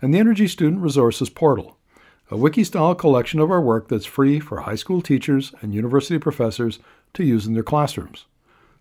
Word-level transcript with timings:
and 0.00 0.14
the 0.14 0.18
Energy 0.18 0.46
Student 0.46 0.82
Resources 0.82 1.28
Portal, 1.28 1.76
a 2.30 2.36
wiki-style 2.36 2.94
collection 2.94 3.40
of 3.40 3.50
our 3.50 3.60
work 3.60 3.88
that's 3.88 4.06
free 4.06 4.38
for 4.38 4.60
high 4.60 4.74
school 4.74 5.02
teachers 5.02 5.52
and 5.60 5.74
university 5.74 6.18
professors 6.18 6.78
to 7.14 7.24
use 7.24 7.46
in 7.46 7.54
their 7.54 7.62
classrooms. 7.62 8.26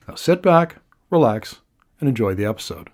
Now 0.07 0.15
sit 0.15 0.41
back, 0.41 0.77
relax, 1.09 1.57
and 1.99 2.07
enjoy 2.07 2.35
the 2.35 2.45
episode. 2.45 2.89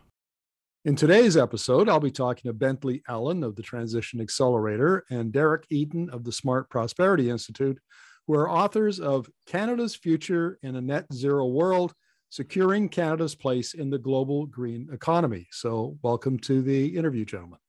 In 0.85 0.95
today's 0.95 1.37
episode, 1.37 1.87
I'll 1.87 1.99
be 1.99 2.11
talking 2.11 2.49
to 2.49 2.53
Bentley 2.53 3.03
Allan 3.07 3.43
of 3.43 3.55
the 3.55 3.63
Transition 3.63 4.19
Accelerator 4.19 5.05
and 5.09 5.31
Derek 5.31 5.65
Eaton 5.69 6.09
of 6.09 6.23
the 6.23 6.31
Smart 6.31 6.69
Prosperity 6.69 7.29
Institute, 7.29 7.79
who 8.27 8.35
are 8.35 8.49
authors 8.49 8.99
of 8.99 9.29
Canada's 9.47 9.95
Future 9.95 10.59
in 10.61 10.75
a 10.75 10.81
Net 10.81 11.05
Zero 11.13 11.47
World 11.47 11.93
Securing 12.29 12.89
Canada's 12.89 13.35
Place 13.35 13.75
in 13.75 13.89
the 13.89 13.97
Global 13.97 14.45
Green 14.47 14.89
Economy. 14.91 15.47
So, 15.51 15.97
welcome 16.01 16.37
to 16.39 16.61
the 16.61 16.87
interview, 16.97 17.25
gentlemen. 17.25 17.59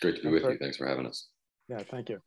Great 0.00 0.16
to 0.16 0.22
be 0.22 0.28
with 0.28 0.42
you. 0.42 0.58
Thanks 0.58 0.76
for 0.76 0.86
having 0.86 1.06
us. 1.06 1.28
Yeah, 1.68 1.82
thank 1.90 2.08
you. 2.08 2.20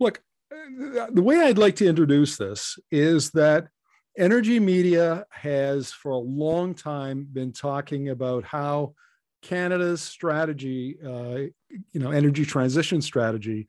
Look, 0.00 0.22
the 0.50 1.22
way 1.22 1.40
I'd 1.40 1.58
like 1.58 1.76
to 1.76 1.86
introduce 1.86 2.36
this 2.36 2.78
is 2.90 3.30
that 3.32 3.68
energy 4.16 4.58
media 4.58 5.24
has 5.30 5.92
for 5.92 6.12
a 6.12 6.18
long 6.18 6.74
time 6.74 7.26
been 7.32 7.52
talking 7.52 8.08
about 8.08 8.44
how 8.44 8.94
Canada's 9.42 10.02
strategy, 10.02 10.98
uh, 11.04 11.46
you 11.92 12.00
know, 12.00 12.10
energy 12.10 12.44
transition 12.44 13.00
strategy, 13.00 13.68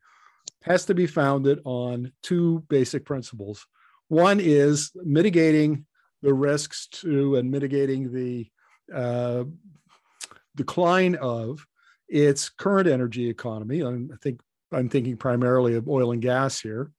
has 0.63 0.85
to 0.85 0.93
be 0.93 1.07
founded 1.07 1.61
on 1.63 2.11
two 2.23 2.63
basic 2.69 3.05
principles. 3.05 3.65
One 4.07 4.39
is 4.39 4.91
mitigating 4.95 5.85
the 6.21 6.33
risks 6.33 6.87
to 6.87 7.35
and 7.35 7.49
mitigating 7.49 8.11
the 8.11 8.49
uh, 8.93 9.43
decline 10.55 11.15
of 11.15 11.65
its 12.09 12.49
current 12.49 12.87
energy 12.87 13.29
economy. 13.29 13.83
I 13.83 14.15
think 14.21 14.41
I'm 14.71 14.89
thinking 14.89 15.17
primarily 15.17 15.75
of 15.75 15.87
oil 15.87 16.11
and 16.11 16.21
gas 16.21 16.59
here, 16.59 16.91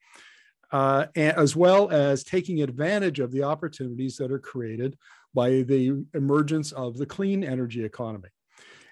uh, 0.72 1.06
as 1.16 1.54
well 1.54 1.90
as 1.90 2.24
taking 2.24 2.62
advantage 2.62 3.20
of 3.20 3.32
the 3.32 3.42
opportunities 3.42 4.16
that 4.16 4.32
are 4.32 4.38
created 4.38 4.96
by 5.34 5.62
the 5.62 6.04
emergence 6.14 6.72
of 6.72 6.96
the 6.96 7.06
clean 7.06 7.44
energy 7.44 7.84
economy. 7.84 8.28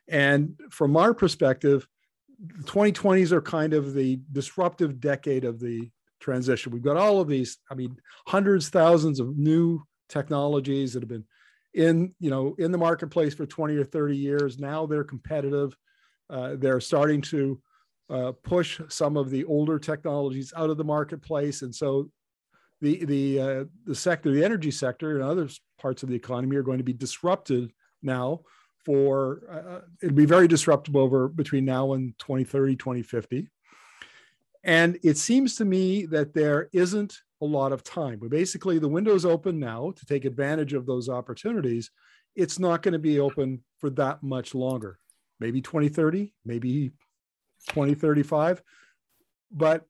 And 0.09 0.59
from 0.71 0.97
our 0.97 1.13
perspective, 1.13 1.87
the 2.39 2.65
2020s 2.65 3.33
are 3.33 3.43
kind 3.43 3.75
of 3.75 3.95
the 3.95 4.21
disruptive 4.33 5.01
decade 5.01 5.45
of 5.45 5.59
the 5.59 5.91
transition. 6.21 6.73
We've 6.73 6.83
got 6.83 6.97
all 6.97 7.21
of 7.21 7.29
these, 7.29 7.59
I 7.71 7.75
mean, 7.75 7.97
hundreds, 8.27 8.69
thousands 8.69 9.21
of 9.21 9.37
new 9.37 9.83
technologies 10.09 10.93
that 10.93 11.03
have 11.03 11.09
been 11.09 11.25
in, 11.75 12.15
you 12.21 12.31
know, 12.31 12.55
in 12.59 12.73
the 12.73 12.79
marketplace 12.79 13.35
for 13.35 13.47
20 13.47 13.77
or 13.77 13.85
30 13.85 14.17
years. 14.17 14.59
Now 14.59 14.87
they're 14.87 15.05
competitive 15.05 15.77
uh, 16.31 16.57
they're 16.57 16.81
starting 16.81 17.21
to 17.23 17.61
uh, 18.11 18.33
push 18.43 18.81
some 18.89 19.17
of 19.17 19.31
the 19.31 19.45
older 19.45 19.79
technologies 19.79 20.53
out 20.57 20.71
of 20.71 20.77
the 20.77 20.85
marketplace, 20.85 21.63
and 21.63 21.75
so 21.75 22.11
the 22.81 23.05
the 23.05 23.41
uh, 23.41 23.65
the 23.85 23.95
sector, 23.95 24.31
the 24.31 24.45
energy 24.45 24.71
sector, 24.71 25.15
and 25.15 25.23
other 25.23 25.49
parts 25.81 26.03
of 26.03 26.09
the 26.09 26.15
economy 26.15 26.57
are 26.57 26.63
going 26.63 26.79
to 26.79 26.85
be 26.85 26.93
disrupted 26.93 27.73
now. 28.03 28.41
For 28.85 29.43
uh, 29.51 29.71
uh, 29.71 29.81
it'll 30.03 30.17
be 30.17 30.25
very 30.25 30.49
disruptive 30.49 30.97
over 30.97 31.29
between 31.29 31.65
now 31.65 31.93
and 31.93 32.19
2030, 32.19 32.77
2050. 32.77 33.49
And 34.65 34.99
it 35.03 35.19
seems 35.19 35.57
to 35.57 35.65
me 35.65 36.07
that 36.07 36.35
there 36.35 36.69
isn't 36.73 37.19
a 37.41 37.45
lot 37.45 37.73
of 37.73 37.85
time. 37.85 38.19
But 38.19 38.31
basically, 38.31 38.79
the 38.79 38.89
window's 38.89 39.25
open 39.25 39.59
now 39.59 39.93
to 39.95 40.07
take 40.07 40.25
advantage 40.25 40.73
of 40.73 40.87
those 40.87 41.09
opportunities. 41.09 41.91
It's 42.35 42.59
not 42.59 42.83
going 42.83 42.93
to 42.93 42.99
be 42.99 43.21
open 43.21 43.63
for 43.79 43.91
that 43.91 44.23
much 44.23 44.55
longer 44.55 44.99
maybe 45.41 45.61
2030, 45.61 46.33
maybe 46.45 46.91
2035. 47.69 48.63
But 49.51 49.87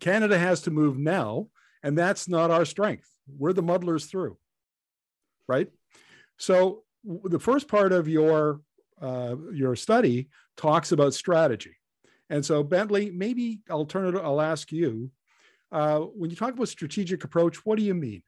Canada 0.00 0.38
has 0.38 0.62
to 0.62 0.70
move 0.70 0.98
now, 0.98 1.48
and 1.82 1.96
that's 1.96 2.28
not 2.28 2.50
our 2.50 2.64
strength. 2.64 3.08
We're 3.38 3.52
the 3.52 3.62
muddlers 3.62 4.06
through, 4.06 4.36
right? 5.48 5.68
So 6.38 6.82
the 7.04 7.38
first 7.38 7.68
part 7.68 7.92
of 7.92 8.08
your 8.08 8.60
uh, 9.00 9.36
your 9.52 9.74
study 9.76 10.28
talks 10.56 10.92
about 10.92 11.14
strategy, 11.14 11.76
and 12.30 12.44
so 12.44 12.62
Bentley, 12.62 13.10
maybe 13.10 13.60
I'll 13.70 13.86
turn 13.86 14.14
it. 14.14 14.20
I'll 14.20 14.40
ask 14.40 14.72
you 14.72 15.10
uh, 15.70 16.00
when 16.00 16.30
you 16.30 16.36
talk 16.36 16.54
about 16.54 16.68
strategic 16.68 17.24
approach. 17.24 17.64
What 17.64 17.78
do 17.78 17.84
you 17.84 17.94
mean? 17.94 18.22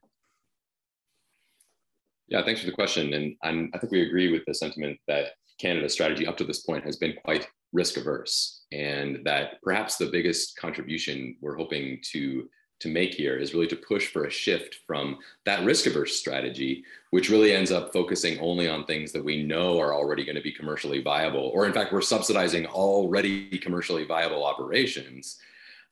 Yeah, 2.27 2.43
thanks 2.43 2.61
for 2.61 2.65
the 2.65 2.71
question, 2.71 3.13
and 3.13 3.35
I'm, 3.43 3.69
I 3.73 3.77
think 3.77 3.91
we 3.91 4.01
agree 4.01 4.31
with 4.31 4.43
the 4.47 4.53
sentiment 4.53 4.97
that 5.07 5.27
Canada's 5.59 5.93
strategy 5.93 6.27
up 6.27 6.37
to 6.37 6.43
this 6.43 6.61
point 6.61 6.83
has 6.83 6.97
been 6.97 7.13
quite 7.23 7.47
risk 7.73 7.97
averse, 7.97 8.63
and 8.71 9.25
that 9.25 9.61
perhaps 9.61 9.97
the 9.97 10.07
biggest 10.07 10.57
contribution 10.57 11.35
we're 11.41 11.57
hoping 11.57 11.99
to 12.11 12.49
to 12.79 12.89
make 12.89 13.13
here 13.13 13.37
is 13.37 13.53
really 13.53 13.67
to 13.67 13.75
push 13.75 14.07
for 14.07 14.25
a 14.25 14.29
shift 14.31 14.79
from 14.85 15.17
that 15.45 15.63
risk 15.63 15.85
averse 15.85 16.19
strategy, 16.19 16.83
which 17.11 17.29
really 17.29 17.53
ends 17.53 17.71
up 17.71 17.93
focusing 17.93 18.37
only 18.39 18.67
on 18.67 18.83
things 18.83 19.13
that 19.13 19.23
we 19.23 19.43
know 19.43 19.79
are 19.79 19.95
already 19.95 20.25
going 20.25 20.35
to 20.35 20.41
be 20.41 20.51
commercially 20.51 21.01
viable, 21.01 21.51
or 21.53 21.65
in 21.65 21.73
fact, 21.73 21.93
we're 21.93 22.01
subsidizing 22.01 22.65
already 22.65 23.57
commercially 23.59 24.03
viable 24.03 24.45
operations, 24.45 25.37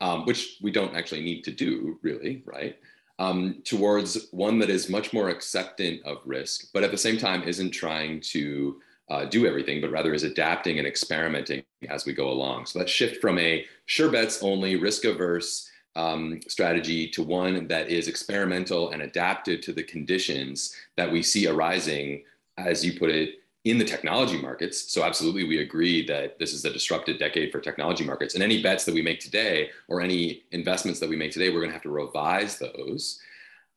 um, 0.01 0.25
which 0.25 0.57
we 0.61 0.71
don't 0.71 0.95
actually 0.95 1.23
need 1.23 1.43
to 1.43 1.51
do, 1.51 1.97
really, 2.01 2.43
right? 2.45 2.77
Um, 3.17 3.61
towards 3.63 4.27
one 4.31 4.59
that 4.59 4.69
is 4.69 4.89
much 4.89 5.13
more 5.13 5.29
acceptant 5.29 6.03
of 6.03 6.17
risk, 6.25 6.67
but 6.73 6.83
at 6.83 6.91
the 6.91 6.97
same 6.97 7.17
time 7.17 7.43
isn't 7.43 7.71
trying 7.71 8.19
to 8.31 8.81
uh, 9.09 9.25
do 9.25 9.45
everything, 9.45 9.81
but 9.81 9.91
rather 9.91 10.13
is 10.13 10.23
adapting 10.23 10.79
and 10.79 10.87
experimenting 10.87 11.63
as 11.89 12.05
we 12.05 12.13
go 12.13 12.29
along. 12.29 12.65
So 12.65 12.79
that 12.79 12.89
shift 12.89 13.21
from 13.21 13.37
a 13.37 13.65
sure 13.85 14.11
bets 14.11 14.41
only, 14.41 14.75
risk 14.75 15.05
averse 15.05 15.69
um, 15.95 16.39
strategy 16.47 17.07
to 17.09 17.23
one 17.23 17.67
that 17.67 17.89
is 17.89 18.07
experimental 18.07 18.91
and 18.91 19.01
adapted 19.01 19.61
to 19.63 19.73
the 19.73 19.83
conditions 19.83 20.75
that 20.97 21.11
we 21.11 21.21
see 21.21 21.47
arising, 21.47 22.23
as 22.57 22.83
you 22.83 22.97
put 22.97 23.09
it, 23.09 23.39
in 23.65 23.77
the 23.77 23.85
technology 23.85 24.41
markets. 24.41 24.91
So, 24.91 25.03
absolutely, 25.03 25.45
we 25.45 25.59
agree 25.59 26.05
that 26.07 26.37
this 26.39 26.53
is 26.53 26.65
a 26.65 26.73
disrupted 26.73 27.17
decade 27.17 27.51
for 27.51 27.59
technology 27.59 28.03
markets. 28.03 28.33
And 28.33 28.43
any 28.43 28.61
bets 28.61 28.83
that 28.85 28.93
we 28.93 29.01
make 29.01 29.19
today 29.19 29.69
or 29.87 30.01
any 30.01 30.43
investments 30.51 30.99
that 30.99 31.09
we 31.09 31.15
make 31.15 31.31
today, 31.31 31.49
we're 31.49 31.59
going 31.59 31.69
to 31.69 31.73
have 31.73 31.83
to 31.83 31.89
revise 31.89 32.57
those 32.57 33.19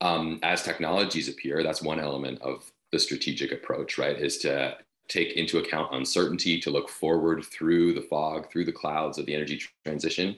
um, 0.01 0.41
as 0.43 0.63
technologies 0.63 1.29
appear. 1.29 1.63
That's 1.63 1.83
one 1.83 2.01
element 2.01 2.41
of 2.43 2.71
the 2.91 2.99
strategic 2.99 3.53
approach, 3.53 3.99
right? 3.99 4.19
Is 4.19 4.39
to 4.39 4.77
take 5.09 5.33
into 5.33 5.59
account 5.59 5.95
uncertainty, 5.95 6.61
to 6.61 6.71
look 6.71 6.89
forward 6.89 7.45
through 7.45 7.95
the 7.95 8.03
fog, 8.03 8.51
through 8.51 8.65
the 8.65 8.73
clouds 8.73 9.19
of 9.19 9.27
the 9.27 9.35
energy 9.35 9.61
transition, 9.85 10.37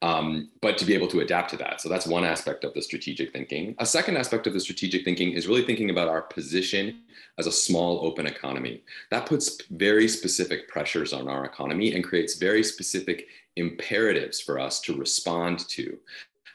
um, 0.00 0.50
but 0.60 0.78
to 0.78 0.84
be 0.84 0.94
able 0.94 1.08
to 1.08 1.20
adapt 1.20 1.50
to 1.50 1.56
that. 1.56 1.80
So 1.80 1.88
that's 1.88 2.06
one 2.06 2.24
aspect 2.24 2.64
of 2.64 2.72
the 2.74 2.82
strategic 2.82 3.32
thinking. 3.32 3.74
A 3.78 3.86
second 3.86 4.16
aspect 4.16 4.46
of 4.46 4.52
the 4.52 4.60
strategic 4.60 5.04
thinking 5.04 5.32
is 5.32 5.48
really 5.48 5.64
thinking 5.64 5.90
about 5.90 6.08
our 6.08 6.22
position 6.22 7.00
as 7.38 7.46
a 7.46 7.52
small 7.52 8.06
open 8.06 8.26
economy. 8.26 8.82
That 9.10 9.26
puts 9.26 9.60
very 9.70 10.08
specific 10.08 10.68
pressures 10.68 11.12
on 11.12 11.28
our 11.28 11.44
economy 11.44 11.94
and 11.94 12.04
creates 12.04 12.36
very 12.36 12.62
specific 12.62 13.26
imperatives 13.56 14.40
for 14.40 14.58
us 14.58 14.80
to 14.82 14.96
respond 14.96 15.68
to. 15.70 15.98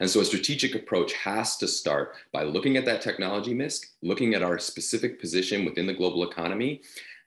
And 0.00 0.10
so 0.10 0.20
a 0.20 0.24
strategic 0.24 0.74
approach 0.74 1.12
has 1.12 1.56
to 1.58 1.68
start 1.68 2.14
by 2.32 2.42
looking 2.42 2.76
at 2.76 2.84
that 2.86 3.00
technology 3.00 3.54
risk, 3.54 3.88
looking 4.02 4.34
at 4.34 4.42
our 4.42 4.58
specific 4.58 5.20
position 5.20 5.64
within 5.64 5.86
the 5.86 5.94
global 5.94 6.28
economy, 6.28 6.82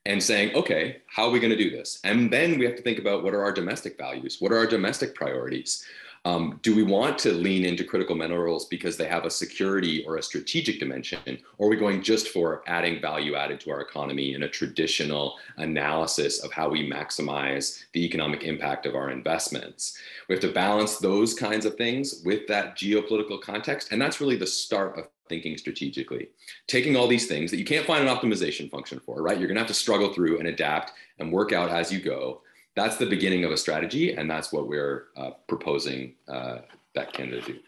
and 0.08 0.24
saying, 0.24 0.56
okay, 0.56 1.02
how 1.08 1.26
are 1.26 1.32
we 1.32 1.40
going 1.40 1.52
to 1.52 1.58
do 1.58 1.70
this? 1.70 2.00
And 2.04 2.32
then 2.32 2.58
we 2.58 2.66
have 2.66 2.76
to 2.78 2.82
think 2.82 2.98
about 2.98 3.24
what 3.24 3.34
are 3.34 3.44
our 3.44 3.52
domestic 3.52 3.98
values? 3.98 4.38
What 4.40 4.54
are 4.54 4.58
our 4.58 4.66
domestic 4.66 5.14
priorities? 5.14 5.86
Um, 6.24 6.60
do 6.62 6.76
we 6.76 6.84
want 6.84 7.18
to 7.20 7.32
lean 7.32 7.64
into 7.64 7.84
critical 7.84 8.16
minerals 8.16 8.66
because 8.66 8.98
they 8.98 9.08
have 9.08 9.26
a 9.26 9.30
security 9.30 10.04
or 10.06 10.18
a 10.18 10.24
strategic 10.24 10.80
dimension? 10.80 11.40
Or 11.58 11.68
are 11.68 11.70
we 11.70 11.76
going 11.76 12.02
just 12.02 12.30
for 12.30 12.64
adding 12.68 13.02
value 13.02 13.36
added 13.36 13.60
to 13.62 13.72
our 13.72 13.82
economy 13.82 14.34
in 14.34 14.44
a 14.44 14.50
traditional 14.50 15.36
analysis 15.58 16.44
of 16.44 16.52
how 16.52 16.70
we 16.70 16.90
maximize 16.90 17.84
the 17.94 18.04
economic 18.04 18.44
impact 18.44 18.86
of 18.86 18.96
our 18.96 19.10
investments? 19.10 19.98
We 20.28 20.36
have 20.36 20.42
to 20.42 20.52
balance 20.52 20.98
those 20.98 21.34
kinds 21.34 21.66
of 21.66 21.76
things 21.76 22.22
with 22.26 22.48
that 22.48 22.78
geopolitical 22.78 23.40
context. 23.40 23.92
And 23.92 24.02
that's 24.02 24.20
really 24.20 24.38
the 24.38 24.48
start 24.48 24.98
of 24.98 25.08
thinking 25.30 25.58
strategically. 25.58 26.30
Taking 26.68 26.96
all 26.96 27.08
these 27.08 27.28
things 27.28 27.52
that 27.52 27.58
you 27.58 27.66
can't 27.66 27.86
find 27.86 28.08
an 28.08 28.16
optimization 28.16 28.70
function 28.70 29.00
for, 29.00 29.22
right? 29.22 29.38
You're 29.38 29.48
going 29.48 29.56
to 29.56 29.62
have 29.62 29.68
to 29.68 29.74
struggle 29.74 30.14
through 30.14 30.40
and 30.40 30.48
adapt 30.48 30.94
and 31.20 31.32
work 31.32 31.52
out 31.54 31.70
as 31.70 31.92
you 31.92 32.00
go. 32.00 32.42
that's 32.76 32.98
the 32.98 33.06
beginning 33.08 33.44
of 33.44 33.52
a 33.52 33.58
strategy, 33.58 34.14
and 34.14 34.30
that's 34.30 34.54
what 34.54 34.68
we're 34.68 35.08
uh, 35.18 35.32
proposing 35.48 36.14
uh, 36.28 36.60
that 36.94 37.12
Canada 37.12 37.42
do. 37.42 37.60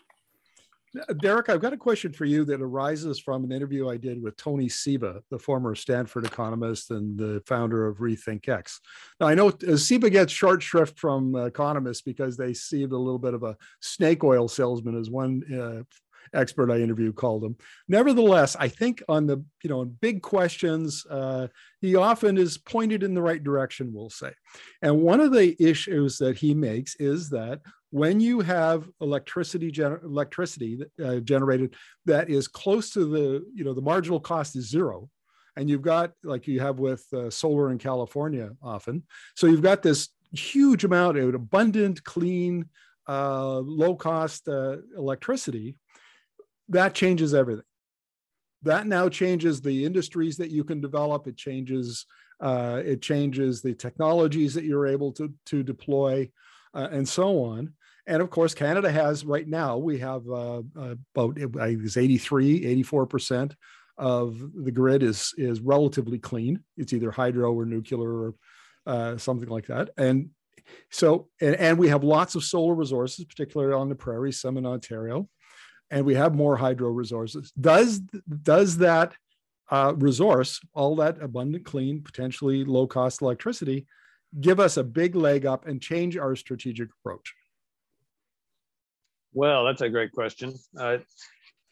Derek, 1.21 1.49
I've 1.49 1.61
got 1.61 1.73
a 1.73 1.77
question 1.77 2.11
for 2.11 2.25
you 2.25 2.43
that 2.45 2.61
arises 2.61 3.19
from 3.19 3.43
an 3.43 3.51
interview 3.51 3.89
I 3.89 3.97
did 3.97 4.21
with 4.21 4.35
Tony 4.37 4.67
Seba, 4.67 5.21
the 5.29 5.37
former 5.37 5.75
Stanford 5.75 6.25
economist 6.25 6.89
and 6.89 7.17
the 7.17 7.43
founder 7.45 7.85
of 7.85 7.97
RethinkX. 7.97 8.79
Now, 9.19 9.27
I 9.27 9.35
know 9.35 9.49
uh, 9.49 9.77
Seba 9.77 10.09
gets 10.09 10.33
short 10.33 10.63
shrift 10.63 10.97
from 10.97 11.35
economists 11.35 12.01
because 12.01 12.37
they 12.37 12.53
see 12.53 12.83
a 12.83 12.87
little 12.87 13.19
bit 13.19 13.35
of 13.35 13.43
a 13.43 13.55
snake 13.81 14.23
oil 14.23 14.47
salesman, 14.47 14.99
as 14.99 15.11
one 15.11 15.43
uh, 15.53 15.83
expert 16.33 16.71
I 16.71 16.79
interviewed 16.79 17.15
called 17.15 17.43
him. 17.43 17.55
Nevertheless, 17.87 18.55
I 18.59 18.67
think 18.67 19.03
on 19.09 19.27
the 19.27 19.43
you 19.63 19.69
know 19.69 19.81
on 19.81 19.97
big 20.01 20.21
questions, 20.21 21.05
uh, 21.09 21.47
he 21.81 21.95
often 21.95 22.37
is 22.37 22.57
pointed 22.57 23.03
in 23.03 23.13
the 23.13 23.21
right 23.21 23.43
direction. 23.43 23.91
We'll 23.93 24.09
say, 24.09 24.33
and 24.81 25.01
one 25.01 25.19
of 25.21 25.31
the 25.31 25.55
issues 25.59 26.17
that 26.17 26.37
he 26.37 26.53
makes 26.53 26.95
is 26.95 27.29
that 27.29 27.61
when 27.91 28.19
you 28.19 28.39
have 28.41 28.89
electricity 29.01 29.71
gener- 29.71 30.03
electricity 30.03 30.79
uh, 31.03 31.15
generated 31.17 31.75
that 32.05 32.29
is 32.29 32.47
close 32.47 32.91
to 32.91 33.05
the 33.05 33.45
you 33.53 33.63
know 33.63 33.73
the 33.73 33.81
marginal 33.81 34.19
cost 34.19 34.55
is 34.55 34.69
zero 34.69 35.09
and 35.55 35.69
you've 35.69 35.81
got 35.81 36.11
like 36.23 36.47
you 36.47 36.59
have 36.59 36.79
with 36.79 37.05
uh, 37.13 37.29
solar 37.29 37.71
in 37.71 37.77
california 37.77 38.51
often 38.61 39.03
so 39.35 39.47
you've 39.47 39.63
got 39.63 39.81
this 39.81 40.09
huge 40.31 40.83
amount 40.83 41.17
of 41.17 41.33
abundant 41.33 42.03
clean 42.03 42.65
uh, 43.07 43.57
low 43.57 43.95
cost 43.95 44.47
uh, 44.47 44.77
electricity 44.95 45.75
that 46.69 46.93
changes 46.93 47.33
everything 47.33 47.63
that 48.61 48.87
now 48.87 49.07
changes 49.07 49.61
the 49.61 49.85
industries 49.85 50.37
that 50.37 50.51
you 50.51 50.63
can 50.63 50.81
develop 50.81 51.27
it 51.27 51.37
changes 51.37 52.05
uh, 52.41 52.81
it 52.85 53.01
changes 53.01 53.61
the 53.61 53.73
technologies 53.73 54.53
that 54.53 54.63
you're 54.63 54.87
able 54.87 55.11
to, 55.11 55.33
to 55.45 55.61
deploy 55.61 56.29
uh, 56.73 56.87
and 56.91 57.07
so 57.07 57.43
on 57.43 57.73
and 58.09 58.23
of 58.23 58.31
course, 58.31 58.55
Canada 58.55 58.91
has 58.91 59.23
right 59.23 59.47
now, 59.47 59.77
we 59.77 59.99
have 59.99 60.27
uh, 60.27 60.63
about, 60.75 61.37
it's 61.37 61.95
83, 61.95 62.83
84% 62.83 63.53
of 63.99 64.41
the 64.55 64.71
grid 64.71 65.03
is, 65.03 65.31
is 65.37 65.61
relatively 65.61 66.17
clean. 66.17 66.63
It's 66.75 66.91
either 66.91 67.11
hydro 67.11 67.53
or 67.53 67.67
nuclear 67.67 68.09
or 68.09 68.35
uh, 68.87 69.17
something 69.17 69.47
like 69.47 69.67
that. 69.67 69.91
And 69.95 70.31
so, 70.89 71.27
and, 71.39 71.53
and 71.57 71.77
we 71.77 71.89
have 71.89 72.03
lots 72.03 72.33
of 72.33 72.43
solar 72.43 72.73
resources, 72.73 73.25
particularly 73.25 73.73
on 73.73 73.89
the 73.89 73.95
prairie, 73.95 74.31
some 74.31 74.57
in 74.57 74.65
Ontario, 74.65 75.29
and 75.91 76.05
we 76.05 76.15
have 76.15 76.35
more 76.35 76.55
hydro 76.55 76.89
resources. 76.89 77.51
Does, 77.59 77.99
does 77.99 78.77
that 78.77 79.13
uh, 79.71 79.93
resource, 79.97 80.59
all 80.73 80.95
that 80.97 81.21
abundant, 81.21 81.65
clean, 81.65 82.01
potentially 82.01 82.63
low 82.63 82.87
cost 82.87 83.21
electricity, 83.21 83.85
give 84.39 84.59
us 84.59 84.77
a 84.77 84.83
big 84.83 85.15
leg 85.15 85.45
up 85.45 85.67
and 85.67 85.81
change 85.81 86.17
our 86.17 86.35
strategic 86.35 86.89
approach? 86.99 87.33
Well, 89.33 89.65
that's 89.65 89.81
a 89.81 89.89
great 89.89 90.11
question. 90.11 90.55
Uh, 90.77 90.97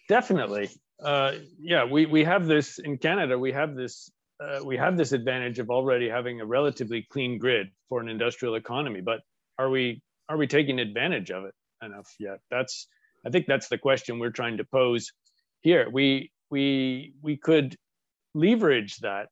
definitely. 0.10 0.70
Uh, 1.04 1.34
yeah, 1.60 1.86
we, 1.86 2.06
we 2.06 2.24
have 2.24 2.48
this 2.48 2.80
in 2.80 2.98
Canada, 2.98 3.38
we 3.38 3.52
have 3.52 3.76
this 3.76 4.12
uh, 4.40 4.60
we 4.64 4.78
have 4.78 4.98
this 4.98 5.14
advantage 5.14 5.58
of 5.58 5.70
already 5.72 6.08
having 6.08 6.42
a 6.42 6.46
relatively 6.46 7.08
clean 7.10 7.40
grid 7.40 7.70
for 7.90 8.02
an 8.02 8.08
industrial 8.08 8.54
economy, 8.54 9.02
but 9.02 9.22
are 9.58 9.70
we 9.70 10.02
are 10.30 10.38
we 10.38 10.46
taking 10.46 10.80
advantage 10.80 11.32
of 11.32 11.46
it 11.46 11.56
enough 11.84 12.14
yet? 12.20 12.40
That's 12.52 12.88
I 13.28 13.30
think 13.30 13.46
that's 13.46 13.68
the 13.68 13.78
question 13.78 14.20
we're 14.20 14.30
trying 14.30 14.58
to 14.58 14.64
pose 14.64 15.12
here. 15.62 15.90
We 15.92 16.32
we 16.50 17.14
we 17.22 17.36
could 17.36 17.76
leverage 18.34 18.98
that 18.98 19.28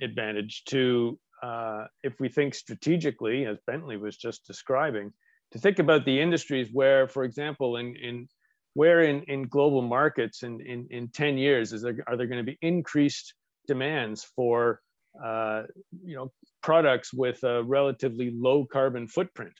advantage 0.00 0.62
to 0.66 1.18
uh, 1.42 1.86
if 2.04 2.20
we 2.20 2.28
think 2.28 2.54
strategically, 2.54 3.46
as 3.46 3.58
Bentley 3.66 3.96
was 3.96 4.16
just 4.16 4.46
describing, 4.46 5.12
to 5.52 5.58
think 5.58 5.80
about 5.80 6.04
the 6.04 6.20
industries 6.20 6.68
where, 6.72 7.08
for 7.08 7.24
example, 7.24 7.76
in, 7.76 7.96
in 7.96 8.28
where 8.74 9.02
in, 9.02 9.22
in 9.22 9.48
global 9.48 9.82
markets 9.82 10.42
in, 10.44 10.60
in, 10.60 10.86
in 10.90 11.08
10 11.08 11.38
years 11.38 11.72
is 11.72 11.82
there, 11.82 11.96
are 12.06 12.16
there 12.16 12.26
going 12.26 12.44
to 12.44 12.52
be 12.52 12.58
increased 12.62 13.34
demands 13.66 14.24
for 14.36 14.80
uh, 15.24 15.62
you 16.04 16.14
know 16.14 16.30
products 16.62 17.12
with 17.12 17.42
a 17.42 17.64
relatively 17.64 18.30
low 18.32 18.64
carbon 18.64 19.08
footprint 19.08 19.54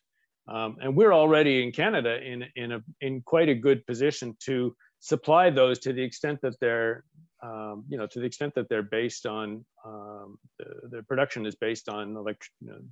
um, 0.51 0.77
and 0.83 0.97
we're 0.97 1.13
already 1.13 1.63
in 1.63 1.73
Canada 1.73 2.19
in, 2.23 2.45
in, 2.57 2.73
a, 2.73 2.81
in 3.01 3.23
quite 3.23 3.49
a 3.49 3.55
good 3.55 3.87
position 3.87 4.37
to 4.41 4.75
supply 4.99 5.49
those 5.49 5.79
to 5.81 5.93
the 5.93 6.03
extent 6.03 6.41
that 6.43 6.59
they're 6.61 7.05
um, 7.43 7.85
you 7.89 7.97
know 7.97 8.07
to 8.07 8.21
the 8.21 8.27
extent 8.27 8.55
that 8.55 8.69
they're 8.69 8.83
based 8.83 9.25
on 9.25 9.65
um, 9.87 10.39
the, 10.59 10.67
the, 10.91 11.03
production 11.05 11.47
is 11.47 11.55
based 11.55 11.89
on 11.89 12.15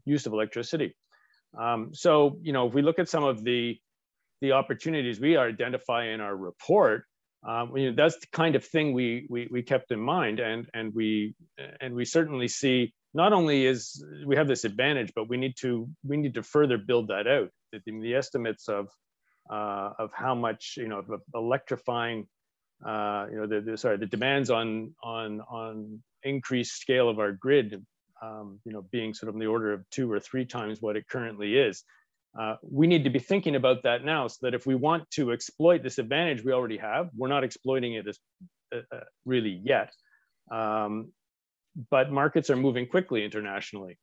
use 0.06 0.24
of 0.24 0.32
electricity. 0.32 0.94
Um, 1.56 1.90
so, 1.92 2.38
you 2.42 2.52
know, 2.52 2.66
if 2.66 2.74
we 2.74 2.82
look 2.82 2.98
at 2.98 3.08
some 3.08 3.24
of 3.24 3.44
the 3.44 3.78
the 4.40 4.52
opportunities 4.52 5.20
we 5.20 5.36
identify 5.36 6.06
in 6.06 6.20
our 6.20 6.36
report, 6.36 7.04
um, 7.46 7.76
you 7.76 7.90
know, 7.90 7.96
that's 7.96 8.18
the 8.18 8.26
kind 8.32 8.56
of 8.56 8.64
thing 8.64 8.92
we, 8.92 9.26
we 9.28 9.48
we 9.50 9.62
kept 9.62 9.90
in 9.90 10.00
mind, 10.00 10.40
and 10.40 10.68
and 10.74 10.94
we 10.94 11.34
and 11.80 11.94
we 11.94 12.04
certainly 12.04 12.48
see 12.48 12.94
not 13.14 13.32
only 13.32 13.66
is 13.66 14.04
we 14.26 14.36
have 14.36 14.48
this 14.48 14.64
advantage, 14.64 15.12
but 15.14 15.28
we 15.28 15.36
need 15.36 15.54
to 15.60 15.88
we 16.04 16.16
need 16.16 16.34
to 16.34 16.42
further 16.42 16.78
build 16.78 17.08
that 17.08 17.26
out. 17.26 17.50
The, 17.72 17.80
the 17.86 18.14
estimates 18.14 18.68
of 18.68 18.88
uh, 19.50 19.90
of 19.98 20.10
how 20.12 20.34
much 20.34 20.74
you 20.76 20.88
know 20.88 20.98
of 20.98 21.22
electrifying 21.34 22.26
uh, 22.86 23.26
you 23.30 23.36
know 23.36 23.46
the, 23.46 23.60
the, 23.60 23.76
sorry 23.76 23.96
the 23.96 24.06
demands 24.06 24.50
on 24.50 24.94
on 25.02 25.40
on 25.40 26.02
increased 26.22 26.80
scale 26.80 27.08
of 27.08 27.18
our 27.18 27.32
grid 27.32 27.82
um, 28.22 28.60
you 28.64 28.72
know, 28.72 28.82
being 28.90 29.14
sort 29.14 29.28
of 29.28 29.34
in 29.34 29.40
the 29.40 29.46
order 29.46 29.72
of 29.72 29.88
two 29.90 30.10
or 30.10 30.20
three 30.20 30.44
times 30.44 30.80
what 30.80 30.96
it 30.96 31.08
currently 31.08 31.56
is. 31.56 31.84
Uh, 32.38 32.56
we 32.62 32.86
need 32.86 33.04
to 33.04 33.10
be 33.10 33.18
thinking 33.18 33.56
about 33.56 33.82
that 33.82 34.04
now 34.04 34.26
so 34.28 34.38
that 34.42 34.54
if 34.54 34.66
we 34.66 34.74
want 34.74 35.10
to 35.10 35.32
exploit 35.32 35.82
this 35.82 35.98
advantage 35.98 36.44
we 36.44 36.52
already 36.52 36.76
have, 36.76 37.08
we're 37.16 37.28
not 37.28 37.42
exploiting 37.42 37.94
it 37.94 38.06
as 38.06 38.18
uh, 38.74 38.80
uh, 38.94 39.00
really 39.24 39.60
yet. 39.64 39.92
Um, 40.50 41.12
but 41.90 42.10
markets 42.10 42.50
are 42.50 42.56
moving 42.56 42.86
quickly 42.86 43.24
internationally. 43.24 43.98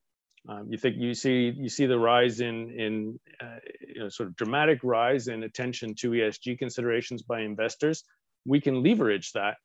Um, 0.47 0.67
you 0.69 0.77
think 0.77 0.97
you 0.97 1.13
see 1.13 1.53
you 1.55 1.69
see 1.69 1.87
the 1.87 1.97
rise 1.97 2.39
in 2.39 2.69
in 2.69 3.19
uh, 3.41 3.57
you 3.87 4.01
know, 4.01 4.09
sort 4.09 4.29
of 4.29 4.35
dramatic 4.35 4.79
rise 4.83 5.27
in 5.27 5.43
attention 5.43 5.95
to 5.95 6.11
ESG 6.11 6.59
considerations 6.59 7.23
by 7.23 7.41
investors. 7.41 8.03
We 8.45 8.61
can 8.61 8.83
leverage 8.83 9.31
that 9.33 9.57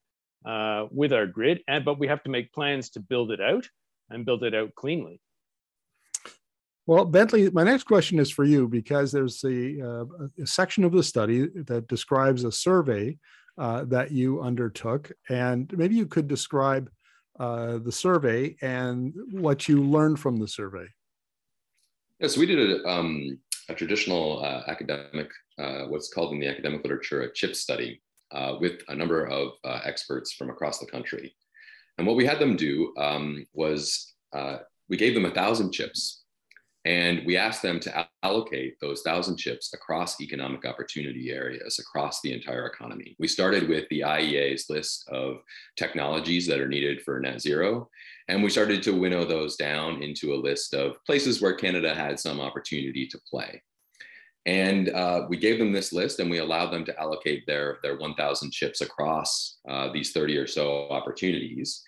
uh, 0.46 0.86
with 0.90 1.12
our 1.12 1.26
grid, 1.26 1.60
and 1.68 1.84
but 1.84 1.98
we 1.98 2.08
have 2.08 2.22
to 2.22 2.30
make 2.30 2.52
plans 2.52 2.90
to 2.90 3.00
build 3.00 3.30
it 3.30 3.40
out 3.40 3.68
and 4.08 4.24
build 4.24 4.42
it 4.42 4.54
out 4.54 4.74
cleanly. 4.74 5.20
Well, 6.86 7.04
Bentley, 7.04 7.50
my 7.50 7.62
next 7.62 7.84
question 7.84 8.18
is 8.18 8.30
for 8.30 8.44
you 8.44 8.66
because 8.66 9.12
there's 9.12 9.44
a, 9.44 9.80
uh, 9.80 10.04
a 10.42 10.46
section 10.46 10.82
of 10.82 10.90
the 10.90 11.04
study 11.04 11.46
that 11.66 11.86
describes 11.86 12.42
a 12.42 12.50
survey 12.50 13.16
uh, 13.58 13.84
that 13.84 14.10
you 14.10 14.40
undertook, 14.40 15.12
and 15.28 15.72
maybe 15.76 15.94
you 15.94 16.06
could 16.06 16.26
describe 16.26 16.90
uh, 17.40 17.78
the 17.78 17.90
survey 17.90 18.54
and 18.60 19.14
what 19.32 19.66
you 19.66 19.82
learned 19.82 20.20
from 20.20 20.36
the 20.36 20.46
survey. 20.46 20.86
Yes, 22.20 22.36
we 22.36 22.44
did 22.44 22.58
a, 22.58 22.86
um, 22.86 23.38
a 23.70 23.74
traditional 23.74 24.44
uh, 24.44 24.62
academic, 24.68 25.30
uh, 25.58 25.84
what's 25.86 26.12
called 26.12 26.34
in 26.34 26.38
the 26.38 26.46
academic 26.46 26.82
literature 26.84 27.22
a 27.22 27.32
chip 27.32 27.56
study, 27.56 28.02
uh, 28.32 28.56
with 28.60 28.82
a 28.88 28.94
number 28.94 29.26
of 29.26 29.52
experts 29.84 30.34
from 30.34 30.50
across 30.50 30.78
the 30.78 30.86
country. 30.86 31.34
And 31.96 32.06
what 32.06 32.16
we 32.16 32.26
had 32.26 32.38
them 32.38 32.56
do 32.56 32.94
um, 32.96 33.46
was 33.54 34.14
uh, 34.34 34.58
we 34.88 34.96
gave 34.96 35.14
them 35.14 35.24
a 35.24 35.30
thousand 35.30 35.72
chips 35.72 36.19
and 36.86 37.22
we 37.26 37.36
asked 37.36 37.60
them 37.60 37.78
to 37.80 38.06
allocate 38.22 38.76
those 38.80 39.02
thousand 39.02 39.36
chips 39.36 39.74
across 39.74 40.20
economic 40.20 40.64
opportunity 40.64 41.30
areas 41.30 41.78
across 41.78 42.22
the 42.22 42.32
entire 42.32 42.66
economy. 42.66 43.16
We 43.18 43.28
started 43.28 43.68
with 43.68 43.86
the 43.90 44.00
IEA's 44.00 44.70
list 44.70 45.06
of 45.10 45.42
technologies 45.76 46.46
that 46.46 46.58
are 46.58 46.68
needed 46.68 47.02
for 47.02 47.20
net 47.20 47.42
zero. 47.42 47.90
And 48.28 48.42
we 48.42 48.48
started 48.48 48.82
to 48.84 48.98
winnow 48.98 49.26
those 49.26 49.56
down 49.56 50.02
into 50.02 50.32
a 50.32 50.40
list 50.40 50.72
of 50.72 50.96
places 51.04 51.42
where 51.42 51.54
Canada 51.54 51.94
had 51.94 52.18
some 52.18 52.40
opportunity 52.40 53.06
to 53.08 53.18
play. 53.28 53.62
And 54.46 54.88
uh, 54.88 55.26
we 55.28 55.36
gave 55.36 55.58
them 55.58 55.72
this 55.72 55.92
list 55.92 56.18
and 56.18 56.30
we 56.30 56.38
allowed 56.38 56.70
them 56.70 56.86
to 56.86 56.98
allocate 56.98 57.46
their, 57.46 57.78
their 57.82 57.98
1,000 57.98 58.50
chips 58.52 58.80
across 58.80 59.58
uh, 59.68 59.92
these 59.92 60.12
30 60.12 60.38
or 60.38 60.46
so 60.46 60.88
opportunities. 60.88 61.82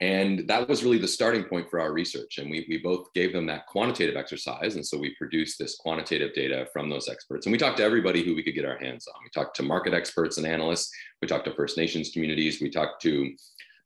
And 0.00 0.46
that 0.48 0.68
was 0.68 0.84
really 0.84 0.98
the 0.98 1.08
starting 1.08 1.42
point 1.44 1.68
for 1.68 1.80
our 1.80 1.92
research. 1.92 2.38
And 2.38 2.48
we, 2.50 2.64
we 2.68 2.78
both 2.78 3.12
gave 3.14 3.32
them 3.32 3.46
that 3.46 3.66
quantitative 3.66 4.16
exercise. 4.16 4.76
And 4.76 4.86
so 4.86 4.96
we 4.96 5.14
produced 5.16 5.58
this 5.58 5.76
quantitative 5.76 6.34
data 6.34 6.68
from 6.72 6.88
those 6.88 7.08
experts. 7.08 7.46
And 7.46 7.52
we 7.52 7.58
talked 7.58 7.78
to 7.78 7.84
everybody 7.84 8.22
who 8.22 8.36
we 8.36 8.44
could 8.44 8.54
get 8.54 8.64
our 8.64 8.78
hands 8.78 9.08
on. 9.08 9.20
We 9.24 9.30
talked 9.30 9.56
to 9.56 9.64
market 9.64 9.94
experts 9.94 10.38
and 10.38 10.46
analysts. 10.46 10.92
We 11.20 11.26
talked 11.26 11.46
to 11.46 11.54
First 11.54 11.76
Nations 11.76 12.10
communities. 12.10 12.60
We 12.60 12.70
talked 12.70 13.02
to 13.02 13.34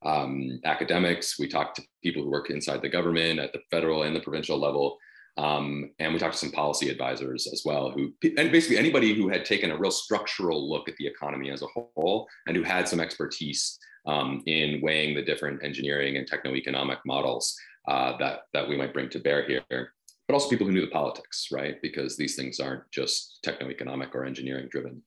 um, 0.04 0.60
academics. 0.64 1.38
We 1.38 1.48
talked 1.48 1.76
to 1.76 1.82
people 2.02 2.22
who 2.22 2.30
work 2.30 2.50
inside 2.50 2.82
the 2.82 2.90
government 2.90 3.38
at 3.38 3.54
the 3.54 3.62
federal 3.70 4.02
and 4.02 4.14
the 4.14 4.20
provincial 4.20 4.58
level. 4.58 4.98
Um, 5.38 5.92
and 5.98 6.12
we 6.12 6.18
talked 6.18 6.34
to 6.34 6.38
some 6.38 6.50
policy 6.50 6.90
advisors 6.90 7.48
as 7.50 7.62
well, 7.64 7.90
who 7.90 8.12
and 8.36 8.52
basically 8.52 8.76
anybody 8.76 9.14
who 9.14 9.28
had 9.28 9.46
taken 9.46 9.70
a 9.70 9.78
real 9.78 9.90
structural 9.90 10.68
look 10.68 10.90
at 10.90 10.96
the 10.96 11.06
economy 11.06 11.50
as 11.50 11.62
a 11.62 11.66
whole 11.68 12.28
and 12.46 12.54
who 12.54 12.62
had 12.62 12.86
some 12.86 13.00
expertise 13.00 13.78
um, 14.06 14.42
in 14.46 14.80
weighing 14.80 15.14
the 15.14 15.22
different 15.22 15.62
engineering 15.64 16.16
and 16.16 16.26
techno-economic 16.26 16.98
models 17.06 17.56
uh, 17.88 18.16
that, 18.18 18.42
that 18.52 18.68
we 18.68 18.76
might 18.76 18.92
bring 18.92 19.08
to 19.10 19.18
bear 19.18 19.44
here. 19.46 19.92
But 20.28 20.34
also 20.34 20.48
people 20.48 20.66
who 20.66 20.72
knew 20.72 20.82
the 20.82 20.86
politics, 20.88 21.48
right? 21.50 21.80
Because 21.82 22.16
these 22.16 22.36
things 22.36 22.60
aren't 22.60 22.90
just 22.90 23.40
techno-economic 23.42 24.14
or 24.14 24.24
engineering 24.24 24.68
driven. 24.70 25.02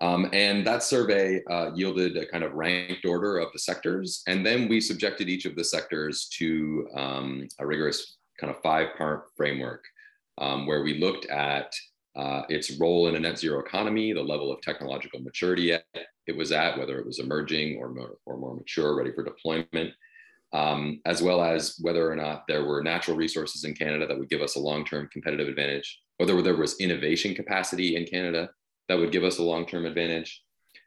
Um, 0.00 0.30
and 0.32 0.66
that 0.66 0.82
survey 0.82 1.42
uh, 1.50 1.72
yielded 1.74 2.16
a 2.16 2.26
kind 2.26 2.42
of 2.42 2.54
ranked 2.54 3.04
order 3.04 3.38
of 3.38 3.52
the 3.52 3.58
sectors. 3.58 4.22
And 4.26 4.46
then 4.46 4.66
we 4.66 4.80
subjected 4.80 5.28
each 5.28 5.44
of 5.44 5.56
the 5.56 5.64
sectors 5.64 6.28
to 6.38 6.88
um, 6.96 7.48
a 7.58 7.66
rigorous 7.66 8.16
kind 8.40 8.50
of 8.54 8.62
five 8.62 8.96
part 8.96 9.26
framework 9.36 9.84
um, 10.38 10.66
where 10.66 10.82
we 10.82 10.98
looked 10.98 11.26
at 11.26 11.74
uh, 12.16 12.42
its 12.48 12.78
role 12.78 13.08
in 13.08 13.16
a 13.16 13.20
net 13.20 13.38
zero 13.38 13.60
economy, 13.60 14.12
the 14.12 14.22
level 14.22 14.52
of 14.52 14.60
technological 14.60 15.20
maturity 15.20 15.72
it 15.72 16.36
was 16.36 16.52
at, 16.52 16.78
whether 16.78 16.98
it 16.98 17.06
was 17.06 17.18
emerging 17.18 17.78
or 17.78 17.90
more, 17.90 18.16
or 18.26 18.36
more 18.36 18.54
mature, 18.54 18.96
ready 18.96 19.12
for 19.12 19.24
deployment, 19.24 19.92
um, 20.52 21.00
as 21.06 21.22
well 21.22 21.42
as 21.42 21.78
whether 21.80 22.10
or 22.10 22.16
not 22.16 22.44
there 22.48 22.64
were 22.64 22.82
natural 22.82 23.16
resources 23.16 23.64
in 23.64 23.74
Canada 23.74 24.06
that 24.06 24.18
would 24.18 24.28
give 24.30 24.42
us 24.42 24.56
a 24.56 24.60
long-term 24.60 25.08
competitive 25.12 25.48
advantage, 25.48 26.00
whether 26.18 26.40
there 26.42 26.56
was 26.56 26.78
innovation 26.80 27.34
capacity 27.34 27.96
in 27.96 28.04
Canada 28.04 28.50
that 28.88 28.98
would 28.98 29.12
give 29.12 29.24
us 29.24 29.38
a 29.38 29.42
long-term 29.42 29.86
advantage, 29.86 30.42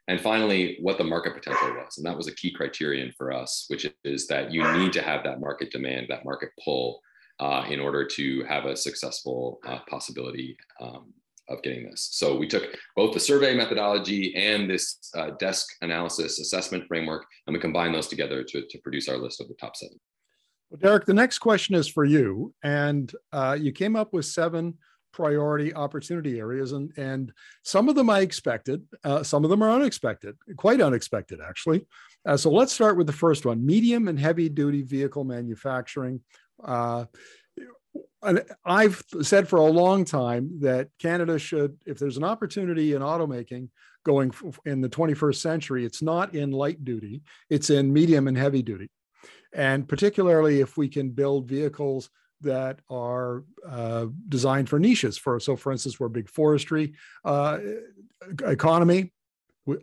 and 0.08 0.20
finally, 0.20 0.76
what 0.82 0.98
the 0.98 1.04
market 1.04 1.34
potential 1.34 1.72
was. 1.72 1.96
And 1.96 2.06
that 2.06 2.16
was 2.16 2.28
a 2.28 2.34
key 2.34 2.52
criterion 2.52 3.12
for 3.16 3.32
us, 3.32 3.64
which 3.68 3.86
is 4.04 4.26
that 4.26 4.52
you 4.52 4.62
need 4.76 4.92
to 4.92 5.02
have 5.02 5.24
that 5.24 5.40
market 5.40 5.70
demand, 5.70 6.08
that 6.10 6.26
market 6.26 6.50
pull 6.62 7.00
uh, 7.40 7.64
in 7.68 7.80
order 7.80 8.06
to 8.06 8.44
have 8.44 8.64
a 8.64 8.76
successful 8.76 9.60
uh, 9.66 9.78
possibility 9.88 10.56
um, 10.80 11.12
of 11.48 11.62
getting 11.62 11.88
this. 11.88 12.08
So 12.12 12.36
we 12.36 12.48
took 12.48 12.74
both 12.96 13.12
the 13.12 13.20
survey 13.20 13.54
methodology 13.54 14.34
and 14.34 14.68
this 14.68 15.10
uh, 15.16 15.30
desk 15.38 15.66
analysis 15.82 16.38
assessment 16.38 16.84
framework, 16.88 17.26
and 17.46 17.54
we 17.54 17.60
combined 17.60 17.94
those 17.94 18.08
together 18.08 18.42
to, 18.44 18.66
to 18.66 18.78
produce 18.78 19.08
our 19.08 19.18
list 19.18 19.40
of 19.40 19.48
the 19.48 19.54
top 19.54 19.76
seven. 19.76 19.98
Well, 20.70 20.78
Derek, 20.80 21.04
the 21.04 21.14
next 21.14 21.38
question 21.38 21.74
is 21.74 21.86
for 21.86 22.04
you. 22.04 22.54
And 22.62 23.12
uh, 23.32 23.56
you 23.60 23.72
came 23.72 23.94
up 23.94 24.12
with 24.12 24.24
seven 24.24 24.78
priority 25.12 25.72
opportunity 25.74 26.40
areas, 26.40 26.72
and, 26.72 26.90
and 26.96 27.32
some 27.62 27.88
of 27.88 27.94
them 27.94 28.10
I 28.10 28.20
expected, 28.20 28.82
uh, 29.04 29.22
some 29.22 29.44
of 29.44 29.50
them 29.50 29.62
are 29.62 29.70
unexpected, 29.70 30.36
quite 30.56 30.80
unexpected, 30.80 31.38
actually. 31.46 31.86
Uh, 32.26 32.36
so 32.36 32.50
let's 32.50 32.72
start 32.72 32.96
with 32.96 33.06
the 33.06 33.12
first 33.12 33.46
one 33.46 33.64
medium 33.64 34.08
and 34.08 34.18
heavy 34.18 34.48
duty 34.48 34.82
vehicle 34.82 35.24
manufacturing. 35.24 36.20
Uh, 36.64 37.04
I've 38.64 39.02
said 39.22 39.48
for 39.48 39.58
a 39.58 39.64
long 39.64 40.04
time 40.04 40.60
that 40.60 40.88
Canada 40.98 41.38
should, 41.38 41.76
if 41.86 41.98
there's 41.98 42.16
an 42.16 42.24
opportunity 42.24 42.94
in 42.94 43.02
automaking 43.02 43.68
going 44.04 44.32
in 44.64 44.80
the 44.80 44.88
21st 44.88 45.36
century, 45.36 45.84
it's 45.84 46.02
not 46.02 46.34
in 46.34 46.50
light 46.50 46.84
duty, 46.84 47.22
it's 47.50 47.70
in 47.70 47.92
medium 47.92 48.28
and 48.28 48.36
heavy 48.36 48.62
duty. 48.62 48.90
And 49.52 49.86
particularly 49.86 50.60
if 50.60 50.76
we 50.76 50.88
can 50.88 51.10
build 51.10 51.48
vehicles 51.48 52.10
that 52.40 52.80
are 52.90 53.44
uh, 53.66 54.06
designed 54.28 54.68
for 54.68 54.78
niches. 54.78 55.16
For 55.16 55.38
so, 55.40 55.56
for 55.56 55.72
instance, 55.72 55.98
we're 55.98 56.08
big 56.08 56.28
forestry 56.28 56.94
uh, 57.24 57.58
economy, 58.44 59.12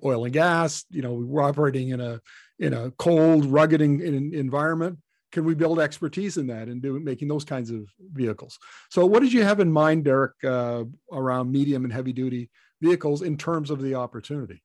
oil 0.03 0.25
and 0.25 0.33
gas. 0.33 0.85
You 0.89 1.01
know, 1.01 1.13
we're 1.13 1.41
operating 1.41 1.89
in 1.89 2.01
a 2.01 2.21
in 2.59 2.73
a 2.73 2.91
cold, 2.91 3.45
rugged 3.45 3.81
in, 3.81 4.01
in 4.01 4.33
environment 4.33 4.99
can 5.31 5.45
we 5.45 5.55
build 5.55 5.79
expertise 5.79 6.37
in 6.37 6.47
that 6.47 6.67
and 6.67 6.81
do 6.81 6.99
making 6.99 7.27
those 7.27 7.45
kinds 7.45 7.71
of 7.71 7.87
vehicles? 8.13 8.59
So, 8.89 9.05
what 9.05 9.21
did 9.21 9.33
you 9.33 9.43
have 9.43 9.59
in 9.59 9.71
mind, 9.71 10.05
Derek, 10.05 10.33
uh, 10.43 10.83
around 11.11 11.51
medium 11.51 11.83
and 11.83 11.93
heavy 11.93 12.13
duty 12.13 12.49
vehicles 12.81 13.21
in 13.21 13.37
terms 13.37 13.71
of 13.71 13.81
the 13.81 13.95
opportunity? 13.95 14.61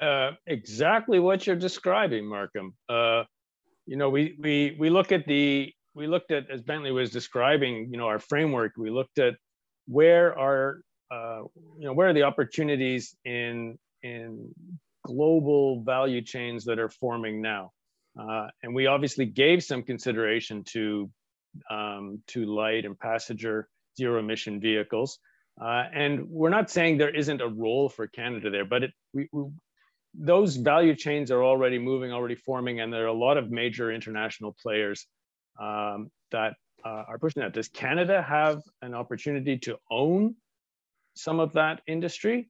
Uh, 0.00 0.32
exactly 0.46 1.20
what 1.20 1.46
you're 1.46 1.56
describing, 1.56 2.26
Markham. 2.26 2.74
Uh, 2.88 3.24
you 3.86 3.96
know, 3.96 4.10
we 4.10 4.36
we 4.38 4.76
we 4.78 4.90
look 4.90 5.12
at 5.12 5.26
the 5.26 5.72
we 5.94 6.06
looked 6.06 6.30
at 6.30 6.50
as 6.50 6.62
Bentley 6.62 6.92
was 6.92 7.10
describing, 7.10 7.88
you 7.90 7.98
know, 7.98 8.06
our 8.06 8.18
framework. 8.18 8.72
We 8.76 8.90
looked 8.90 9.18
at 9.18 9.34
where 9.86 10.38
are 10.38 10.82
uh, 11.10 11.42
you 11.78 11.84
know 11.86 11.92
where 11.92 12.08
are 12.08 12.12
the 12.12 12.22
opportunities 12.22 13.16
in 13.24 13.78
in 14.02 14.54
global 15.04 15.82
value 15.82 16.20
chains 16.22 16.64
that 16.66 16.78
are 16.78 16.88
forming 16.88 17.40
now 17.40 17.72
uh, 18.18 18.48
and 18.62 18.74
we 18.74 18.86
obviously 18.86 19.26
gave 19.26 19.62
some 19.62 19.82
consideration 19.82 20.64
to, 20.64 21.10
um, 21.70 22.22
to 22.28 22.44
light 22.44 22.84
and 22.84 22.98
passenger 22.98 23.68
zero 23.96 24.18
emission 24.18 24.60
vehicles. 24.60 25.18
Uh, 25.60 25.84
and 25.92 26.28
we're 26.28 26.50
not 26.50 26.70
saying 26.70 26.96
there 26.96 27.14
isn't 27.14 27.40
a 27.40 27.48
role 27.48 27.88
for 27.88 28.06
Canada 28.06 28.50
there, 28.50 28.64
but 28.64 28.84
it, 28.84 28.92
we, 29.12 29.28
we, 29.32 29.44
those 30.14 30.56
value 30.56 30.94
chains 30.94 31.30
are 31.30 31.44
already 31.44 31.78
moving, 31.78 32.12
already 32.12 32.34
forming, 32.34 32.80
and 32.80 32.92
there 32.92 33.04
are 33.04 33.08
a 33.08 33.12
lot 33.12 33.36
of 33.36 33.50
major 33.50 33.92
international 33.92 34.56
players 34.60 35.06
um, 35.60 36.10
that 36.32 36.54
uh, 36.84 37.04
are 37.08 37.18
pushing 37.18 37.42
that. 37.42 37.52
Does 37.52 37.68
Canada 37.68 38.22
have 38.22 38.62
an 38.82 38.94
opportunity 38.94 39.58
to 39.58 39.76
own 39.90 40.34
some 41.14 41.38
of 41.38 41.52
that 41.52 41.82
industry? 41.86 42.48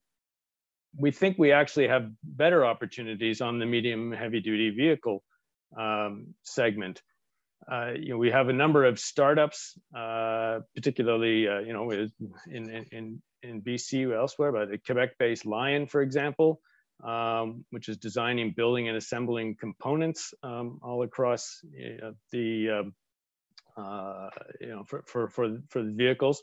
We 0.96 1.10
think 1.10 1.38
we 1.38 1.52
actually 1.52 1.88
have 1.88 2.10
better 2.22 2.64
opportunities 2.64 3.40
on 3.40 3.58
the 3.58 3.66
medium 3.66 4.12
heavy 4.12 4.40
duty 4.40 4.70
vehicle 4.70 5.22
um, 5.76 6.34
segment. 6.42 7.02
Uh, 7.70 7.92
you 7.94 8.10
know, 8.10 8.16
we 8.16 8.30
have 8.30 8.48
a 8.48 8.52
number 8.52 8.84
of 8.84 8.98
startups, 8.98 9.78
uh, 9.96 10.60
particularly, 10.74 11.46
uh, 11.46 11.60
you 11.60 11.72
know, 11.72 11.90
in, 11.90 12.86
in, 12.90 13.22
in 13.42 13.62
BC 13.62 14.14
elsewhere, 14.16 14.52
but 14.52 14.70
the 14.70 14.78
Quebec-based 14.78 15.46
Lion, 15.46 15.86
for 15.86 16.00
example, 16.00 16.60
um, 17.04 17.64
which 17.70 17.88
is 17.88 17.96
designing, 17.98 18.54
building, 18.56 18.88
and 18.88 18.96
assembling 18.96 19.56
components 19.56 20.34
um, 20.42 20.80
all 20.82 21.02
across 21.02 21.60
the, 22.32 22.70
um, 22.70 22.94
uh, 23.76 24.28
you 24.60 24.68
know, 24.68 24.84
for, 24.84 25.04
for, 25.06 25.28
for, 25.28 25.58
for 25.68 25.82
the 25.82 25.92
vehicles. 25.92 26.42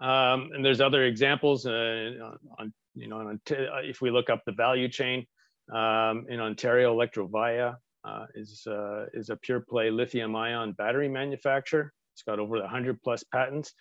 Um, 0.00 0.50
and 0.52 0.64
there's 0.64 0.80
other 0.80 1.04
examples 1.04 1.64
uh, 1.64 2.10
on, 2.58 2.72
you 2.94 3.08
know, 3.08 3.18
on 3.18 3.40
if 3.84 4.00
we 4.00 4.10
look 4.10 4.30
up 4.30 4.42
the 4.44 4.52
value 4.52 4.88
chain 4.88 5.26
um, 5.72 6.26
in 6.28 6.38
Ontario, 6.40 6.94
Electrovaya 6.94 7.76
uh, 8.06 8.26
is, 8.34 8.66
uh, 8.66 9.06
is 9.14 9.30
a 9.30 9.36
pure 9.36 9.60
play 9.60 9.90
lithium 9.90 10.36
ion 10.36 10.72
battery 10.72 11.08
manufacturer. 11.08 11.92
It's 12.14 12.22
got 12.22 12.38
over 12.38 12.58
100 12.58 13.02
plus 13.02 13.24
patents. 13.24 13.72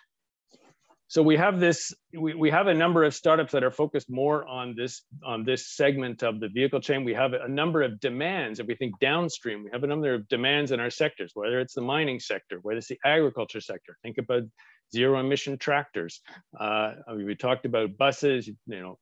So 1.08 1.22
we 1.22 1.38
have 1.38 1.60
this, 1.60 1.94
we, 2.20 2.34
we 2.34 2.50
have 2.50 2.66
a 2.66 2.74
number 2.74 3.04
of 3.04 3.14
startups 3.14 3.52
that 3.52 3.64
are 3.64 3.72
focused 3.72 4.10
more 4.10 4.46
on 4.48 4.74
this, 4.76 5.04
on 5.24 5.44
this 5.44 5.70
segment 5.76 6.24
of 6.24 6.40
the 6.40 6.50
vehicle 6.50 6.82
chain. 6.82 7.04
We 7.04 7.14
have 7.14 7.34
a 7.34 7.48
number 7.48 7.84
of 7.84 8.00
demands. 8.00 8.60
If 8.60 8.66
we 8.66 8.76
think 8.76 9.00
downstream, 9.00 9.64
we 9.64 9.70
have 9.72 9.84
a 9.84 9.88
number 9.88 10.14
of 10.16 10.28
demands 10.28 10.72
in 10.72 10.80
our 10.80 10.90
sectors, 10.90 11.32
whether 11.36 11.60
it's 11.60 11.76
the 11.76 11.82
mining 11.82 12.20
sector, 12.20 12.58
whether 12.64 12.80
it's 12.80 12.88
the 12.88 13.00
agriculture 13.06 13.62
sector. 13.62 13.96
Think 14.02 14.18
about 14.18 14.44
zero 14.94 15.20
emission 15.20 15.58
tractors. 15.60 16.22
Uh, 16.60 16.94
we 17.16 17.36
talked 17.36 17.66
about 17.66 17.98
buses, 17.98 18.48
you 18.48 18.56
know, 18.66 18.98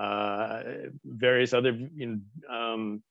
uh, 0.00 0.62
various 1.04 1.52
other 1.52 1.72
you 1.72 2.06
know, 2.48 2.54
um, 2.54 3.02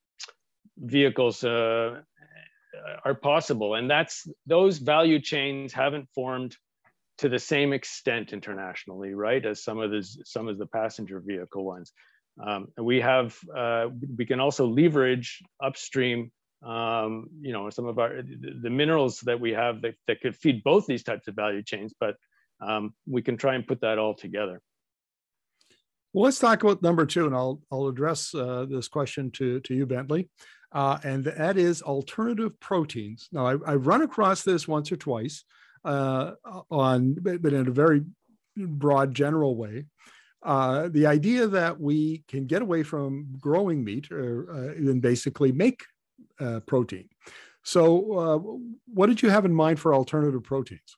vehicles 0.78 1.44
uh, 1.44 2.02
are 3.04 3.16
possible. 3.16 3.76
And 3.76 3.90
that's 3.90 4.28
those 4.46 4.78
value 4.78 5.20
chains 5.20 5.74
haven't 5.74 6.10
formed 6.14 6.56
to 7.20 7.30
the 7.30 7.40
same 7.40 7.74
extent 7.74 8.32
internationally, 8.34 9.14
right, 9.14 9.44
as 9.46 9.64
some 9.64 9.80
of 9.80 9.92
the 9.92 10.08
some 10.24 10.48
of 10.48 10.58
the 10.58 10.68
passenger 10.68 11.22
vehicle 11.26 11.64
ones. 11.64 11.92
Um, 12.44 12.68
we 12.78 13.02
have 13.02 13.36
uh, 13.56 13.88
we 14.16 14.26
can 14.26 14.40
also 14.40 14.68
leverage 14.68 15.42
upstream, 15.64 16.32
um, 16.64 17.30
you 17.42 17.54
know, 17.54 17.70
some 17.72 17.88
of 17.88 17.98
our 17.98 18.22
the 18.22 18.70
minerals 18.70 19.22
that 19.22 19.40
we 19.40 19.52
have 19.54 19.82
that, 19.82 19.96
that 20.08 20.22
could 20.22 20.36
feed 20.36 20.64
both 20.64 20.86
these 20.86 21.04
types 21.04 21.28
of 21.28 21.36
value 21.36 21.64
chains, 21.64 21.94
but 22.00 22.16
um, 22.62 22.94
we 23.08 23.22
can 23.22 23.38
try 23.38 23.56
and 23.56 23.66
put 23.66 23.82
that 23.82 23.98
all 23.98 24.14
together. 24.14 24.62
Well, 26.14 26.26
let's 26.26 26.40
talk 26.40 26.64
about 26.64 26.84
number 26.84 27.08
two, 27.08 27.26
and 27.26 27.36
I'll 27.36 27.62
I'll 27.72 27.88
address 27.88 28.36
uh, 28.36 28.68
this 28.70 28.88
question 28.88 29.32
to 29.32 29.60
to 29.62 29.74
you, 29.74 29.88
Bentley 29.88 30.30
uh, 30.72 30.98
and 31.04 31.24
that 31.26 31.58
is 31.58 31.82
alternative 31.82 32.60
proteins. 32.60 33.30
Now, 33.32 33.48
I, 33.48 33.72
have 33.72 33.88
run 33.88 34.02
across 34.02 34.44
this 34.44 34.68
once 34.68 34.92
or 34.92 34.98
twice 34.98 35.44
uh, 35.86 36.34
on, 36.70 37.16
but 37.22 37.54
in 37.54 37.68
a 37.68 37.72
very 37.72 38.04
broad, 38.56 39.14
general 39.14 39.56
way. 39.56 39.86
Uh, 40.44 40.88
the 40.90 41.06
idea 41.06 41.48
that 41.48 41.80
we 41.80 42.24
can 42.28 42.46
get 42.46 42.62
away 42.62 42.84
from 42.84 43.28
growing 43.40 43.84
meat 43.84 44.12
or, 44.12 44.48
uh, 44.52 44.76
and 44.76 45.02
basically 45.02 45.52
make 45.52 45.84
uh, 46.40 46.60
protein. 46.62 47.10
So, 47.64 48.14
uh, 48.18 48.38
what 48.94 49.08
did 49.08 49.22
you 49.22 49.30
have 49.30 49.46
in 49.46 49.54
mind 49.54 49.80
for 49.80 49.94
alternative 49.94 50.44
proteins? 50.44 50.98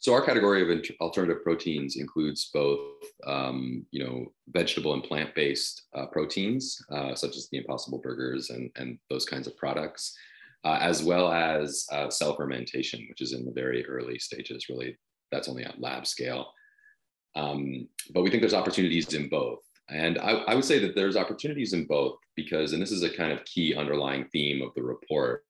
So 0.00 0.14
our 0.14 0.24
category 0.24 0.62
of 0.62 0.84
alternative 1.02 1.44
proteins 1.44 1.96
includes 1.96 2.48
both, 2.54 2.80
um, 3.26 3.84
you 3.90 4.02
know, 4.02 4.32
vegetable 4.48 4.94
and 4.94 5.02
plant-based 5.02 5.82
uh, 5.94 6.06
proteins, 6.06 6.82
uh, 6.90 7.14
such 7.14 7.36
as 7.36 7.48
the 7.50 7.58
Impossible 7.58 7.98
Burgers 7.98 8.48
and, 8.48 8.70
and 8.76 8.98
those 9.10 9.26
kinds 9.26 9.46
of 9.46 9.56
products, 9.58 10.16
uh, 10.64 10.78
as 10.80 11.02
well 11.02 11.30
as 11.30 11.86
uh, 11.92 12.08
cell 12.08 12.34
fermentation, 12.34 13.04
which 13.10 13.20
is 13.20 13.34
in 13.34 13.44
the 13.44 13.52
very 13.52 13.84
early 13.86 14.18
stages. 14.18 14.70
Really, 14.70 14.96
that's 15.30 15.48
only 15.50 15.64
at 15.64 15.80
lab 15.80 16.06
scale. 16.06 16.50
Um, 17.36 17.86
but 18.14 18.22
we 18.22 18.30
think 18.30 18.40
there's 18.42 18.54
opportunities 18.54 19.12
in 19.12 19.28
both. 19.28 19.60
And 19.90 20.18
I, 20.18 20.30
I 20.48 20.54
would 20.54 20.64
say 20.64 20.78
that 20.78 20.94
there's 20.94 21.16
opportunities 21.16 21.74
in 21.74 21.84
both 21.84 22.16
because, 22.36 22.72
and 22.72 22.80
this 22.80 22.92
is 22.92 23.02
a 23.02 23.14
kind 23.14 23.32
of 23.32 23.44
key 23.44 23.74
underlying 23.74 24.26
theme 24.32 24.62
of 24.62 24.72
the 24.74 24.82
report, 24.82 25.44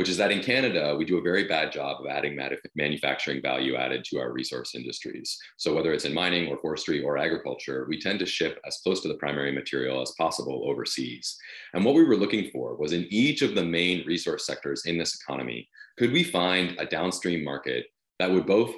which 0.00 0.08
is 0.08 0.16
that 0.16 0.32
in 0.32 0.40
Canada, 0.40 0.96
we 0.96 1.04
do 1.04 1.18
a 1.18 1.20
very 1.20 1.44
bad 1.44 1.70
job 1.70 2.00
of 2.00 2.06
adding 2.06 2.34
manufacturing 2.74 3.42
value 3.42 3.76
added 3.76 4.02
to 4.02 4.18
our 4.18 4.32
resource 4.32 4.74
industries. 4.74 5.38
So 5.58 5.74
whether 5.74 5.92
it's 5.92 6.06
in 6.06 6.14
mining 6.14 6.48
or 6.48 6.56
forestry 6.56 7.02
or 7.02 7.18
agriculture, 7.18 7.84
we 7.86 8.00
tend 8.00 8.18
to 8.20 8.24
ship 8.24 8.58
as 8.66 8.78
close 8.78 9.02
to 9.02 9.08
the 9.08 9.18
primary 9.18 9.52
material 9.52 10.00
as 10.00 10.14
possible 10.16 10.62
overseas. 10.64 11.36
And 11.74 11.84
what 11.84 11.94
we 11.94 12.04
were 12.04 12.16
looking 12.16 12.48
for 12.50 12.76
was 12.76 12.94
in 12.94 13.08
each 13.10 13.42
of 13.42 13.54
the 13.54 13.62
main 13.62 14.06
resource 14.06 14.46
sectors 14.46 14.86
in 14.86 14.96
this 14.96 15.20
economy, 15.20 15.68
could 15.98 16.12
we 16.12 16.24
find 16.24 16.80
a 16.80 16.86
downstream 16.86 17.44
market 17.44 17.84
that 18.20 18.30
would 18.30 18.46
both 18.46 18.74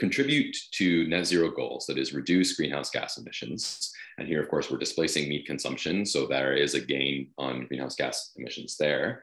contribute 0.00 0.56
to 0.72 1.06
net 1.06 1.24
zero 1.24 1.52
goals, 1.52 1.86
that 1.86 1.98
is 1.98 2.12
reduce 2.12 2.56
greenhouse 2.56 2.90
gas 2.90 3.16
emissions. 3.16 3.92
And 4.18 4.26
here, 4.26 4.42
of 4.42 4.48
course, 4.48 4.72
we're 4.72 4.78
displacing 4.78 5.28
meat 5.28 5.46
consumption. 5.46 6.04
So 6.04 6.26
there 6.26 6.52
is 6.52 6.74
a 6.74 6.80
gain 6.80 7.28
on 7.38 7.68
greenhouse 7.68 7.94
gas 7.94 8.32
emissions 8.34 8.76
there 8.76 9.22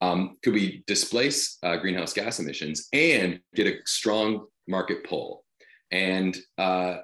um, 0.00 0.36
could 0.42 0.52
we 0.52 0.84
displace 0.86 1.58
uh, 1.62 1.76
greenhouse 1.76 2.12
gas 2.12 2.38
emissions 2.38 2.88
and 2.92 3.40
get 3.54 3.66
a 3.66 3.78
strong 3.86 4.46
market 4.68 5.04
pull? 5.04 5.44
And 5.90 6.36
uh, 6.58 6.98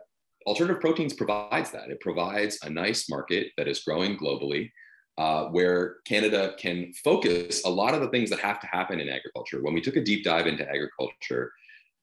alternative 0.46 0.80
proteins 0.80 1.14
provides 1.14 1.70
that. 1.70 1.90
It 1.90 2.00
provides 2.00 2.58
a 2.62 2.70
nice 2.70 3.08
market 3.08 3.48
that 3.56 3.68
is 3.68 3.80
growing 3.80 4.18
globally, 4.18 4.70
uh, 5.18 5.46
where 5.46 5.96
Canada 6.04 6.54
can 6.58 6.92
focus 7.04 7.64
a 7.64 7.70
lot 7.70 7.94
of 7.94 8.00
the 8.00 8.08
things 8.08 8.30
that 8.30 8.40
have 8.40 8.60
to 8.60 8.66
happen 8.66 9.00
in 9.00 9.08
agriculture. 9.08 9.62
When 9.62 9.74
we 9.74 9.80
took 9.80 9.96
a 9.96 10.04
deep 10.04 10.24
dive 10.24 10.46
into 10.46 10.68
agriculture, 10.68 11.52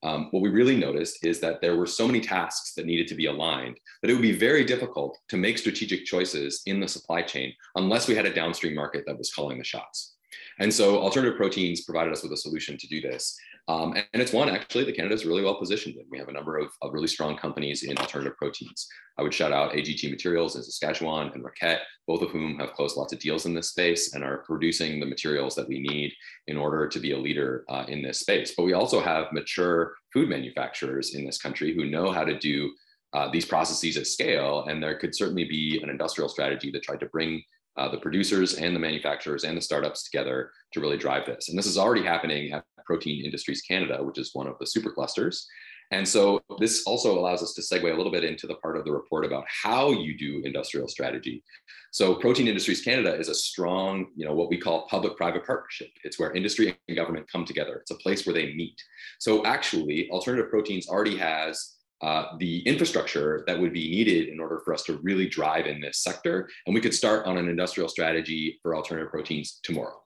um, 0.02 0.30
what 0.32 0.42
we 0.42 0.50
really 0.50 0.78
noticed 0.78 1.26
is 1.26 1.42
that 1.42 1.60
there 1.60 1.76
were 1.76 1.86
so 1.86 2.08
many 2.08 2.22
tasks 2.22 2.74
that 2.76 2.86
needed 2.86 3.08
to 3.10 3.16
be 3.16 3.26
aligned 3.26 3.78
that 4.02 4.10
it 4.10 4.14
would 4.14 4.22
be 4.22 4.32
very 4.32 4.64
difficult 4.64 5.18
to 5.28 5.36
make 5.36 5.58
strategic 5.58 6.06
choices 6.06 6.62
in 6.68 6.80
the 6.80 6.88
supply 6.88 7.22
chain 7.22 7.54
unless 7.76 8.08
we 8.08 8.16
had 8.16 8.26
a 8.26 8.34
downstream 8.34 8.76
market 8.76 9.04
that 9.06 9.18
was 9.18 9.34
calling 9.34 9.58
the 9.58 9.64
shots. 9.64 10.16
And 10.60 10.74
so 10.74 11.00
alternative 11.00 11.38
proteins 11.38 11.82
provided 11.82 12.12
us 12.12 12.22
with 12.22 12.34
a 12.34 12.38
solution 12.38 12.78
to 12.78 12.88
do 12.88 13.02
this. 13.02 13.38
Um, 13.70 13.94
and, 13.94 14.06
and, 14.14 14.22
it's 14.22 14.34
one 14.34 14.50
actually 14.50 14.84
that 14.86 14.96
Canada 14.96 15.14
is 15.14 15.26
really 15.26 15.44
well 15.44 15.60
positioned 15.60 15.96
in. 15.96 16.06
We 16.10 16.18
have 16.18 16.28
a 16.28 16.34
number 16.34 16.58
of, 16.58 16.72
of, 16.82 16.92
really 16.92 17.08
strong 17.08 17.38
companies 17.38 17.84
in 17.84 17.98
alternative 18.00 18.36
proteins. 18.36 18.88
I 19.18 19.22
would 19.22 19.34
shout 19.34 19.52
out 19.52 19.74
AGT 19.74 20.10
Materials 20.10 20.56
in 20.56 20.64
Saskatchewan 20.64 21.32
and 21.36 21.44
Roquette, 21.44 21.82
both 22.08 22.24
of 22.24 22.32
whom 22.32 22.58
have 22.58 22.74
closed 22.74 22.98
lots 22.98 23.14
of 23.14 23.20
deals 23.20 23.46
in 23.46 23.54
this 23.54 23.70
space 23.70 24.16
and 24.16 24.24
are 24.24 24.40
producing 24.40 25.00
the 25.00 25.06
materials 25.06 25.54
that 25.54 25.68
we 25.68 25.80
need 25.80 26.12
in 26.48 26.58
order 26.58 26.88
to 26.88 27.00
be 27.00 27.12
a 27.12 27.18
leader 27.18 27.64
uh, 27.70 27.86
in 27.88 28.02
this 28.02 28.22
space. 28.22 28.56
But 28.58 28.64
we 28.64 28.74
also 28.74 29.02
have 29.02 29.32
mature 29.34 29.94
food 30.12 30.30
manufacturers 30.30 31.14
in 31.14 31.24
this 31.24 31.38
country 31.38 31.76
who 31.76 31.86
know 31.86 32.12
how 32.12 32.24
to 32.24 32.40
do 32.40 32.72
uh, 33.14 33.30
these 33.32 33.46
processes 33.46 33.98
at 33.98 34.08
scale. 34.08 34.66
And 34.68 34.82
there 34.82 34.98
could 34.98 35.16
certainly 35.16 35.46
be 35.46 35.80
an 35.84 35.90
industrial 35.90 36.30
strategy 36.30 36.72
that 36.72 36.84
tried 36.84 37.00
to 37.02 37.08
bring 37.08 37.44
uh, 37.78 37.90
the 37.90 37.98
producers 37.98 38.56
and 38.56 38.76
the 38.76 38.80
manufacturers 38.80 39.44
and 39.44 39.58
the 39.58 39.62
startups 39.62 40.04
together 40.04 40.52
to 40.74 40.80
really 40.80 40.98
drive 40.98 41.26
this. 41.26 41.50
And 41.50 41.58
this 41.58 41.66
is 41.66 41.78
already 41.78 42.04
happening 42.04 42.52
at 42.52 42.64
Protein 42.86 43.24
Industries 43.24 43.62
Canada, 43.62 44.04
which 44.04 44.18
is 44.18 44.32
one 44.34 44.48
of 44.48 44.58
the 44.60 44.66
super 44.66 44.92
clusters. 44.92 45.48
And 45.92 46.08
so 46.08 46.40
this 46.60 46.84
also 46.86 47.18
allows 47.18 47.42
us 47.42 47.54
to 47.54 47.62
segue 47.62 47.92
a 47.92 47.98
little 47.98 48.12
bit 48.12 48.24
into 48.24 48.46
the 48.46 48.56
part 48.56 48.78
of 48.78 48.86
the 48.86 48.92
report 48.92 49.26
about 49.26 49.46
how 49.48 49.90
you 49.90 50.16
do 50.16 50.42
industrial 50.46 50.88
strategy. 50.88 51.44
So 51.92 52.14
Protein 52.14 52.48
Industries 52.48 52.82
Canada 52.82 53.16
is 53.16 53.28
a 53.28 53.34
strong, 53.34 54.08
you 54.16 54.24
know, 54.26 54.36
what 54.36 54.50
we 54.50 54.60
call 54.60 54.88
public-private 54.88 55.48
partnership. 55.48 55.90
It's 56.04 56.20
where 56.20 56.32
industry 56.34 56.78
and 56.88 56.98
government 56.98 57.32
come 57.32 57.44
together. 57.44 57.78
It's 57.78 57.90
a 57.90 57.96
place 57.96 58.28
where 58.28 58.36
they 58.36 58.54
meet. 58.54 58.80
So 59.18 59.44
actually, 59.46 60.10
Alternative 60.12 60.50
Proteins 60.50 60.88
already 60.88 61.18
has 61.18 61.78
uh, 62.02 62.38
the 62.38 62.60
infrastructure 62.62 63.44
that 63.46 63.60
would 63.60 63.74
be 63.74 63.90
needed 63.90 64.30
in 64.30 64.40
order 64.40 64.62
for 64.64 64.74
us 64.74 64.84
to 64.84 64.98
really 65.04 65.28
drive 65.28 65.66
in 65.66 65.82
this 65.82 66.02
sector. 66.02 66.50
And 66.66 66.74
we 66.74 66.82
could 66.82 66.94
start 66.94 67.26
on 67.26 67.38
an 67.38 67.50
industrial 67.50 67.90
strategy 67.90 68.58
for 68.62 68.76
alternative 68.76 69.12
proteins 69.12 69.60
tomorrow. 69.64 70.02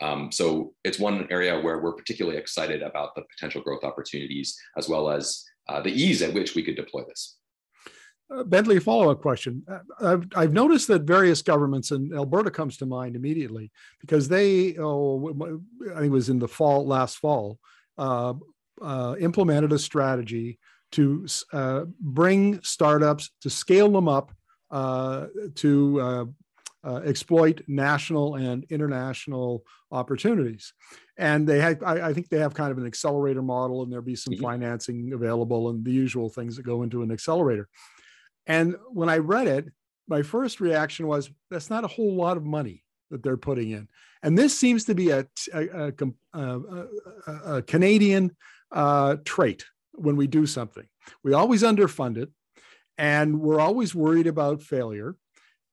Um, 0.00 0.30
so 0.30 0.74
it's 0.84 0.98
one 0.98 1.26
area 1.30 1.60
where 1.60 1.80
we're 1.80 1.94
particularly 1.94 2.38
excited 2.38 2.82
about 2.82 3.14
the 3.14 3.22
potential 3.22 3.62
growth 3.62 3.84
opportunities, 3.84 4.56
as 4.76 4.88
well 4.88 5.10
as 5.10 5.44
uh, 5.68 5.80
the 5.80 5.92
ease 5.92 6.22
at 6.22 6.34
which 6.34 6.54
we 6.54 6.62
could 6.62 6.76
deploy 6.76 7.02
this. 7.08 7.36
Uh, 8.34 8.42
Bentley, 8.42 8.78
follow-up 8.78 9.20
question. 9.20 9.62
Uh, 9.70 9.78
I've, 10.00 10.26
I've, 10.34 10.52
noticed 10.52 10.88
that 10.88 11.02
various 11.02 11.42
governments, 11.42 11.90
and 11.90 12.12
Alberta 12.14 12.50
comes 12.50 12.76
to 12.78 12.86
mind 12.86 13.16
immediately, 13.16 13.70
because 14.00 14.28
they, 14.28 14.76
oh, 14.78 15.28
I 15.92 16.00
think 16.00 16.06
it 16.06 16.10
was 16.10 16.28
in 16.28 16.38
the 16.38 16.48
fall, 16.48 16.86
last 16.86 17.18
fall, 17.18 17.58
uh, 17.98 18.34
uh 18.82 19.14
implemented 19.20 19.72
a 19.72 19.78
strategy 19.78 20.58
to 20.94 21.26
uh, 21.52 21.84
bring 22.00 22.62
startups, 22.62 23.30
to 23.40 23.50
scale 23.50 23.90
them 23.90 24.08
up, 24.08 24.32
uh, 24.70 25.26
to 25.56 26.00
uh, 26.00 26.24
uh, 26.84 27.00
exploit 27.04 27.62
national 27.66 28.36
and 28.36 28.64
international 28.70 29.64
opportunities. 29.90 30.72
And 31.16 31.48
they 31.48 31.60
have, 31.60 31.82
I, 31.82 32.08
I, 32.08 32.12
think 32.12 32.28
they 32.28 32.38
have 32.38 32.54
kind 32.54 32.70
of 32.70 32.78
an 32.78 32.86
accelerator 32.86 33.42
model, 33.42 33.82
and 33.82 33.90
there'll 33.90 34.04
be 34.04 34.16
some 34.16 34.34
mm-hmm. 34.34 34.42
financing 34.42 35.12
available 35.12 35.68
and 35.70 35.84
the 35.84 35.90
usual 35.90 36.28
things 36.28 36.56
that 36.56 36.64
go 36.64 36.82
into 36.82 37.02
an 37.02 37.10
accelerator. 37.10 37.68
And 38.46 38.76
when 38.90 39.08
I 39.08 39.18
read 39.18 39.48
it, 39.48 39.72
my 40.06 40.22
first 40.22 40.60
reaction 40.60 41.06
was 41.08 41.30
that's 41.50 41.70
not 41.70 41.84
a 41.84 41.88
whole 41.88 42.14
lot 42.14 42.36
of 42.36 42.44
money 42.44 42.84
that 43.10 43.22
they're 43.22 43.36
putting 43.36 43.70
in. 43.70 43.88
And 44.22 44.38
this 44.38 44.56
seems 44.56 44.84
to 44.84 44.94
be 44.94 45.10
a, 45.10 45.26
a, 45.52 45.92
a, 46.34 46.86
a 47.46 47.62
Canadian 47.62 48.36
uh, 48.70 49.16
trait 49.24 49.64
when 49.96 50.16
we 50.16 50.26
do 50.26 50.46
something. 50.46 50.86
We 51.22 51.32
always 51.32 51.62
underfund 51.62 52.16
it 52.16 52.30
and 52.98 53.40
we're 53.40 53.60
always 53.60 53.94
worried 53.94 54.26
about 54.26 54.62
failure 54.62 55.16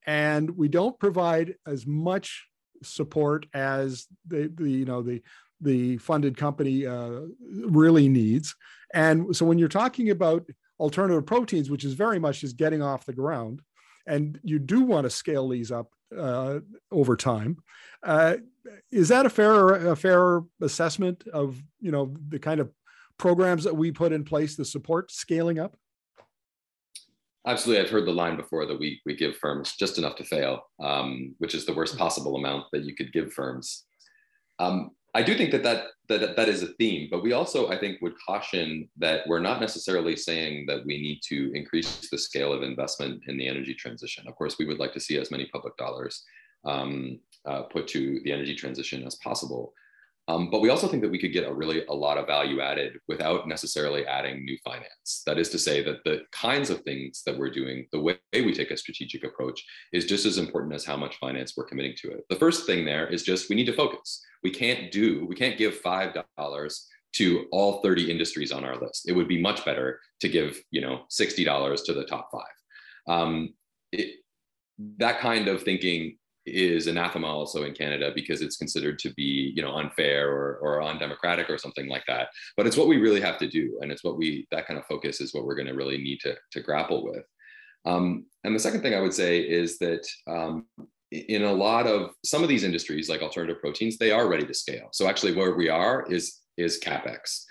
and 0.05 0.49
we 0.57 0.67
don't 0.67 0.99
provide 0.99 1.55
as 1.67 1.85
much 1.85 2.47
support 2.83 3.45
as 3.53 4.07
the, 4.27 4.51
the 4.55 4.69
you 4.69 4.85
know 4.85 5.01
the 5.03 5.21
the 5.59 5.97
funded 5.97 6.35
company 6.35 6.87
uh, 6.87 7.21
really 7.67 8.09
needs 8.09 8.55
and 8.93 9.35
so 9.35 9.45
when 9.45 9.59
you're 9.59 9.67
talking 9.67 10.09
about 10.09 10.43
alternative 10.79 11.25
proteins 11.25 11.69
which 11.69 11.85
is 11.85 11.93
very 11.93 12.17
much 12.17 12.41
just 12.41 12.57
getting 12.57 12.81
off 12.81 13.05
the 13.05 13.13
ground 13.13 13.61
and 14.07 14.39
you 14.43 14.57
do 14.57 14.81
want 14.81 15.03
to 15.03 15.09
scale 15.11 15.47
these 15.47 15.71
up 15.71 15.91
uh, 16.17 16.59
over 16.91 17.15
time 17.15 17.57
uh, 18.03 18.35
is 18.91 19.09
that 19.09 19.27
a 19.27 19.29
fair 19.29 19.91
a 19.91 19.95
fair 19.95 20.41
assessment 20.61 21.23
of 21.31 21.61
you 21.79 21.91
know 21.91 22.15
the 22.29 22.39
kind 22.39 22.59
of 22.59 22.71
programs 23.21 23.63
that 23.63 23.77
we 23.77 23.91
put 23.91 24.11
in 24.11 24.23
place 24.23 24.55
to 24.55 24.65
support 24.65 25.11
scaling 25.11 25.59
up? 25.59 25.77
Absolutely. 27.45 27.83
I've 27.83 27.91
heard 27.91 28.07
the 28.07 28.11
line 28.11 28.35
before 28.35 28.65
that 28.65 28.79
we, 28.79 28.99
we 29.05 29.15
give 29.15 29.37
firms 29.37 29.75
just 29.79 29.99
enough 29.99 30.15
to 30.15 30.23
fail, 30.23 30.63
um, 30.83 31.35
which 31.37 31.53
is 31.53 31.65
the 31.65 31.73
worst 31.73 31.97
possible 31.97 32.35
amount 32.35 32.65
that 32.73 32.83
you 32.83 32.95
could 32.95 33.13
give 33.13 33.31
firms. 33.31 33.85
Um, 34.59 34.91
I 35.13 35.21
do 35.21 35.35
think 35.35 35.51
that, 35.51 35.63
that 35.63 35.87
that 36.07 36.35
that 36.37 36.49
is 36.49 36.63
a 36.63 36.73
theme, 36.79 37.09
but 37.11 37.21
we 37.21 37.33
also, 37.33 37.69
I 37.69 37.77
think, 37.77 38.01
would 38.01 38.13
caution 38.25 38.89
that 38.97 39.27
we're 39.27 39.39
not 39.39 39.59
necessarily 39.59 40.15
saying 40.15 40.65
that 40.67 40.85
we 40.85 40.95
need 40.97 41.19
to 41.31 41.51
increase 41.53 42.09
the 42.09 42.17
scale 42.17 42.53
of 42.53 42.63
investment 42.63 43.21
in 43.27 43.37
the 43.37 43.47
energy 43.47 43.73
transition. 43.73 44.27
Of 44.27 44.35
course, 44.35 44.55
we 44.57 44.65
would 44.65 44.79
like 44.79 44.93
to 44.93 44.99
see 44.99 45.17
as 45.17 45.31
many 45.31 45.45
public 45.47 45.75
dollars 45.77 46.23
um, 46.65 47.19
uh, 47.45 47.63
put 47.63 47.87
to 47.89 48.21
the 48.23 48.31
energy 48.31 48.55
transition 48.55 49.03
as 49.05 49.15
possible. 49.15 49.73
Um, 50.31 50.49
but 50.49 50.61
we 50.61 50.69
also 50.69 50.87
think 50.87 51.01
that 51.01 51.11
we 51.11 51.19
could 51.19 51.33
get 51.33 51.47
a 51.47 51.53
really 51.53 51.85
a 51.87 51.93
lot 51.93 52.17
of 52.17 52.25
value 52.25 52.61
added 52.61 52.97
without 53.07 53.47
necessarily 53.47 54.05
adding 54.05 54.45
new 54.45 54.57
finance. 54.63 55.23
That 55.25 55.37
is 55.37 55.49
to 55.49 55.59
say 55.59 55.83
that 55.83 56.03
the 56.05 56.21
kinds 56.31 56.69
of 56.69 56.81
things 56.81 57.23
that 57.25 57.37
we're 57.37 57.49
doing, 57.49 57.87
the 57.91 57.99
way 57.99 58.17
we 58.33 58.53
take 58.53 58.71
a 58.71 58.77
strategic 58.77 59.25
approach 59.25 59.61
is 59.91 60.05
just 60.05 60.25
as 60.25 60.37
important 60.37 60.73
as 60.73 60.85
how 60.85 60.95
much 60.95 61.17
finance 61.17 61.55
we're 61.57 61.65
committing 61.65 61.95
to 61.97 62.11
it. 62.11 62.23
The 62.29 62.37
first 62.37 62.65
thing 62.65 62.85
there 62.85 63.07
is 63.07 63.23
just 63.23 63.49
we 63.49 63.57
need 63.57 63.65
to 63.65 63.73
focus. 63.73 64.23
We 64.41 64.51
can't 64.51 64.91
do, 64.91 65.25
we 65.25 65.35
can't 65.35 65.57
give 65.57 65.81
$5 65.81 66.79
to 67.13 67.45
all 67.51 67.81
30 67.81 68.09
industries 68.09 68.53
on 68.53 68.63
our 68.63 68.79
list. 68.79 69.09
It 69.09 69.13
would 69.13 69.27
be 69.27 69.41
much 69.41 69.65
better 69.65 69.99
to 70.21 70.29
give, 70.29 70.61
you 70.71 70.79
know, 70.79 71.01
$60 71.11 71.85
to 71.85 71.93
the 71.93 72.05
top 72.05 72.29
five. 72.31 73.13
Um, 73.13 73.53
it, 73.91 74.19
that 74.97 75.19
kind 75.19 75.49
of 75.49 75.63
thinking 75.63 76.17
is 76.45 76.87
anathema 76.87 77.27
also 77.27 77.63
in 77.63 77.73
Canada 77.73 78.11
because 78.13 78.41
it's 78.41 78.57
considered 78.57 78.97
to 78.99 79.13
be, 79.13 79.53
you 79.55 79.61
know, 79.61 79.75
unfair 79.75 80.31
or, 80.31 80.57
or 80.57 80.83
undemocratic 80.83 81.49
or 81.49 81.57
something 81.57 81.87
like 81.87 82.03
that. 82.07 82.29
But 82.57 82.65
it's 82.65 82.77
what 82.77 82.87
we 82.87 82.97
really 82.97 83.21
have 83.21 83.37
to 83.39 83.47
do. 83.47 83.77
And 83.81 83.91
it's 83.91 84.03
what 84.03 84.17
we, 84.17 84.47
that 84.51 84.65
kind 84.65 84.79
of 84.79 84.85
focus 84.85 85.21
is 85.21 85.33
what 85.33 85.45
we're 85.45 85.55
going 85.55 85.67
to 85.67 85.75
really 85.75 85.97
need 85.97 86.19
to, 86.21 86.35
to 86.51 86.61
grapple 86.61 87.03
with. 87.03 87.23
Um, 87.85 88.25
and 88.43 88.55
the 88.55 88.59
second 88.59 88.81
thing 88.81 88.95
I 88.95 89.01
would 89.01 89.13
say 89.13 89.39
is 89.39 89.77
that 89.79 90.07
um, 90.27 90.65
in 91.11 91.43
a 91.43 91.53
lot 91.53 91.87
of 91.87 92.11
some 92.23 92.41
of 92.41 92.49
these 92.49 92.63
industries, 92.63 93.09
like 93.09 93.21
alternative 93.21 93.61
proteins, 93.61 93.97
they 93.97 94.11
are 94.11 94.27
ready 94.27 94.45
to 94.45 94.53
scale. 94.53 94.89
So 94.91 95.07
actually 95.07 95.35
where 95.35 95.55
we 95.55 95.69
are 95.69 96.05
is, 96.11 96.39
is 96.57 96.79
CapEx. 96.79 97.43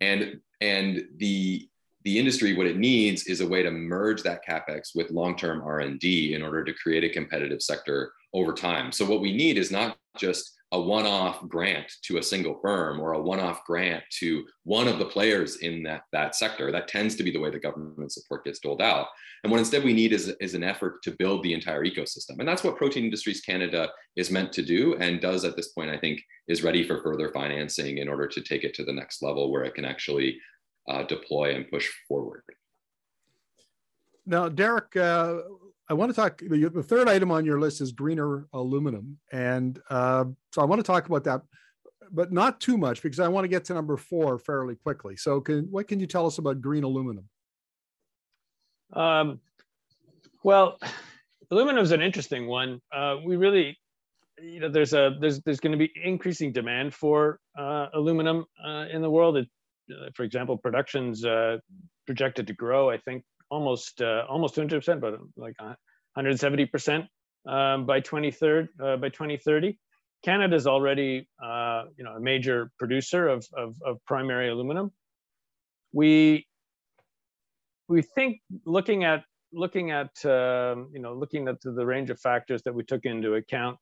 And, 0.00 0.40
and 0.60 1.04
the 1.16 1.68
the 2.04 2.18
industry 2.18 2.54
what 2.54 2.66
it 2.66 2.76
needs 2.76 3.24
is 3.24 3.40
a 3.40 3.46
way 3.46 3.62
to 3.62 3.70
merge 3.70 4.22
that 4.22 4.44
capex 4.46 4.90
with 4.94 5.10
long-term 5.10 5.62
r&d 5.62 6.34
in 6.34 6.42
order 6.42 6.64
to 6.64 6.74
create 6.74 7.04
a 7.04 7.08
competitive 7.08 7.62
sector 7.62 8.12
over 8.32 8.52
time 8.52 8.92
so 8.92 9.04
what 9.04 9.20
we 9.20 9.36
need 9.36 9.58
is 9.58 9.70
not 9.70 9.96
just 10.16 10.54
a 10.74 10.80
one-off 10.80 11.40
grant 11.46 11.86
to 12.02 12.18
a 12.18 12.22
single 12.22 12.58
firm 12.60 13.00
or 13.00 13.12
a 13.12 13.22
one-off 13.22 13.64
grant 13.64 14.02
to 14.10 14.44
one 14.64 14.88
of 14.88 14.98
the 14.98 15.04
players 15.04 15.58
in 15.58 15.84
that, 15.84 16.02
that 16.10 16.34
sector. 16.34 16.72
That 16.72 16.88
tends 16.88 17.14
to 17.14 17.22
be 17.22 17.30
the 17.30 17.38
way 17.38 17.48
the 17.48 17.60
government 17.60 18.10
support 18.10 18.44
gets 18.44 18.58
doled 18.58 18.82
out. 18.82 19.06
And 19.44 19.52
what 19.52 19.60
instead 19.60 19.84
we 19.84 19.92
need 19.92 20.12
is, 20.12 20.34
is 20.40 20.54
an 20.54 20.64
effort 20.64 21.00
to 21.04 21.12
build 21.12 21.44
the 21.44 21.54
entire 21.54 21.84
ecosystem. 21.84 22.40
And 22.40 22.48
that's 22.48 22.64
what 22.64 22.76
Protein 22.76 23.04
Industries 23.04 23.40
Canada 23.42 23.88
is 24.16 24.32
meant 24.32 24.52
to 24.54 24.62
do 24.62 24.96
and 24.96 25.20
does 25.20 25.44
at 25.44 25.54
this 25.54 25.68
point, 25.68 25.90
I 25.90 25.98
think, 25.98 26.20
is 26.48 26.64
ready 26.64 26.82
for 26.82 27.00
further 27.02 27.30
financing 27.30 27.98
in 27.98 28.08
order 28.08 28.26
to 28.26 28.40
take 28.40 28.64
it 28.64 28.74
to 28.74 28.84
the 28.84 28.92
next 28.92 29.22
level 29.22 29.52
where 29.52 29.62
it 29.62 29.74
can 29.74 29.84
actually 29.84 30.36
uh, 30.88 31.02
deploy 31.04 31.54
and 31.54 31.68
push 31.70 31.90
forward. 32.08 32.42
Now, 34.26 34.48
Derek, 34.48 34.96
uh, 34.96 35.38
I 35.88 35.94
want 35.94 36.10
to 36.10 36.16
talk. 36.16 36.38
The, 36.38 36.70
the, 36.72 36.82
third 36.82 37.08
item 37.08 37.30
on 37.30 37.44
your 37.44 37.60
list 37.60 37.80
is 37.80 37.92
greener 37.92 38.46
aluminum, 38.52 39.18
and 39.32 39.78
uh, 39.90 40.24
so 40.52 40.62
I 40.62 40.64
want 40.64 40.78
to 40.78 40.86
talk 40.86 41.06
about 41.06 41.24
that, 41.24 41.42
but 42.10 42.32
not 42.32 42.60
too 42.60 42.78
much 42.78 43.02
because 43.02 43.20
I 43.20 43.28
want 43.28 43.44
to 43.44 43.48
get 43.48 43.64
to 43.66 43.74
number 43.74 43.96
four 43.96 44.38
fairly 44.38 44.76
quickly. 44.76 45.16
So, 45.16 45.40
can, 45.40 45.64
what 45.70 45.88
can 45.88 46.00
you 46.00 46.06
tell 46.06 46.26
us 46.26 46.38
about 46.38 46.62
green 46.62 46.84
aluminum? 46.84 47.28
Um, 48.94 49.40
well, 50.42 50.78
aluminum 51.50 51.82
is 51.82 51.92
an 51.92 52.00
interesting 52.00 52.46
one. 52.46 52.80
Uh, 52.90 53.16
we 53.22 53.36
really, 53.36 53.76
you 54.40 54.60
know, 54.60 54.70
there's 54.70 54.94
a 54.94 55.16
there's 55.20 55.40
there's 55.42 55.60
going 55.60 55.72
to 55.72 55.78
be 55.78 55.92
increasing 56.02 56.50
demand 56.50 56.94
for 56.94 57.40
uh, 57.58 57.88
aluminum 57.92 58.46
uh, 58.64 58.86
in 58.90 59.02
the 59.02 59.10
world. 59.10 59.36
It, 59.36 59.48
for 60.14 60.22
example, 60.22 60.56
production's 60.56 61.24
uh, 61.24 61.58
projected 62.06 62.46
to 62.46 62.52
grow. 62.52 62.90
I 62.90 62.98
think 62.98 63.24
almost 63.50 64.00
uh, 64.00 64.24
almost 64.28 64.54
200 64.54 64.78
percent, 64.78 65.00
but 65.00 65.14
like 65.36 65.54
170 65.60 66.66
percent 66.66 67.04
um, 67.46 67.86
by 67.86 68.00
2030. 68.00 68.68
Uh, 68.82 68.96
by 68.96 69.08
2030, 69.08 69.78
Canada 70.24 70.56
is 70.56 70.66
already 70.66 71.28
uh, 71.42 71.84
you 71.96 72.04
know 72.04 72.12
a 72.12 72.20
major 72.20 72.70
producer 72.78 73.28
of, 73.28 73.46
of, 73.56 73.76
of 73.84 73.98
primary 74.06 74.48
aluminum. 74.50 74.92
We 75.92 76.46
we 77.88 78.02
think 78.02 78.40
looking 78.64 79.04
at 79.04 79.24
looking 79.52 79.90
at 79.90 80.10
um, 80.24 80.90
you 80.92 81.00
know 81.00 81.14
looking 81.14 81.48
at 81.48 81.56
the 81.62 81.86
range 81.86 82.10
of 82.10 82.18
factors 82.20 82.62
that 82.62 82.74
we 82.74 82.82
took 82.82 83.04
into 83.04 83.34
account, 83.34 83.78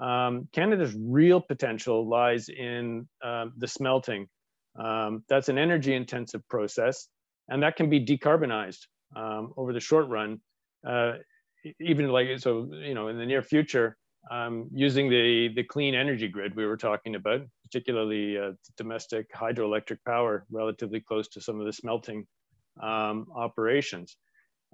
um, 0.00 0.48
Canada's 0.52 0.94
real 0.98 1.40
potential 1.40 2.08
lies 2.08 2.48
in 2.48 3.08
uh, 3.22 3.46
the 3.56 3.68
smelting. 3.68 4.28
Um, 4.76 5.24
that's 5.28 5.48
an 5.48 5.58
energy 5.58 5.94
intensive 5.94 6.46
process, 6.48 7.08
and 7.48 7.62
that 7.62 7.76
can 7.76 7.90
be 7.90 8.04
decarbonized 8.04 8.86
um, 9.14 9.52
over 9.56 9.72
the 9.72 9.80
short 9.80 10.08
run, 10.08 10.40
uh, 10.86 11.14
even 11.80 12.08
like 12.08 12.38
so, 12.38 12.70
you 12.72 12.94
know, 12.94 13.08
in 13.08 13.18
the 13.18 13.26
near 13.26 13.42
future, 13.42 13.96
um, 14.30 14.68
using 14.72 15.10
the 15.10 15.50
the 15.54 15.64
clean 15.64 15.94
energy 15.94 16.28
grid 16.28 16.56
we 16.56 16.66
were 16.66 16.76
talking 16.76 17.14
about, 17.14 17.42
particularly 17.64 18.38
uh, 18.38 18.52
domestic 18.76 19.32
hydroelectric 19.32 19.98
power, 20.06 20.44
relatively 20.50 21.00
close 21.00 21.28
to 21.28 21.40
some 21.40 21.60
of 21.60 21.66
the 21.66 21.72
smelting 21.72 22.26
um, 22.82 23.26
operations. 23.34 24.16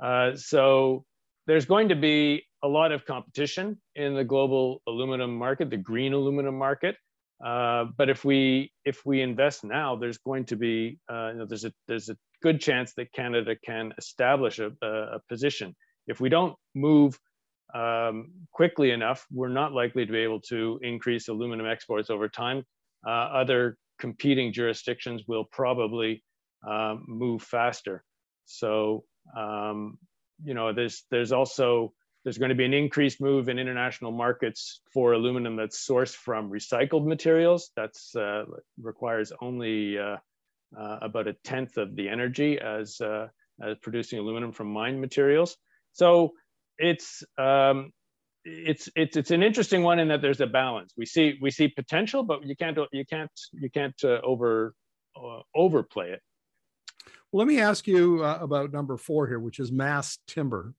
Uh, 0.03 0.37
so 0.37 1.05
there's 1.47 1.67
going 1.67 1.89
to 1.89 1.97
be 1.97 2.45
a 2.63 2.69
lot 2.69 2.93
of 2.93 3.05
competition 3.05 3.81
in 3.97 4.15
the 4.15 4.25
global 4.25 4.83
aluminum 4.87 5.35
market, 5.37 5.71
the 5.71 5.77
green 5.77 6.13
aluminum 6.13 6.57
market. 6.57 6.97
Uh, 7.45 7.87
but 7.97 8.09
if 8.09 8.25
we 8.25 8.73
if 8.85 9.05
we 9.07 9.21
invest 9.23 9.65
now, 9.65 9.97
there's 9.97 10.19
going 10.19 10.45
to 10.45 10.57
be 10.57 10.99
uh, 11.11 11.31
you 11.33 11.39
know, 11.39 11.47
there's 11.47 11.65
a 11.65 11.73
there's 11.87 12.09
a 12.09 12.17
good 12.43 12.61
chance 12.61 12.95
that 12.97 13.13
Canada 13.13 13.55
can 13.65 13.93
establish 13.99 14.59
a, 14.59 14.71
a 14.83 15.21
position. 15.29 15.75
If 16.07 16.21
we 16.21 16.29
don't 16.29 16.55
move 16.75 17.19
um, 17.75 18.33
quickly 18.53 18.91
enough, 18.91 19.27
we're 19.31 19.49
not 19.49 19.73
likely 19.73 20.07
to 20.07 20.13
be 20.13 20.19
able 20.19 20.41
to 20.43 20.81
increase 20.83 21.29
aluminum 21.29 21.67
exports 21.67 22.11
over 22.11 22.29
time. 22.29 22.65
Uh, 23.07 23.11
other 23.11 23.77
competing 23.99 24.53
jurisdictions 24.53 25.23
will 25.29 25.45
probably 25.53 26.23
um, 26.67 27.05
move 27.07 27.43
faster. 27.43 28.03
So, 28.47 29.05
um, 29.37 29.99
you 30.43 30.55
know, 30.55 30.73
there's 30.73 31.05
there's 31.11 31.33
also 31.33 31.93
there's 32.25 32.39
going 32.39 32.51
to 32.51 32.55
be 32.55 32.65
an 32.65 32.75
increased 32.75 33.21
move 33.21 33.49
in 33.49 33.59
international 33.59 34.11
markets 34.11 34.81
for 34.93 35.13
aluminum 35.13 35.57
that's 35.57 35.87
sourced 35.87 36.15
from 36.15 36.51
recycled 36.51 37.07
materials. 37.07 37.71
That's 37.77 38.15
uh, 38.17 38.45
requires 38.81 39.33
only 39.41 39.99
uh, 39.99 40.17
uh, 40.79 40.99
about 41.01 41.29
a 41.29 41.33
tenth 41.45 41.77
of 41.77 41.97
the 41.97 42.09
energy 42.09 42.59
as, 42.59 43.01
uh, 43.01 43.29
as 43.63 43.77
producing 43.79 44.19
aluminum 44.19 44.53
from 44.53 44.71
mined 44.73 45.01
materials. 45.01 45.57
So 45.93 46.33
it's, 46.77 47.23
um, 47.39 47.93
it's, 48.45 48.89
it's, 48.97 49.17
it's 49.17 49.31
an 49.31 49.43
interesting 49.43 49.83
one 49.83 49.99
in 49.99 50.09
that 50.09 50.23
there's 50.23 50.41
a 50.41 50.47
balance. 50.47 50.93
We 50.97 51.07
see, 51.07 51.39
we 51.41 51.51
see 51.51 51.69
potential, 51.69 52.23
but 52.23 52.45
you 52.45 52.57
can't, 52.57 52.79
you 52.93 53.05
can't, 53.05 53.31
you 53.53 53.71
can't 53.71 53.95
uh, 54.05 54.21
over, 54.23 54.75
uh, 55.17 55.41
overplay 55.55 56.11
it. 56.11 56.23
Well, 57.31 57.39
let 57.39 57.49
me 57.49 57.61
ask 57.61 57.87
you 57.87 58.25
uh, 58.25 58.39
about 58.41 58.73
number 58.73 58.97
four 58.97 59.27
here, 59.27 59.39
which 59.39 59.59
is 59.59 59.71
mass 59.71 60.19
timber. 60.27 60.75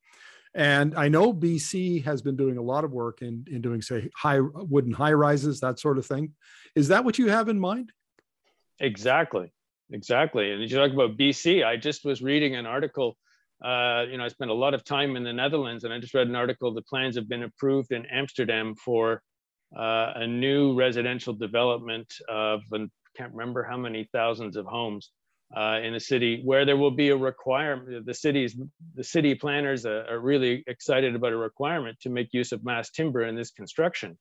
And 0.56 0.96
I 0.96 1.10
know 1.10 1.34
BC 1.34 2.04
has 2.06 2.22
been 2.22 2.36
doing 2.36 2.58
a 2.58 2.62
lot 2.62 2.84
of 2.84 2.92
work 2.92 3.22
in, 3.22 3.46
in 3.50 3.62
doing, 3.62 3.82
say, 3.82 4.10
high 4.16 4.40
wooden 4.40 4.92
high 4.92 5.14
rises, 5.14 5.60
that 5.60 5.80
sort 5.80 5.98
of 5.98 6.06
thing. 6.06 6.34
Is 6.76 6.88
that 6.88 7.06
what 7.06 7.20
you 7.20 7.30
have 7.30 7.50
in 7.50 7.60
mind? 7.60 7.92
Exactly. 8.80 9.52
Exactly. 9.92 10.52
And 10.52 10.62
you 10.62 10.70
talk 10.70 10.92
about 10.92 11.18
BC, 11.18 11.66
I 11.66 11.78
just 11.78 12.06
was 12.06 12.22
reading 12.22 12.56
an 12.56 12.66
article. 12.66 13.18
Uh, 13.64 14.06
you 14.10 14.18
know, 14.18 14.24
I 14.24 14.28
spent 14.28 14.52
a 14.52 14.54
lot 14.54 14.74
of 14.74 14.84
time 14.84 15.16
in 15.16 15.24
the 15.24 15.34
Netherlands, 15.34 15.84
and 15.84 15.94
I 15.94 16.00
just 16.00 16.14
read 16.14 16.28
an 16.28 16.36
article. 16.36 16.74
The 16.74 16.82
plans 16.84 17.16
have 17.16 17.28
been 17.28 17.44
approved 17.44 17.92
in 17.92 18.06
Amsterdam 18.06 18.76
for 18.76 19.22
uh, 19.78 20.14
a 20.16 20.28
new 20.28 20.76
residential 20.76 21.34
development 21.34 22.14
of, 22.30 22.62
I 22.74 22.88
can't 23.18 23.32
remember 23.34 23.64
how 23.64 23.78
many 23.78 24.08
thousands 24.14 24.56
of 24.56 24.66
homes 24.66 25.12
uh, 25.56 25.80
in 25.84 25.96
a 25.96 26.00
city, 26.00 26.42
where 26.44 26.66
there 26.66 26.78
will 26.78 26.92
be 26.92 27.10
a 27.10 27.18
requirement. 27.18 28.06
The 28.06 28.14
cities, 28.14 28.56
the 28.96 29.04
city 29.04 29.36
planners 29.36 29.86
are, 29.86 30.20
really 30.20 30.64
excited 30.68 31.16
about 31.16 31.34
a 31.34 31.38
requirement 31.38 32.00
to 32.02 32.10
make 32.10 32.30
use 32.34 32.52
of 32.52 32.64
mass 32.64 32.90
timber 32.92 33.24
in 33.24 33.36
this 33.36 33.52
construction. 33.52 34.18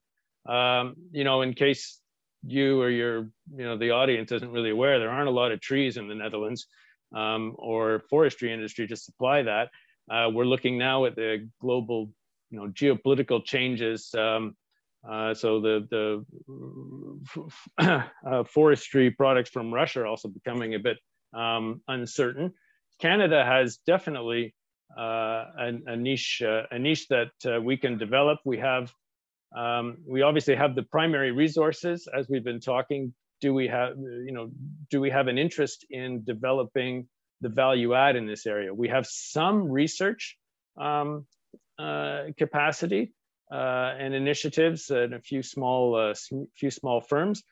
Um, 0.48 0.94
you 1.12 1.24
know, 1.24 1.42
in 1.42 1.52
case 1.52 2.00
you 2.46 2.80
or 2.80 2.90
your 2.90 3.30
you 3.54 3.64
know 3.64 3.76
the 3.76 3.90
audience 3.90 4.30
isn't 4.32 4.50
really 4.50 4.70
aware 4.70 4.98
there 4.98 5.10
aren't 5.10 5.28
a 5.28 5.32
lot 5.32 5.50
of 5.52 5.60
trees 5.60 5.96
in 5.96 6.08
the 6.08 6.14
netherlands 6.14 6.66
um, 7.14 7.54
or 7.58 8.02
forestry 8.10 8.52
industry 8.52 8.86
to 8.86 8.96
supply 8.96 9.42
that 9.42 9.68
uh, 10.10 10.28
we're 10.32 10.44
looking 10.44 10.78
now 10.78 11.04
at 11.04 11.16
the 11.16 11.48
global 11.60 12.10
you 12.50 12.58
know 12.58 12.68
geopolitical 12.68 13.44
changes 13.44 14.14
um, 14.14 14.54
uh, 15.08 15.34
so 15.34 15.60
the 15.60 16.24
the 17.78 18.02
uh, 18.26 18.44
forestry 18.44 19.10
products 19.10 19.50
from 19.50 19.72
russia 19.72 20.00
are 20.00 20.06
also 20.06 20.28
becoming 20.28 20.74
a 20.74 20.78
bit 20.78 20.98
um, 21.34 21.80
uncertain 21.88 22.52
canada 23.00 23.44
has 23.44 23.78
definitely 23.86 24.54
uh, 24.96 25.44
a, 25.58 25.72
a, 25.86 25.96
niche 25.96 26.42
uh, 26.44 26.62
a 26.70 26.78
niche 26.78 27.08
that 27.08 27.30
uh, 27.46 27.60
we 27.60 27.76
can 27.76 27.98
develop 27.98 28.38
we 28.44 28.58
have 28.58 28.92
um, 29.56 29.98
we 30.06 30.22
obviously 30.22 30.54
have 30.56 30.74
the 30.74 30.82
primary 30.82 31.32
resources, 31.32 32.08
as 32.12 32.28
we've 32.28 32.44
been 32.44 32.60
talking. 32.60 33.14
Do 33.40 33.54
we 33.54 33.68
have, 33.68 33.96
you 33.96 34.32
know, 34.32 34.50
do 34.90 35.00
we 35.00 35.10
have 35.10 35.28
an 35.28 35.38
interest 35.38 35.86
in 35.90 36.24
developing 36.24 37.08
the 37.40 37.48
value 37.48 37.94
add 37.94 38.16
in 38.16 38.26
this 38.26 38.46
area? 38.46 38.74
We 38.74 38.88
have 38.88 39.06
some 39.06 39.70
research 39.70 40.36
um, 40.76 41.26
uh, 41.78 42.24
capacity 42.36 43.14
uh, 43.50 43.94
and 43.98 44.12
initiatives 44.12 44.90
and 44.90 45.14
a 45.14 45.20
few 45.20 45.42
small, 45.42 45.94
uh, 45.94 46.14
few 46.56 46.70
small 46.70 47.00
firms. 47.00 47.42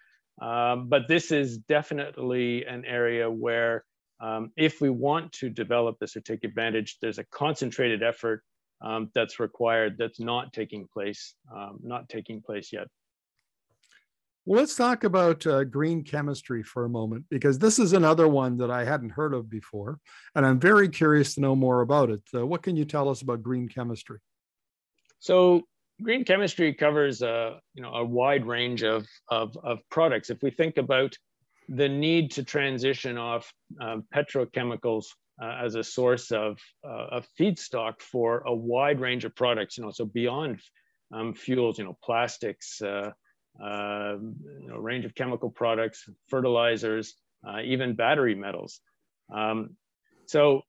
Um, 0.41 0.89
but 0.89 1.09
this 1.09 1.33
is 1.33 1.59
definitely 1.59 2.67
an 2.67 2.85
area 2.85 3.31
where 3.31 3.85
um, 4.21 4.53
if 4.57 4.81
we 4.81 4.91
want 4.91 5.33
to 5.33 5.51
develop 5.51 5.99
this 5.99 6.17
or 6.17 6.21
take 6.21 6.45
advantage, 6.45 6.99
there's 7.01 7.19
a 7.19 7.25
concentrated 7.25 8.03
effort 8.03 8.43
um, 8.83 9.11
that's 9.15 9.41
required 9.41 9.97
that's 9.99 10.21
not 10.21 10.53
taking 10.53 10.87
place, 10.87 11.35
um, 11.55 11.79
not 11.83 12.09
taking 12.09 12.43
place 12.43 12.73
yet. 12.73 12.89
Well, 14.45 14.61
let's 14.61 14.77
talk 14.77 15.03
about 15.05 15.45
uh, 15.47 15.65
green 15.65 16.05
chemistry 16.05 16.63
for 16.63 16.85
a 16.85 16.89
moment, 16.89 17.25
because 17.31 17.59
this 17.59 17.79
is 17.79 17.95
another 17.95 18.29
one 18.29 18.59
that 18.59 18.71
I 18.71 18.85
hadn't 18.85 19.11
heard 19.11 19.35
of 19.35 19.51
before, 19.51 19.99
and 20.37 20.47
I'm 20.47 20.61
very 20.61 20.89
curious 20.89 21.35
to 21.35 21.41
know 21.41 21.57
more 21.57 21.81
about 21.81 22.11
it. 22.11 22.23
Uh, 22.33 22.47
what 22.47 22.63
can 22.63 22.77
you 22.77 22.85
tell 22.85 23.09
us 23.09 23.23
about 23.23 23.43
green 23.43 23.69
chemistry? 23.69 24.19
So, 25.19 25.63
green 26.03 26.25
chemistry 26.25 26.75
covers 26.75 27.23
a 27.23 27.61
you 27.75 27.83
know 27.83 27.93
a 27.95 28.05
wide 28.05 28.47
range 28.47 28.83
of 28.83 29.07
of, 29.31 29.57
of 29.63 29.79
products. 29.91 30.31
If 30.31 30.43
we 30.43 30.51
think 30.51 30.77
about 30.77 31.17
the 31.69 31.89
need 31.89 32.31
to 32.33 32.45
transition 32.45 33.19
off 33.19 33.53
um, 33.81 34.05
petrochemicals 34.15 35.07
uh, 35.43 35.59
as 35.63 35.75
a 35.75 35.85
source 35.85 36.31
of, 36.31 36.59
uh, 36.85 37.07
of 37.11 37.29
feedstock 37.39 38.01
for 38.01 38.43
a 38.47 38.55
wide 38.55 39.01
range 39.01 39.25
of 39.25 39.35
products, 39.35 39.77
you 39.77 39.85
know, 39.85 39.91
so 39.91 40.05
beyond 40.05 40.61
um, 41.13 41.35
fuels, 41.35 41.79
you 41.79 41.85
know, 41.85 41.99
plastics, 42.03 42.81
uh, 42.83 43.11
uh 43.63 44.17
you 44.61 44.69
know, 44.69 44.77
range 44.77 45.05
of 45.05 45.15
chemical 45.15 45.51
products, 45.51 46.09
fertilizers, 46.29 47.15
uh, 47.47 47.61
even 47.63 47.95
battery 47.95 48.35
metals. 48.35 48.81
Um, 49.35 49.77
so 50.27 50.63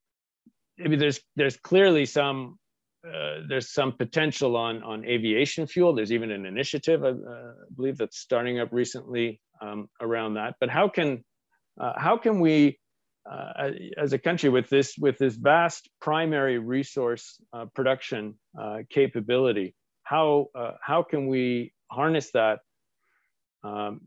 I 0.84 0.88
mean, 0.88 1.00
there's, 1.00 1.20
there's 1.36 1.58
clearly 1.58 2.06
some 2.06 2.60
uh, 3.06 3.42
there's 3.48 3.72
some 3.72 3.92
potential 3.92 4.56
on, 4.58 4.84
on 4.84 5.06
aviation 5.06 5.68
fuel. 5.68 5.94
There's 5.94 6.12
even 6.12 6.32
an 6.32 6.46
initiative, 6.46 7.04
I 7.04 7.10
uh, 7.10 7.54
believe, 7.76 7.98
that's 7.98 8.18
starting 8.18 8.60
up 8.60 8.70
recently 8.72 9.40
um, 9.62 9.90
around 10.02 10.36
that. 10.36 10.56
But 10.60 10.70
how 10.70 10.90
can, 10.90 11.24
uh, 11.80 11.94
how 11.98 12.18
can 12.18 12.40
we, 12.40 12.80
uh, 13.30 13.72
as 13.98 14.14
a 14.14 14.18
country 14.18 14.50
with 14.50 14.70
this, 14.70 14.96
with 14.98 15.18
this 15.18 15.36
vast 15.36 15.90
primary 16.02 16.58
resource 16.60 17.40
uh, 17.54 17.66
production 17.76 18.36
capability, 18.90 19.76
how, 20.04 20.48
how 20.82 21.04
can 21.04 21.28
we 21.28 21.74
harness 21.92 22.32
that, 22.32 22.60
um, 23.64 24.02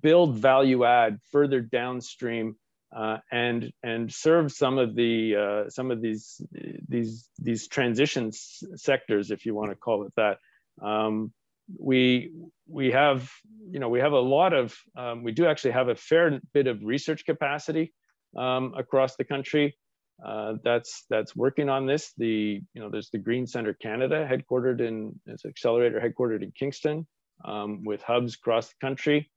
build 0.00 0.36
value 0.36 0.84
add 0.84 1.18
further 1.30 1.60
downstream 1.60 2.56
uh, 2.94 3.18
and 3.30 3.72
and 3.82 4.12
serve 4.12 4.52
some 4.52 4.78
of 4.78 4.94
the 4.94 5.36
uh, 5.36 5.70
some 5.70 5.90
of 5.90 6.00
these 6.00 6.40
these 6.88 7.28
these 7.38 7.68
transition 7.68 8.30
sectors, 8.32 9.30
if 9.30 9.46
you 9.46 9.54
want 9.54 9.70
to 9.70 9.76
call 9.76 10.04
it 10.04 10.12
that. 10.16 10.38
Um, 10.80 11.32
we 11.78 12.32
we 12.68 12.90
have 12.90 13.30
you 13.70 13.78
know 13.78 13.88
we 13.88 14.00
have 14.00 14.12
a 14.12 14.20
lot 14.20 14.52
of 14.52 14.76
um, 14.96 15.22
we 15.22 15.32
do 15.32 15.46
actually 15.46 15.70
have 15.72 15.88
a 15.88 15.94
fair 15.94 16.40
bit 16.52 16.66
of 16.66 16.82
research 16.82 17.24
capacity 17.24 17.92
um, 18.36 18.74
across 18.76 19.16
the 19.16 19.24
country 19.24 19.76
uh, 20.24 20.54
that's 20.62 21.04
that's 21.10 21.34
working 21.34 21.68
on 21.68 21.86
this. 21.86 22.12
The 22.16 22.60
you 22.74 22.80
know 22.80 22.90
there's 22.90 23.10
the 23.10 23.18
GreenCentre 23.18 23.78
Canada 23.80 24.28
headquartered 24.30 24.80
in 24.80 25.18
it's 25.26 25.44
accelerator 25.44 26.00
headquartered 26.00 26.42
in 26.42 26.52
Kingston 26.52 27.06
um, 27.44 27.82
with 27.84 28.02
hubs 28.02 28.34
across 28.34 28.68
the 28.68 28.74
country. 28.80 29.30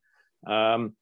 Um, 0.46 0.96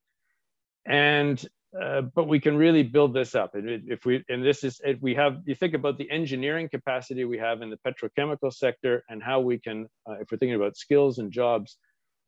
and 0.85 1.43
uh, 1.81 2.01
but 2.01 2.27
we 2.27 2.39
can 2.39 2.55
really 2.55 2.83
build 2.83 3.13
this 3.13 3.35
up. 3.35 3.55
And 3.55 3.89
if 3.89 4.05
we, 4.05 4.23
and 4.29 4.45
this 4.45 4.63
is, 4.63 4.79
if 4.83 5.01
we 5.01 5.15
have, 5.15 5.37
you 5.45 5.55
think 5.55 5.73
about 5.73 5.97
the 5.97 6.09
engineering 6.11 6.69
capacity 6.69 7.25
we 7.25 7.37
have 7.39 7.61
in 7.61 7.69
the 7.69 7.77
petrochemical 7.77 8.53
sector 8.53 9.03
and 9.09 9.23
how 9.23 9.39
we 9.39 9.57
can, 9.57 9.87
uh, 10.07 10.13
if 10.21 10.31
we're 10.31 10.37
thinking 10.37 10.55
about 10.55 10.77
skills 10.77 11.17
and 11.17 11.31
jobs, 11.31 11.77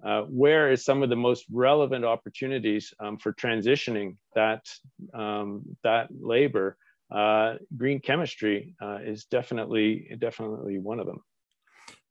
uh, 0.03 0.21
where 0.23 0.71
is 0.71 0.83
some 0.83 1.03
of 1.03 1.09
the 1.09 1.15
most 1.15 1.45
relevant 1.51 2.03
opportunities 2.03 2.93
um, 2.99 3.17
for 3.17 3.33
transitioning 3.33 4.17
that, 4.33 4.65
um, 5.13 5.63
that 5.83 6.07
labor? 6.19 6.77
Uh, 7.11 7.53
green 7.77 7.99
chemistry 7.99 8.73
uh, 8.81 8.97
is 9.03 9.25
definitely, 9.25 10.17
definitely 10.19 10.79
one 10.79 10.99
of 10.99 11.05
them. 11.05 11.21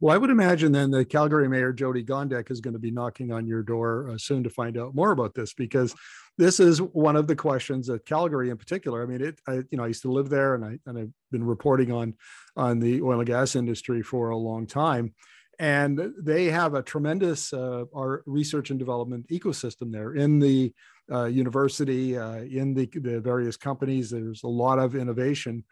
Well, 0.01 0.15
I 0.15 0.19
would 0.19 0.31
imagine 0.31 0.73
then 0.73 0.91
the 0.91 1.05
Calgary 1.05 1.49
Mayor 1.49 1.73
Jyoti 1.73 2.07
Gondek 2.07 2.51
is 2.51 2.61
going 2.61 2.75
to 2.75 2.81
be 2.81 2.91
knocking 2.91 3.33
on 3.33 3.47
your 3.47 3.63
door 3.63 4.11
uh, 4.11 4.19
soon 4.19 4.45
to 4.45 4.51
find 4.51 4.77
out 4.77 4.95
more 4.95 5.13
about 5.13 5.35
this 5.35 5.53
because 5.55 5.95
this 6.37 6.61
is 6.61 6.81
one 6.81 7.17
of 7.17 7.27
the 7.27 7.37
questions 7.37 7.87
that 7.87 8.07
Calgary 8.07 8.51
in 8.51 8.57
particular. 8.57 9.03
I 9.03 9.07
mean, 9.07 9.23
it. 9.23 9.41
I, 9.47 9.55
you 9.71 9.79
know, 9.79 9.85
I 9.85 9.89
used 9.89 10.03
to 10.03 10.13
live 10.13 10.29
there, 10.29 10.55
and 10.55 10.65
I 10.65 10.79
and 10.87 10.99
I've 10.99 11.13
been 11.31 11.45
reporting 11.45 11.93
on 11.93 12.15
on 12.57 12.81
the 12.81 13.03
oil 13.03 13.21
and 13.21 13.27
gas 13.27 13.57
industry 13.57 14.03
for 14.03 14.31
a 14.31 14.37
long 14.37 14.67
time, 14.67 15.15
and 15.59 16.13
they 16.19 16.47
have 16.47 16.75
a 16.75 16.83
tremendous 16.83 17.53
uh, 17.53 17.85
our 17.95 18.23
research 18.27 18.71
and 18.71 18.79
development 18.79 19.29
ecosystem 19.29 19.93
there 19.93 20.15
in 20.15 20.39
the 20.39 20.73
uh, 21.13 21.25
university, 21.25 22.17
uh, 22.19 22.37
in 22.37 22.75
the 22.75 22.87
the 22.95 23.21
various 23.21 23.57
companies. 23.57 24.11
There's 24.11 24.43
a 24.43 24.49
lot 24.49 24.79
of 24.79 24.95
innovation 24.95 25.65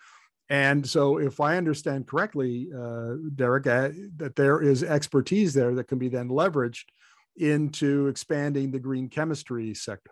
and 0.53 0.87
so, 0.87 1.19
if 1.19 1.41
I 1.41 1.57
understand 1.57 2.07
correctly, 2.07 2.69
uh, 2.77 3.15
Derek, 3.37 3.67
uh, 3.67 3.89
that 4.17 4.37
there 4.37 4.61
is 4.61 4.83
expertise 4.83 5.55
there 5.55 5.75
that 5.77 5.89
can 5.89 5.99
be 5.99 6.09
then 6.09 6.29
leveraged 6.29 6.85
into 7.37 8.09
expanding 8.09 8.71
the 8.71 8.79
green 8.79 9.09
chemistry 9.09 9.73
sector. 9.73 10.11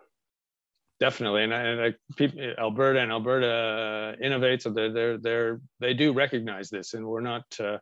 Definitely, 1.01 1.45
and, 1.45 1.51
and 1.51 1.81
I, 1.81 1.93
people, 2.15 2.39
Alberta 2.59 2.99
and 2.99 3.11
Alberta 3.11 3.47
uh, 3.47 4.23
innovates. 4.23 4.61
So 4.61 4.69
they're, 4.69 4.93
they're 4.93 5.17
they're 5.17 5.61
they 5.79 5.95
do 5.95 6.13
recognize 6.13 6.69
this, 6.69 6.93
and 6.93 7.03
we're 7.05 7.21
not. 7.21 7.43
Uh, 7.59 7.79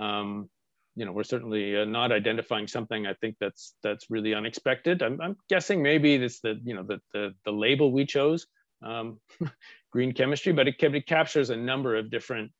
um, 0.00 0.48
you 0.94 1.04
know, 1.04 1.10
we're 1.10 1.24
certainly 1.24 1.76
uh, 1.76 1.84
not 1.84 2.12
identifying 2.12 2.68
something. 2.68 3.08
I 3.08 3.14
think 3.14 3.34
that's 3.40 3.74
that's 3.82 4.08
really 4.08 4.34
unexpected. 4.34 5.02
I'm, 5.02 5.20
I'm 5.20 5.36
guessing 5.50 5.82
maybe 5.82 6.16
this 6.16 6.38
the 6.42 6.60
you 6.64 6.76
know 6.76 6.84
the 6.84 7.00
the, 7.12 7.34
the 7.44 7.50
label 7.50 7.90
we 7.90 8.06
chose 8.06 8.46
um, 8.84 9.18
green 9.90 10.12
chemistry, 10.12 10.52
but 10.52 10.68
it, 10.68 10.76
it, 10.80 11.06
captures 11.08 11.50
a 11.50 11.56
number 11.56 11.96
of 11.96 12.08
different 12.08 12.52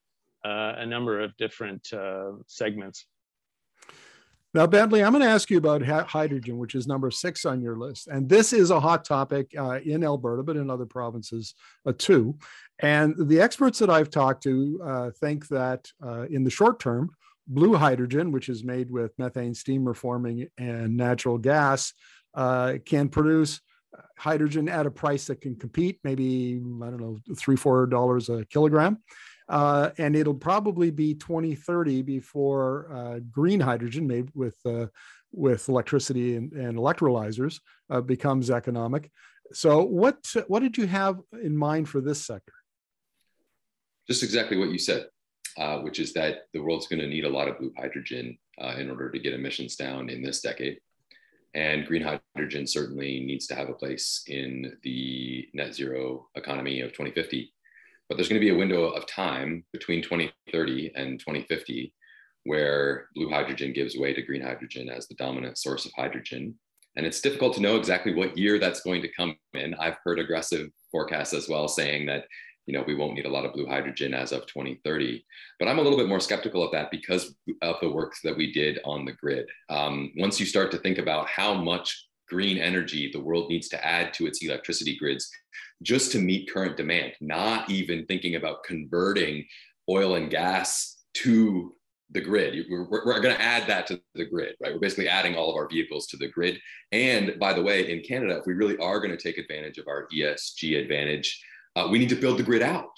uh, 0.45 0.75
a 0.77 0.87
number 0.87 1.21
of 1.21 1.37
different 1.37 1.93
uh, 1.93 2.33
segments. 2.49 3.07
Now, 4.55 4.69
Bentley, 4.69 5.03
I'm 5.03 5.11
going 5.11 5.25
to 5.25 5.29
ask 5.29 5.51
you 5.51 5.59
about 5.59 5.83
hydrogen, 5.83 6.59
which 6.59 6.77
is 6.77 6.87
number 6.87 7.11
six 7.11 7.45
on 7.45 7.61
your 7.61 7.77
list. 7.77 8.07
And 8.07 8.29
this 8.29 8.53
is 8.53 8.71
a 8.71 8.79
hot 8.79 9.05
topic 9.05 9.51
uh, 9.59 9.81
in 9.85 10.05
Alberta, 10.05 10.45
but 10.45 10.57
in 10.57 10.71
other 10.71 10.87
provinces 10.87 11.55
uh, 11.85 11.93
too. 11.99 12.39
And 12.79 13.17
the 13.19 13.41
experts 13.41 13.81
that 13.81 13.91
I've 13.91 14.11
talked 14.11 14.45
to 14.45 14.81
uh, 14.85 15.11
think 15.21 15.49
that 15.49 15.91
uh, 16.01 16.27
in 16.31 16.45
the 16.45 16.51
short 16.51 16.79
term, 16.79 17.11
blue 17.49 17.75
hydrogen, 17.75 18.31
which 18.31 18.49
is 18.49 18.63
made 18.63 18.93
with 18.93 19.19
methane 19.19 19.55
steam 19.55 19.85
reforming 19.85 20.49
and 20.57 20.97
natural 20.97 21.37
gas, 21.37 21.93
can 22.35 23.09
produce 23.09 23.61
hydrogen 24.17 24.69
at 24.69 24.87
a 24.87 24.91
price 24.91 25.27
that 25.27 25.41
can 25.41 25.57
compete, 25.57 25.99
maybe, 26.05 26.61
I 26.83 26.87
don't 26.87 27.01
know, 27.01 27.19
three, 27.37 27.57
four 27.57 27.87
dollars 27.87 28.29
a 28.29 28.45
kilogram. 28.47 29.03
Uh, 29.49 29.91
and 29.99 30.17
it'll 30.17 30.35
probably 30.35 30.91
be 30.91 31.15
2030 31.15 32.03
before 32.03 32.91
uh, 32.93 33.19
green 33.31 33.61
hydrogen 33.61 34.07
made 34.07 34.31
with 34.35 34.57
uh, 34.65 34.87
with 35.33 35.69
electricity 35.69 36.37
and, 36.37 36.53
and 36.53 36.79
electrolyzers 36.79 37.61
uh, 37.91 38.01
becomes 38.01 38.51
economic. 38.51 39.11
So, 39.53 39.83
what 39.83 40.25
what 40.49 40.61
did 40.61 40.79
you 40.79 40.87
have 40.87 41.21
in 41.43 41.57
mind 41.57 41.89
for 41.89 42.01
this 42.01 42.25
sector? 42.25 42.53
Just 44.09 44.23
exactly 44.23 44.57
what 44.57 44.71
you 44.71 44.79
said, 44.79 45.07
uh, 45.59 45.79
which 45.79 45.99
is 45.99 46.13
that 46.15 46.45
the 46.53 46.61
world's 46.61 46.87
going 46.87 47.01
to 47.01 47.09
need 47.09 47.25
a 47.25 47.29
lot 47.29 47.49
of 47.49 47.59
blue 47.59 47.73
hydrogen 47.77 48.39
uh, 48.61 48.75
in 48.79 48.91
order 48.91 49.11
to 49.11 49.19
get 49.19 49.35
emissions 49.35 49.77
down 49.77 50.09
in 50.09 50.23
this 50.23 50.41
decade. 50.41 50.79
And 51.55 51.87
green 51.87 52.03
hydrogen 52.03 52.67
certainly 52.67 53.21
needs 53.21 53.47
to 53.47 53.55
have 53.55 53.69
a 53.69 53.75
place 53.75 54.25
in 54.27 54.77
the 54.83 55.49
net 55.55 55.75
zero 55.75 56.27
economy 56.35 56.81
of 56.81 56.91
2050. 56.91 57.54
But 58.15 58.19
there's 58.19 58.29
going 58.29 58.41
to 58.41 58.47
be 58.47 58.55
a 58.55 58.57
window 58.57 58.91
of 58.91 59.09
time 59.09 59.65
between 59.73 60.01
2030 60.01 60.93
and 60.95 61.19
2050 61.19 61.93
where 62.45 63.09
blue 63.17 63.29
hydrogen 63.29 63.73
gives 63.73 63.97
way 63.97 64.15
to 64.15 64.23
green 64.23 64.41
hydrogen 64.41 64.89
as 64.89 65.09
the 65.09 65.17
dominant 65.17 65.59
source 65.59 65.85
of 65.85 65.91
hydrogen. 65.97 66.55
And 66.95 67.05
it's 67.05 67.21
difficult 67.21 67.57
to 67.57 67.61
know 67.61 67.75
exactly 67.75 68.15
what 68.15 68.39
year 68.39 68.61
that's 68.61 68.83
going 68.83 69.03
to 69.03 69.13
come 69.13 69.37
in. 69.55 69.75
I've 69.81 69.97
heard 70.05 70.21
aggressive 70.21 70.71
forecasts 70.93 71.35
as 71.35 71.49
well 71.49 71.67
saying 71.67 72.07
that 72.07 72.27
you 72.67 72.73
know, 72.73 72.85
we 72.87 72.95
won't 72.95 73.15
need 73.15 73.27
a 73.27 73.31
lot 73.31 73.45
of 73.45 73.53
blue 73.53 73.67
hydrogen 73.67 74.15
as 74.15 74.31
of 74.31 74.47
2030. 74.47 75.25
But 75.59 75.67
I'm 75.67 75.81
a 75.81 75.83
little 75.83 75.99
bit 75.99 76.09
more 76.09 76.21
skeptical 76.21 76.63
of 76.63 76.71
that 76.71 76.93
because 76.93 77.35
of 77.63 77.77
the 77.81 77.91
work 77.91 78.15
that 78.23 78.37
we 78.37 78.53
did 78.53 78.79
on 78.85 79.05
the 79.05 79.13
grid. 79.13 79.49
Um, 79.71 80.13
once 80.17 80.39
you 80.39 80.47
start 80.47 80.71
to 80.71 80.79
think 80.79 80.99
about 80.99 81.29
how 81.29 81.53
much 81.53 82.07
green 82.29 82.59
energy 82.59 83.11
the 83.13 83.21
world 83.21 83.49
needs 83.49 83.69
to 83.69 83.87
add 83.87 84.15
to 84.15 84.27
its 84.27 84.43
electricity 84.43 84.97
grids 84.97 85.31
just 85.83 86.13
to 86.13 86.19
meet 86.19 86.53
current 86.53 86.77
demand, 86.77 87.13
not 87.21 87.69
even 87.71 88.07
thinking 88.07 88.37
about 88.37 88.65
converting 88.65 89.45
oil 89.89 90.15
and 90.15 90.31
gas 90.31 91.05
to 91.15 91.75
the 92.11 92.21
grid. 92.21 92.65
We're, 92.71 92.89
we're 92.89 93.21
going 93.21 93.35
to 93.35 93.43
add 93.43 93.67
that 93.69 93.87
to 93.89 94.01
the 94.15 94.25
grid, 94.25 94.55
right? 94.63 94.73
We're 94.73 94.81
basically 94.81 95.09
adding 95.09 95.35
all 95.35 95.51
of 95.51 95.57
our 95.57 95.69
vehicles 95.69 96.07
to 96.09 96.17
the 96.17 96.29
grid. 96.29 96.59
And 96.93 97.39
by 97.39 97.53
the 97.53 97.63
way, 97.63 97.91
in 97.91 98.03
Canada, 98.03 98.39
if 98.39 98.47
we 98.47 98.55
really 98.55 98.79
are 98.79 99.01
going 99.01 99.11
to 99.11 99.23
take 99.23 99.39
advantage 99.39 99.79
of 99.79 99.89
our 99.89 100.07
ESG 100.15 100.81
advantage, 100.81 101.43
uh, 101.77 101.89
we 101.91 101.99
need 101.99 102.09
to 102.11 102.17
build 102.17 102.39
the 102.39 102.45
grid 102.45 102.63
out. 102.63 102.93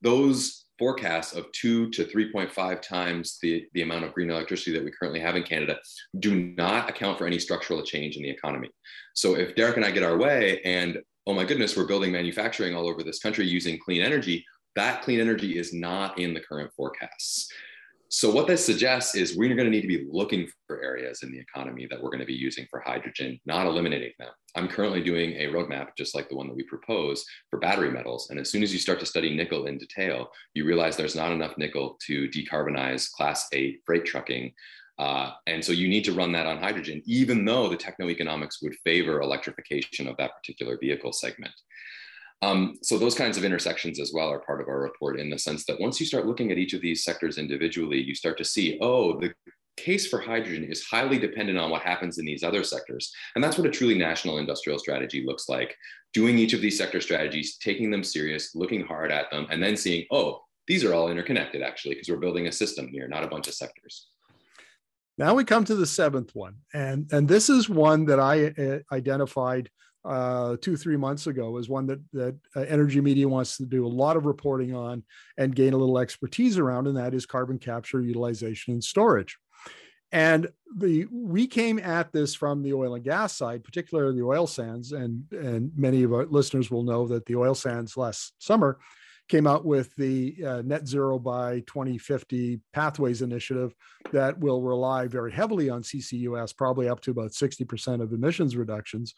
Those 0.00 0.61
forecasts 0.82 1.32
of 1.32 1.46
two 1.52 1.88
to 1.90 2.04
3.5 2.04 2.82
times 2.82 3.38
the, 3.40 3.64
the 3.72 3.82
amount 3.82 4.04
of 4.04 4.12
green 4.12 4.28
electricity 4.28 4.72
that 4.72 4.84
we 4.84 4.90
currently 4.90 5.20
have 5.20 5.36
in 5.36 5.44
Canada 5.44 5.78
do 6.18 6.52
not 6.56 6.90
account 6.90 7.16
for 7.16 7.24
any 7.24 7.38
structural 7.38 7.84
change 7.84 8.16
in 8.16 8.24
the 8.24 8.28
economy. 8.28 8.68
So 9.14 9.36
if 9.36 9.54
Derek 9.54 9.76
and 9.76 9.86
I 9.86 9.92
get 9.92 10.02
our 10.02 10.18
way 10.18 10.60
and 10.64 10.98
oh 11.28 11.34
my 11.34 11.44
goodness, 11.44 11.76
we're 11.76 11.86
building 11.86 12.10
manufacturing 12.10 12.74
all 12.74 12.88
over 12.88 13.04
this 13.04 13.20
country 13.20 13.46
using 13.46 13.78
clean 13.78 14.02
energy, 14.02 14.44
that 14.74 15.02
clean 15.02 15.20
energy 15.20 15.56
is 15.56 15.72
not 15.72 16.18
in 16.18 16.34
the 16.34 16.40
current 16.40 16.72
forecasts. 16.74 17.46
So 18.14 18.30
what 18.30 18.46
this 18.46 18.62
suggests 18.62 19.14
is 19.14 19.38
we're 19.38 19.54
going 19.54 19.64
to 19.64 19.70
need 19.70 19.80
to 19.80 19.88
be 19.88 20.06
looking 20.06 20.46
for 20.66 20.82
areas 20.82 21.22
in 21.22 21.32
the 21.32 21.38
economy 21.38 21.86
that 21.88 21.98
we're 21.98 22.10
going 22.10 22.20
to 22.20 22.26
be 22.26 22.34
using 22.34 22.66
for 22.70 22.78
hydrogen, 22.80 23.40
not 23.46 23.66
eliminating 23.66 24.12
them. 24.18 24.28
I'm 24.54 24.68
currently 24.68 25.02
doing 25.02 25.32
a 25.32 25.46
roadmap, 25.46 25.96
just 25.96 26.14
like 26.14 26.28
the 26.28 26.36
one 26.36 26.46
that 26.48 26.54
we 26.54 26.62
propose 26.64 27.24
for 27.48 27.58
battery 27.58 27.90
metals. 27.90 28.28
And 28.28 28.38
as 28.38 28.50
soon 28.50 28.62
as 28.62 28.70
you 28.70 28.78
start 28.78 29.00
to 29.00 29.06
study 29.06 29.34
nickel 29.34 29.64
in 29.64 29.78
detail, 29.78 30.28
you 30.52 30.66
realize 30.66 30.94
there's 30.94 31.16
not 31.16 31.32
enough 31.32 31.56
nickel 31.56 31.96
to 32.06 32.28
decarbonize 32.28 33.10
class 33.10 33.48
eight 33.54 33.80
freight 33.86 34.04
trucking. 34.04 34.52
Uh, 34.98 35.30
and 35.46 35.64
so 35.64 35.72
you 35.72 35.88
need 35.88 36.04
to 36.04 36.12
run 36.12 36.32
that 36.32 36.46
on 36.46 36.58
hydrogen, 36.58 37.00
even 37.06 37.46
though 37.46 37.70
the 37.70 37.78
techno-economics 37.78 38.60
would 38.60 38.74
favor 38.84 39.22
electrification 39.22 40.06
of 40.06 40.18
that 40.18 40.36
particular 40.36 40.76
vehicle 40.78 41.14
segment. 41.14 41.54
Um, 42.42 42.76
so 42.82 42.98
those 42.98 43.14
kinds 43.14 43.38
of 43.38 43.44
intersections 43.44 44.00
as 44.00 44.12
well 44.12 44.28
are 44.28 44.40
part 44.40 44.60
of 44.60 44.68
our 44.68 44.80
report 44.80 45.18
in 45.18 45.30
the 45.30 45.38
sense 45.38 45.64
that 45.66 45.80
once 45.80 46.00
you 46.00 46.06
start 46.06 46.26
looking 46.26 46.50
at 46.50 46.58
each 46.58 46.74
of 46.74 46.82
these 46.82 47.04
sectors 47.04 47.38
individually, 47.38 48.02
you 48.02 48.16
start 48.16 48.36
to 48.38 48.44
see, 48.44 48.78
oh, 48.80 49.18
the 49.20 49.32
case 49.76 50.08
for 50.08 50.20
hydrogen 50.20 50.64
is 50.64 50.84
highly 50.84 51.18
dependent 51.18 51.56
on 51.56 51.70
what 51.70 51.82
happens 51.82 52.18
in 52.18 52.26
these 52.26 52.42
other 52.42 52.64
sectors. 52.64 53.12
And 53.34 53.42
that's 53.42 53.56
what 53.56 53.66
a 53.66 53.70
truly 53.70 53.96
national 53.96 54.38
industrial 54.38 54.78
strategy 54.78 55.24
looks 55.24 55.48
like. 55.48 55.76
Doing 56.12 56.36
each 56.36 56.52
of 56.52 56.60
these 56.60 56.76
sector 56.76 57.00
strategies, 57.00 57.56
taking 57.58 57.90
them 57.90 58.04
serious, 58.04 58.54
looking 58.54 58.84
hard 58.84 59.12
at 59.12 59.30
them, 59.30 59.46
and 59.48 59.62
then 59.62 59.76
seeing, 59.76 60.04
oh, 60.10 60.42
these 60.66 60.84
are 60.84 60.94
all 60.94 61.10
interconnected 61.10 61.62
actually, 61.62 61.94
because 61.94 62.08
we're 62.08 62.16
building 62.16 62.48
a 62.48 62.52
system 62.52 62.88
here, 62.88 63.08
not 63.08 63.24
a 63.24 63.28
bunch 63.28 63.48
of 63.48 63.54
sectors. 63.54 64.08
Now 65.16 65.34
we 65.34 65.44
come 65.44 65.64
to 65.66 65.74
the 65.74 65.86
seventh 65.86 66.34
one, 66.34 66.56
and 66.72 67.10
and 67.12 67.28
this 67.28 67.50
is 67.50 67.68
one 67.68 68.06
that 68.06 68.18
I 68.18 68.46
uh, 68.46 68.78
identified 68.90 69.70
uh, 70.04 70.56
two 70.60 70.76
three 70.76 70.96
months 70.96 71.26
ago 71.26 71.56
as 71.58 71.68
one 71.68 71.86
that 71.86 72.00
that 72.12 72.36
uh, 72.56 72.60
energy 72.60 73.00
media 73.00 73.28
wants 73.28 73.56
to 73.56 73.66
do 73.66 73.86
a 73.86 73.88
lot 73.88 74.16
of 74.16 74.26
reporting 74.26 74.74
on 74.74 75.02
and 75.38 75.54
gain 75.54 75.72
a 75.72 75.76
little 75.76 75.98
expertise 75.98 76.58
around, 76.58 76.86
and 76.86 76.96
that 76.96 77.14
is 77.14 77.26
carbon 77.26 77.58
capture, 77.58 78.00
utilization, 78.00 78.74
and 78.74 78.82
storage. 78.84 79.38
And 80.10 80.48
the 80.76 81.06
we 81.10 81.46
came 81.46 81.78
at 81.78 82.12
this 82.12 82.34
from 82.34 82.62
the 82.62 82.74
oil 82.74 82.94
and 82.94 83.04
gas 83.04 83.36
side, 83.36 83.64
particularly 83.64 84.16
the 84.16 84.26
oil 84.26 84.46
sands, 84.46 84.92
and 84.92 85.24
and 85.32 85.70
many 85.76 86.02
of 86.02 86.12
our 86.12 86.26
listeners 86.26 86.70
will 86.70 86.82
know 86.82 87.06
that 87.08 87.24
the 87.26 87.36
oil 87.36 87.54
sands 87.54 87.96
last 87.96 88.34
summer 88.38 88.78
came 89.28 89.46
out 89.46 89.64
with 89.64 89.94
the 89.96 90.36
uh, 90.46 90.62
net 90.62 90.86
zero 90.86 91.18
by 91.18 91.60
2050 91.60 92.60
pathways 92.72 93.22
initiative 93.22 93.72
that 94.12 94.38
will 94.38 94.60
rely 94.60 95.06
very 95.06 95.32
heavily 95.32 95.70
on 95.70 95.82
CCUS, 95.82 96.54
probably 96.54 96.88
up 96.88 97.00
to 97.00 97.12
about 97.12 97.30
60% 97.30 98.02
of 98.02 98.12
emissions 98.12 98.56
reductions. 98.56 99.14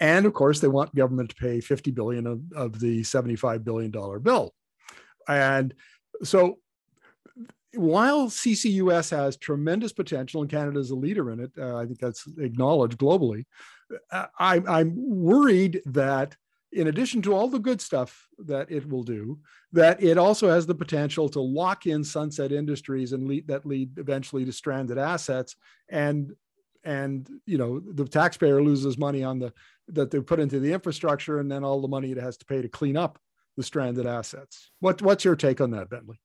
And 0.00 0.26
of 0.26 0.34
course, 0.34 0.60
they 0.60 0.68
want 0.68 0.94
government 0.94 1.30
to 1.30 1.36
pay 1.36 1.60
50 1.60 1.90
billion 1.92 2.26
of, 2.26 2.40
of 2.54 2.80
the 2.80 3.02
75 3.04 3.64
billion 3.64 3.90
dollar 3.90 4.18
bill. 4.18 4.54
And 5.28 5.74
so 6.22 6.58
while 7.74 8.28
CCUS 8.28 9.10
has 9.10 9.36
tremendous 9.36 9.92
potential 9.92 10.40
and 10.40 10.50
Canada 10.50 10.80
is 10.80 10.90
a 10.90 10.96
leader 10.96 11.30
in 11.30 11.40
it, 11.40 11.52
uh, 11.58 11.76
I 11.76 11.86
think 11.86 11.98
that's 11.98 12.26
acknowledged 12.38 12.98
globally. 12.98 13.44
Uh, 14.10 14.26
I, 14.38 14.62
I'm 14.66 14.94
worried 14.96 15.82
that 15.86 16.36
in 16.72 16.88
addition 16.88 17.22
to 17.22 17.34
all 17.34 17.48
the 17.48 17.58
good 17.58 17.80
stuff 17.80 18.26
that 18.38 18.70
it 18.70 18.88
will 18.88 19.02
do, 19.02 19.38
that 19.72 20.02
it 20.02 20.18
also 20.18 20.48
has 20.48 20.66
the 20.66 20.74
potential 20.74 21.28
to 21.28 21.40
lock 21.40 21.86
in 21.86 22.02
sunset 22.02 22.52
industries 22.52 23.12
and 23.12 23.26
lead, 23.26 23.46
that 23.48 23.64
lead 23.64 23.98
eventually 23.98 24.44
to 24.44 24.52
stranded 24.52 24.98
assets 24.98 25.56
and 25.88 26.32
and 26.86 27.28
you 27.44 27.58
know 27.58 27.80
the 27.80 28.06
taxpayer 28.06 28.62
loses 28.62 28.96
money 28.96 29.22
on 29.22 29.38
the 29.38 29.52
that 29.88 30.10
they 30.10 30.20
put 30.20 30.40
into 30.40 30.58
the 30.60 30.72
infrastructure 30.72 31.38
and 31.38 31.50
then 31.50 31.62
all 31.62 31.80
the 31.80 31.88
money 31.88 32.10
it 32.12 32.16
has 32.16 32.36
to 32.38 32.46
pay 32.46 32.62
to 32.62 32.68
clean 32.68 32.96
up 32.96 33.18
the 33.56 33.62
stranded 33.62 34.06
assets. 34.06 34.70
What 34.80 35.02
what's 35.02 35.24
your 35.24 35.36
take 35.36 35.60
on 35.60 35.72
that, 35.72 35.90
Bentley? 35.90 36.18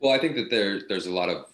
Well, 0.00 0.12
I 0.12 0.18
think 0.18 0.34
that 0.36 0.48
there, 0.50 0.80
there's 0.88 1.06
a 1.06 1.12
lot 1.12 1.28
of, 1.28 1.44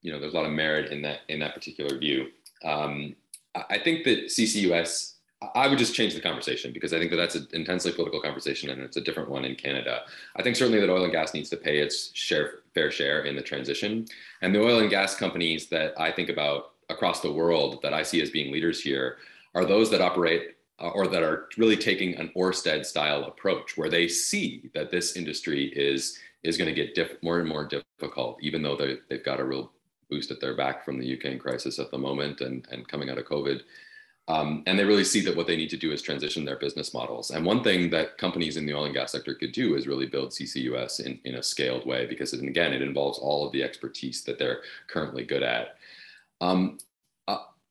you 0.00 0.10
know, 0.10 0.18
there's 0.18 0.32
a 0.32 0.36
lot 0.36 0.46
of 0.46 0.52
merit 0.52 0.90
in 0.90 1.02
that 1.02 1.20
in 1.28 1.38
that 1.40 1.54
particular 1.54 1.98
view. 1.98 2.28
Um, 2.64 3.14
I 3.54 3.78
think 3.78 4.04
that 4.04 4.26
CCUS, 4.26 5.13
I 5.54 5.68
would 5.68 5.78
just 5.78 5.94
change 5.94 6.14
the 6.14 6.20
conversation 6.20 6.72
because 6.72 6.92
I 6.92 6.98
think 6.98 7.10
that 7.10 7.16
that's 7.16 7.34
an 7.34 7.48
intensely 7.52 7.92
political 7.92 8.20
conversation 8.20 8.70
and 8.70 8.82
it's 8.82 8.96
a 8.96 9.00
different 9.00 9.28
one 9.28 9.44
in 9.44 9.54
Canada. 9.54 10.02
I 10.36 10.42
think 10.42 10.56
certainly 10.56 10.80
that 10.80 10.90
oil 10.90 11.04
and 11.04 11.12
gas 11.12 11.34
needs 11.34 11.50
to 11.50 11.56
pay 11.56 11.78
its 11.78 12.10
share, 12.14 12.60
fair 12.74 12.90
share 12.90 13.24
in 13.24 13.36
the 13.36 13.42
transition. 13.42 14.06
And 14.42 14.54
the 14.54 14.62
oil 14.62 14.80
and 14.80 14.90
gas 14.90 15.16
companies 15.16 15.66
that 15.68 15.98
I 16.00 16.12
think 16.12 16.28
about 16.28 16.72
across 16.90 17.20
the 17.20 17.32
world 17.32 17.80
that 17.82 17.94
I 17.94 18.02
see 18.02 18.20
as 18.20 18.30
being 18.30 18.52
leaders 18.52 18.80
here 18.80 19.18
are 19.54 19.64
those 19.64 19.90
that 19.90 20.00
operate 20.00 20.56
uh, 20.80 20.88
or 20.88 21.06
that 21.06 21.22
are 21.22 21.48
really 21.56 21.76
taking 21.76 22.16
an 22.16 22.30
Orsted 22.36 22.84
style 22.84 23.24
approach 23.24 23.76
where 23.76 23.88
they 23.88 24.08
see 24.08 24.70
that 24.74 24.90
this 24.90 25.16
industry 25.16 25.72
is 25.76 26.18
is 26.42 26.58
going 26.58 26.68
to 26.68 26.74
get 26.74 26.94
diff- 26.94 27.22
more 27.22 27.40
and 27.40 27.48
more 27.48 27.64
difficult, 27.64 28.36
even 28.42 28.62
though 28.62 28.76
they, 28.76 28.98
they've 29.08 29.24
got 29.24 29.40
a 29.40 29.44
real 29.44 29.72
boost 30.10 30.30
at 30.30 30.40
their 30.40 30.54
back 30.54 30.84
from 30.84 30.98
the 30.98 31.06
Ukraine 31.06 31.38
crisis 31.38 31.78
at 31.78 31.90
the 31.90 31.98
moment 31.98 32.42
and, 32.42 32.66
and 32.70 32.86
coming 32.86 33.08
out 33.08 33.18
of 33.18 33.24
COVID. 33.24 33.62
Um, 34.26 34.62
and 34.66 34.78
they 34.78 34.84
really 34.84 35.04
see 35.04 35.20
that 35.22 35.36
what 35.36 35.46
they 35.46 35.56
need 35.56 35.68
to 35.70 35.76
do 35.76 35.92
is 35.92 36.00
transition 36.00 36.44
their 36.44 36.58
business 36.58 36.94
models. 36.94 37.30
And 37.30 37.44
one 37.44 37.62
thing 37.62 37.90
that 37.90 38.16
companies 38.16 38.56
in 38.56 38.64
the 38.64 38.72
oil 38.72 38.86
and 38.86 38.94
gas 38.94 39.12
sector 39.12 39.34
could 39.34 39.52
do 39.52 39.74
is 39.74 39.86
really 39.86 40.06
build 40.06 40.30
CCUS 40.30 41.00
in, 41.00 41.20
in 41.24 41.34
a 41.34 41.42
scaled 41.42 41.86
way, 41.86 42.06
because 42.06 42.32
it, 42.32 42.42
again, 42.42 42.72
it 42.72 42.80
involves 42.80 43.18
all 43.18 43.46
of 43.46 43.52
the 43.52 43.62
expertise 43.62 44.24
that 44.24 44.38
they're 44.38 44.60
currently 44.88 45.24
good 45.24 45.42
at. 45.42 45.76
Um, 46.40 46.78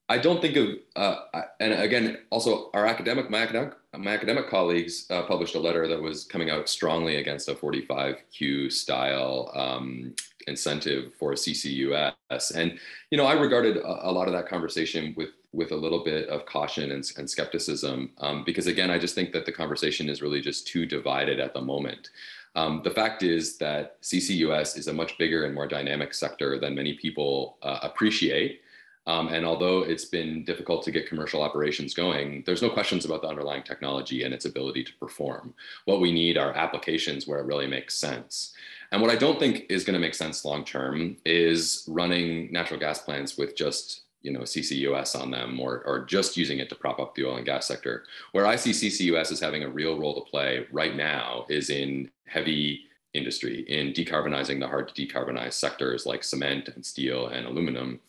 I 0.10 0.18
don't 0.18 0.42
think 0.42 0.58
of, 0.58 0.68
uh, 0.96 1.42
and 1.60 1.74
again, 1.74 2.20
also 2.30 2.70
our 2.74 2.86
academic, 2.86 3.30
my 3.30 3.40
academic, 3.40 3.74
my 3.98 4.12
academic 4.14 4.50
colleagues 4.50 5.08
uh, 5.10 5.24
published 5.24 5.56
a 5.56 5.60
letter 5.60 5.88
that 5.88 6.02
was 6.02 6.26
coming 6.26 6.50
out 6.50 6.68
strongly 6.68 7.16
against 7.16 7.48
a 7.48 7.56
45Q 7.56 8.72
style 8.72 9.52
um, 9.56 10.14
incentive 10.48 11.14
for 11.16 11.34
CCUS. 11.34 12.52
And, 12.54 12.78
you 13.12 13.18
know, 13.18 13.26
I 13.26 13.34
regarded 13.34 13.78
a, 13.78 14.10
a, 14.10 14.12
lot 14.12 14.28
of 14.28 14.34
that 14.34 14.48
conversation 14.48 15.14
with, 15.16 15.30
with 15.54 15.72
a 15.72 15.76
little 15.76 16.04
bit 16.04 16.28
of 16.30 16.46
caution 16.46 16.92
and, 16.92 17.10
and 17.18 17.30
skepticism, 17.30 18.12
um, 18.18 18.44
because 18.44 18.68
again, 18.68 18.92
I 18.92 18.98
just 18.98 19.16
think 19.16 19.32
that 19.34 19.46
the 19.46 19.52
conversation 19.52 20.10
is 20.10 20.22
really 20.22 20.42
just 20.42 20.68
too 20.68 20.86
divided 20.86 21.40
at 21.40 21.54
the 21.54 21.62
moment. 21.62 22.10
Um, 22.56 22.82
the 22.84 22.92
fact 22.92 23.24
is 23.24 23.58
that 23.58 24.02
CCUS 24.02 24.78
is 24.78 24.88
a 24.88 24.94
much 24.94 25.18
bigger 25.18 25.46
and 25.46 25.56
more 25.56 25.68
dynamic 25.68 26.14
sector 26.14 26.60
than 26.60 26.76
many 26.76 26.94
people 26.94 27.58
uh, 27.64 27.80
appreciate. 27.82 28.62
Um, 29.06 29.28
and 29.30 29.46
although 29.46 29.80
it's 29.80 30.06
been 30.06 30.46
difficult 30.46 30.84
to 30.84 30.92
get 30.92 31.10
commercial 31.10 31.42
operations 31.42 31.94
going, 31.94 32.44
there's 32.46 32.62
no 32.62 32.70
questions 32.70 33.04
about 33.04 33.22
the 33.22 33.28
underlying 33.28 33.64
technology 33.64 34.24
and 34.24 34.34
its 34.34 34.46
ability 34.46 34.84
to 34.86 34.94
perform. 34.94 35.54
What 35.86 36.00
we 36.00 36.12
need 36.12 36.38
are 36.38 36.54
applications 36.54 37.28
where 37.28 37.40
it 37.40 37.46
really 37.46 37.68
makes 37.68 37.96
sense. 37.96 38.54
And 38.92 39.02
what 39.02 39.12
I 39.12 39.16
don't 39.16 39.40
think 39.40 39.66
is 39.70 39.84
going 39.84 39.96
to 39.96 40.00
make 40.00 40.14
sense 40.14 40.46
long 40.46 40.64
term 40.64 41.18
is 41.26 41.84
running 41.88 42.52
natural 42.52 42.80
gas 42.80 43.00
plants 43.00 43.38
with 43.38 43.58
just 43.58 44.04
you 44.24 44.32
know 44.32 44.42
CCUS 44.42 45.20
on 45.20 45.30
them 45.30 45.60
or, 45.60 45.84
or 45.86 46.06
just 46.06 46.36
using 46.36 46.60
it 46.60 46.70
to 46.70 46.76
prop 46.76 47.00
up 47.00 47.14
the 47.14 47.26
oil 47.26 47.38
and 47.38 47.46
gas 47.46 47.68
sector. 47.68 48.06
Where 48.32 48.48
I 48.48 48.56
see 48.56 48.72
CCUS 48.72 49.32
as 49.32 49.40
having 49.40 49.64
a 49.64 49.70
real 49.70 50.00
role 50.00 50.16
to 50.16 50.30
play 50.30 50.66
right 50.72 50.96
now 50.96 51.46
is 51.50 51.70
in 51.70 52.10
heavy 52.26 52.86
industry, 53.14 53.62
in 53.68 53.94
decarbonizing 53.94 54.60
the 54.60 54.68
hard 54.68 54.88
to 54.88 55.08
decarbonize 55.08 55.54
sectors 55.54 56.06
like 56.06 56.24
cement 56.24 56.70
and 56.70 56.84
steel 56.84 57.28
and 57.28 57.46
aluminum 57.46 58.00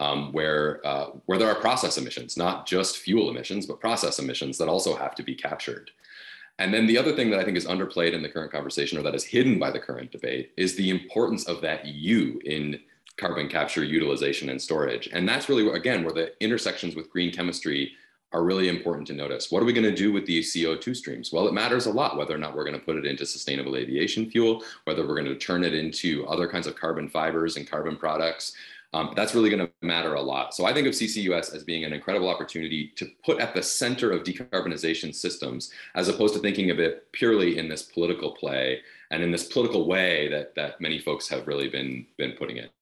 um, 0.00 0.32
where, 0.32 0.84
uh, 0.86 1.10
where 1.26 1.38
there 1.38 1.48
are 1.48 1.54
process 1.54 1.98
emissions, 1.98 2.36
not 2.36 2.66
just 2.66 2.98
fuel 2.98 3.30
emissions, 3.30 3.66
but 3.66 3.80
process 3.80 4.18
emissions 4.18 4.58
that 4.58 4.68
also 4.68 4.96
have 4.96 5.14
to 5.16 5.22
be 5.22 5.34
captured. 5.34 5.90
And 6.58 6.72
then 6.72 6.86
the 6.86 6.98
other 6.98 7.14
thing 7.14 7.30
that 7.30 7.40
I 7.40 7.44
think 7.44 7.56
is 7.56 7.66
underplayed 7.66 8.12
in 8.12 8.22
the 8.22 8.28
current 8.28 8.52
conversation 8.52 8.98
or 8.98 9.02
that 9.02 9.14
is 9.14 9.24
hidden 9.24 9.58
by 9.58 9.70
the 9.70 9.80
current 9.80 10.12
debate 10.12 10.52
is 10.56 10.76
the 10.76 10.90
importance 10.90 11.44
of 11.44 11.60
that 11.62 11.84
U 11.84 12.40
in 12.44 12.80
carbon 13.16 13.48
capture, 13.48 13.84
utilization, 13.84 14.48
and 14.48 14.60
storage. 14.60 15.08
And 15.12 15.28
that's 15.28 15.48
really, 15.48 15.68
again, 15.68 16.04
where 16.04 16.12
the 16.12 16.32
intersections 16.42 16.96
with 16.96 17.10
green 17.10 17.32
chemistry 17.32 17.92
are 18.32 18.42
really 18.42 18.68
important 18.68 19.06
to 19.06 19.14
notice. 19.14 19.52
What 19.52 19.62
are 19.62 19.66
we 19.66 19.72
going 19.72 19.88
to 19.88 19.94
do 19.94 20.12
with 20.12 20.26
these 20.26 20.52
CO2 20.52 20.96
streams? 20.96 21.32
Well, 21.32 21.46
it 21.46 21.54
matters 21.54 21.86
a 21.86 21.92
lot 21.92 22.16
whether 22.16 22.34
or 22.34 22.38
not 22.38 22.56
we're 22.56 22.64
going 22.64 22.78
to 22.78 22.84
put 22.84 22.96
it 22.96 23.06
into 23.06 23.24
sustainable 23.24 23.76
aviation 23.76 24.28
fuel, 24.28 24.64
whether 24.84 25.06
we're 25.06 25.14
going 25.14 25.26
to 25.26 25.36
turn 25.36 25.62
it 25.62 25.72
into 25.72 26.26
other 26.26 26.48
kinds 26.48 26.66
of 26.66 26.74
carbon 26.74 27.08
fibers 27.08 27.56
and 27.56 27.70
carbon 27.70 27.96
products, 27.96 28.54
um, 28.94 29.12
that's 29.16 29.34
really 29.34 29.50
going 29.50 29.66
to 29.66 29.72
matter 29.82 30.14
a 30.14 30.22
lot. 30.22 30.54
So 30.54 30.66
I 30.66 30.72
think 30.72 30.86
of 30.86 30.94
CCUS 30.94 31.52
as 31.52 31.64
being 31.64 31.84
an 31.84 31.92
incredible 31.92 32.28
opportunity 32.28 32.92
to 32.94 33.08
put 33.24 33.40
at 33.40 33.52
the 33.52 33.62
center 33.62 34.12
of 34.12 34.22
decarbonization 34.22 35.12
systems, 35.12 35.72
as 35.96 36.06
opposed 36.06 36.32
to 36.34 36.40
thinking 36.40 36.70
of 36.70 36.78
it 36.78 37.10
purely 37.10 37.58
in 37.58 37.68
this 37.68 37.82
political 37.82 38.30
play 38.30 38.80
and 39.10 39.20
in 39.20 39.32
this 39.32 39.48
political 39.48 39.88
way 39.88 40.28
that 40.28 40.54
that 40.54 40.80
many 40.80 41.00
folks 41.00 41.28
have 41.28 41.48
really 41.48 41.68
been 41.68 42.06
been 42.18 42.32
putting 42.38 42.56
it. 42.56 42.73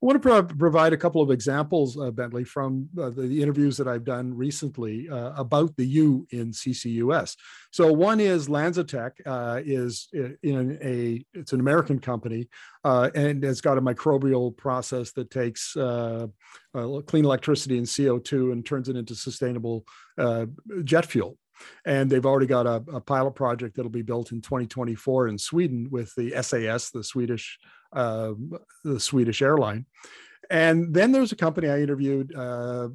I 0.00 0.06
want 0.06 0.22
to 0.22 0.28
pro- 0.28 0.44
provide 0.44 0.92
a 0.92 0.96
couple 0.96 1.22
of 1.22 1.32
examples, 1.32 1.98
uh, 1.98 2.12
Bentley, 2.12 2.44
from 2.44 2.88
uh, 2.96 3.10
the, 3.10 3.22
the, 3.22 3.42
interviews 3.42 3.76
that 3.78 3.88
I've 3.88 4.04
done 4.04 4.32
recently 4.32 5.08
uh, 5.08 5.32
about 5.34 5.76
the 5.76 5.86
U 5.86 6.24
in 6.30 6.52
CCUS. 6.52 7.34
So 7.72 7.92
one 7.92 8.20
is 8.20 8.46
LanzaTech 8.46 9.10
uh, 9.26 9.60
is 9.64 10.08
in 10.12 10.78
a 10.80 11.24
it's 11.34 11.52
an 11.52 11.58
American 11.58 11.98
company 11.98 12.48
uh, 12.84 13.10
and 13.16 13.44
it's 13.44 13.60
got 13.60 13.76
a 13.76 13.82
microbial 13.82 14.56
process 14.56 15.10
that 15.12 15.32
takes 15.32 15.76
uh, 15.76 16.28
clean 17.06 17.24
electricity 17.24 17.76
and 17.76 17.86
CO2 17.86 18.52
and 18.52 18.64
turns 18.64 18.88
it 18.88 18.96
into 18.96 19.16
sustainable 19.16 19.84
jet 20.84 21.06
fuel. 21.06 21.36
And 21.84 22.08
they've 22.08 22.24
already 22.24 22.46
got 22.46 22.68
a, 22.68 22.84
a, 22.92 23.00
pilot 23.00 23.32
project 23.32 23.74
that'll 23.74 23.90
be 23.90 24.02
built 24.02 24.30
in 24.30 24.40
2024 24.40 25.26
in 25.26 25.38
Sweden 25.38 25.88
with 25.90 26.14
the 26.14 26.40
SAS, 26.40 26.90
the 26.90 27.02
Swedish 27.02 27.58
uh, 27.92 28.32
the 28.84 29.00
Swedish 29.00 29.42
airline. 29.42 29.86
And 30.50 30.94
then 30.94 31.12
there's 31.12 31.32
a 31.32 31.36
company 31.36 31.68
I 31.68 31.80
interviewed 31.80 32.34
uh, 32.34 32.88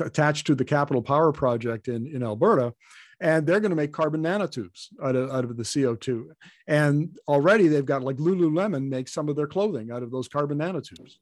attached 0.00 0.46
to 0.48 0.54
the 0.54 0.64
Capital 0.64 1.02
Power 1.02 1.32
Project 1.32 1.88
in, 1.88 2.06
in 2.06 2.22
Alberta, 2.22 2.74
and 3.20 3.46
they're 3.46 3.60
going 3.60 3.70
to 3.70 3.76
make 3.76 3.92
carbon 3.92 4.22
nanotubes 4.22 4.88
out 5.02 5.16
of, 5.16 5.30
out 5.30 5.44
of 5.44 5.56
the 5.56 5.62
CO2. 5.62 6.26
And 6.66 7.16
already 7.28 7.68
they've 7.68 7.84
got 7.84 8.02
like 8.02 8.16
Lululemon 8.16 8.88
makes 8.88 9.12
some 9.12 9.28
of 9.28 9.36
their 9.36 9.46
clothing 9.46 9.90
out 9.90 10.02
of 10.02 10.10
those 10.10 10.28
carbon 10.28 10.58
nanotubes. 10.58 11.14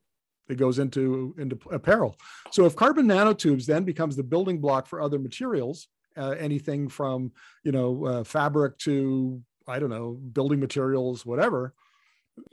It 0.49 0.57
goes 0.57 0.81
into, 0.81 1.37
into 1.39 1.57
apparel. 1.71 2.17
So 2.51 2.65
if 2.65 2.75
carbon 2.75 3.07
nanotubes 3.07 3.67
then 3.67 3.85
becomes 3.85 4.17
the 4.17 4.25
building 4.25 4.59
block 4.59 4.89
for 4.89 5.01
other 5.01 5.21
materials, 5.21 5.87
uh, 6.17 6.31
anything 6.31 6.89
from 6.89 7.33
you 7.65 7.73
know 7.73 8.05
uh, 8.05 8.25
fabric 8.25 8.79
to 8.79 9.41
I 9.69 9.79
don't 9.79 9.91
know 9.91 10.13
building 10.33 10.59
materials, 10.59 11.25
whatever, 11.25 11.75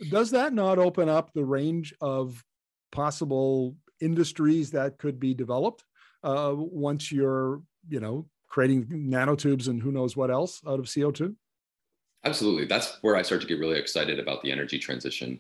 does 0.09 0.32
that 0.32 0.53
not 0.53 0.80
open 0.80 1.09
up 1.09 1.32
the 1.34 1.45
range 1.45 1.93
of 2.01 2.43
possible 2.91 3.75
industries 3.99 4.71
that 4.71 4.97
could 4.97 5.19
be 5.19 5.34
developed 5.34 5.84
uh, 6.23 6.53
once 6.55 7.11
you're, 7.11 7.61
you 7.89 7.99
know, 7.99 8.25
creating 8.47 8.86
nanotubes 8.86 9.67
and 9.67 9.82
who 9.82 9.91
knows 9.91 10.15
what 10.15 10.32
else 10.32 10.61
out 10.67 10.80
of 10.80 10.86
CO2? 10.86 11.36
Absolutely. 12.23 12.65
That's 12.65 12.97
where 13.01 13.15
I 13.15 13.21
start 13.21 13.41
to 13.41 13.47
get 13.47 13.59
really 13.59 13.78
excited 13.78 14.19
about 14.19 14.41
the 14.41 14.51
energy 14.51 14.80
transition, 14.80 15.39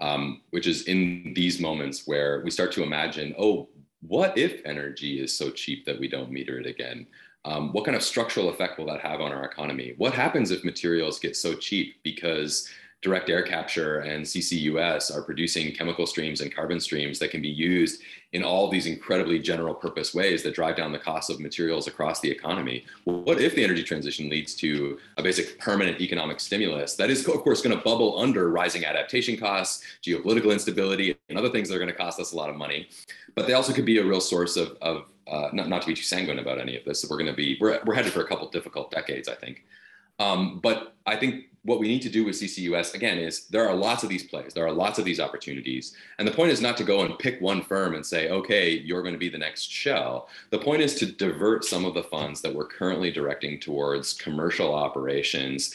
um, 0.00 0.42
which 0.50 0.66
is 0.66 0.82
in 0.82 1.32
these 1.34 1.60
moments 1.60 2.06
where 2.06 2.42
we 2.44 2.50
start 2.50 2.72
to 2.72 2.82
imagine, 2.82 3.34
oh, 3.38 3.68
what 4.02 4.36
if 4.36 4.62
energy 4.64 5.20
is 5.20 5.36
so 5.36 5.50
cheap 5.50 5.84
that 5.86 5.98
we 5.98 6.08
don't 6.08 6.30
meter 6.30 6.58
it 6.58 6.66
again? 6.66 7.06
Um, 7.44 7.72
what 7.72 7.84
kind 7.84 7.96
of 7.96 8.02
structural 8.02 8.50
effect 8.50 8.78
will 8.78 8.86
that 8.86 9.00
have 9.00 9.20
on 9.20 9.32
our 9.32 9.44
economy? 9.44 9.94
What 9.96 10.12
happens 10.12 10.50
if 10.50 10.62
materials 10.62 11.18
get 11.18 11.36
so 11.36 11.54
cheap 11.54 11.96
because 12.02 12.68
direct 13.02 13.30
air 13.30 13.42
capture 13.42 14.00
and 14.00 14.24
CCUS 14.24 15.14
are 15.14 15.22
producing 15.22 15.72
chemical 15.72 16.06
streams 16.06 16.42
and 16.42 16.54
carbon 16.54 16.78
streams 16.78 17.18
that 17.18 17.30
can 17.30 17.40
be 17.40 17.48
used 17.48 18.02
in 18.32 18.44
all 18.44 18.68
these 18.68 18.86
incredibly 18.86 19.38
general 19.38 19.74
purpose 19.74 20.14
ways 20.14 20.42
that 20.42 20.54
drive 20.54 20.76
down 20.76 20.92
the 20.92 20.98
cost 20.98 21.30
of 21.30 21.40
materials 21.40 21.86
across 21.86 22.20
the 22.20 22.30
economy. 22.30 22.84
What 23.04 23.40
if 23.40 23.54
the 23.54 23.64
energy 23.64 23.82
transition 23.82 24.28
leads 24.28 24.54
to 24.56 24.98
a 25.16 25.22
basic 25.22 25.58
permanent 25.58 26.00
economic 26.00 26.40
stimulus 26.40 26.94
that 26.96 27.08
is, 27.08 27.26
of 27.26 27.40
course, 27.40 27.62
going 27.62 27.76
to 27.76 27.82
bubble 27.82 28.20
under 28.20 28.50
rising 28.50 28.84
adaptation 28.84 29.38
costs, 29.38 29.82
geopolitical 30.04 30.52
instability, 30.52 31.16
and 31.30 31.38
other 31.38 31.50
things 31.50 31.68
that 31.68 31.76
are 31.76 31.80
going 31.80 31.90
to 31.90 31.96
cost 31.96 32.20
us 32.20 32.32
a 32.32 32.36
lot 32.36 32.50
of 32.50 32.56
money? 32.56 32.88
But 33.34 33.46
they 33.46 33.54
also 33.54 33.72
could 33.72 33.86
be 33.86 33.98
a 33.98 34.04
real 34.04 34.20
source 34.20 34.56
of, 34.56 34.76
of 34.82 35.06
uh, 35.26 35.48
not, 35.54 35.68
not 35.68 35.80
to 35.82 35.88
be 35.88 35.94
too 35.94 36.02
sanguine 36.02 36.38
about 36.38 36.60
any 36.60 36.76
of 36.76 36.84
this. 36.84 37.06
We're 37.08 37.16
going 37.16 37.30
to 37.30 37.32
be, 37.32 37.56
we're, 37.60 37.80
we're 37.86 37.94
headed 37.94 38.12
for 38.12 38.20
a 38.20 38.26
couple 38.26 38.48
difficult 38.50 38.90
decades, 38.90 39.26
I 39.26 39.36
think. 39.36 39.64
Um, 40.18 40.60
but 40.62 40.94
I 41.06 41.16
think 41.16 41.46
what 41.62 41.78
we 41.78 41.88
need 41.88 42.00
to 42.02 42.08
do 42.08 42.24
with 42.24 42.36
CCUS 42.36 42.94
again 42.94 43.18
is 43.18 43.46
there 43.48 43.68
are 43.68 43.74
lots 43.74 44.02
of 44.02 44.08
these 44.08 44.24
plays, 44.24 44.54
there 44.54 44.66
are 44.66 44.72
lots 44.72 44.98
of 44.98 45.04
these 45.04 45.20
opportunities. 45.20 45.94
And 46.18 46.26
the 46.26 46.32
point 46.32 46.52
is 46.52 46.62
not 46.62 46.76
to 46.78 46.84
go 46.84 47.02
and 47.02 47.18
pick 47.18 47.40
one 47.40 47.62
firm 47.62 47.94
and 47.94 48.04
say, 48.04 48.30
okay, 48.30 48.70
you're 48.70 49.02
going 49.02 49.14
to 49.14 49.18
be 49.18 49.28
the 49.28 49.38
next 49.38 49.70
Shell. 49.70 50.28
The 50.48 50.58
point 50.58 50.80
is 50.80 50.94
to 50.96 51.06
divert 51.06 51.64
some 51.64 51.84
of 51.84 51.92
the 51.92 52.02
funds 52.02 52.40
that 52.40 52.54
we're 52.54 52.66
currently 52.66 53.10
directing 53.10 53.60
towards 53.60 54.14
commercial 54.14 54.74
operations 54.74 55.74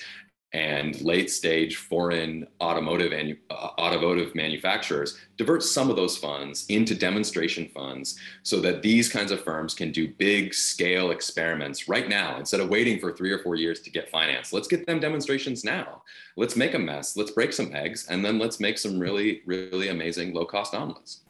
and 0.55 1.01
late 1.01 1.29
stage 1.29 1.75
foreign 1.75 2.47
automotive 2.61 3.11
and 3.11 3.35
uh, 3.49 3.71
automotive 3.77 4.33
manufacturers 4.35 5.19
divert 5.35 5.61
some 5.61 5.89
of 5.89 5.97
those 5.97 6.15
funds 6.15 6.65
into 6.69 6.95
demonstration 6.95 7.67
funds 7.75 8.17
so 8.41 8.61
that 8.61 8.81
these 8.81 9.09
kinds 9.09 9.31
of 9.31 9.43
firms 9.43 9.73
can 9.73 9.91
do 9.91 10.07
big 10.07 10.53
scale 10.53 11.11
experiments 11.11 11.89
right 11.89 12.07
now 12.07 12.37
instead 12.37 12.61
of 12.61 12.69
waiting 12.69 12.97
for 12.97 13.11
three 13.11 13.31
or 13.31 13.39
four 13.39 13.55
years 13.55 13.81
to 13.81 13.89
get 13.89 14.09
financed. 14.09 14.53
Let's 14.53 14.69
get 14.69 14.87
them 14.87 15.01
demonstrations 15.01 15.65
now. 15.65 16.03
Let's 16.37 16.55
make 16.55 16.73
a 16.73 16.79
mess. 16.79 17.17
Let's 17.17 17.31
break 17.31 17.51
some 17.51 17.75
eggs 17.75 18.07
and 18.09 18.23
then 18.23 18.39
let's 18.39 18.61
make 18.61 18.77
some 18.77 18.97
really 18.97 19.41
really 19.45 19.89
amazing 19.89 20.33
low 20.33 20.45
cost 20.45 20.73
omelets. 20.73 21.25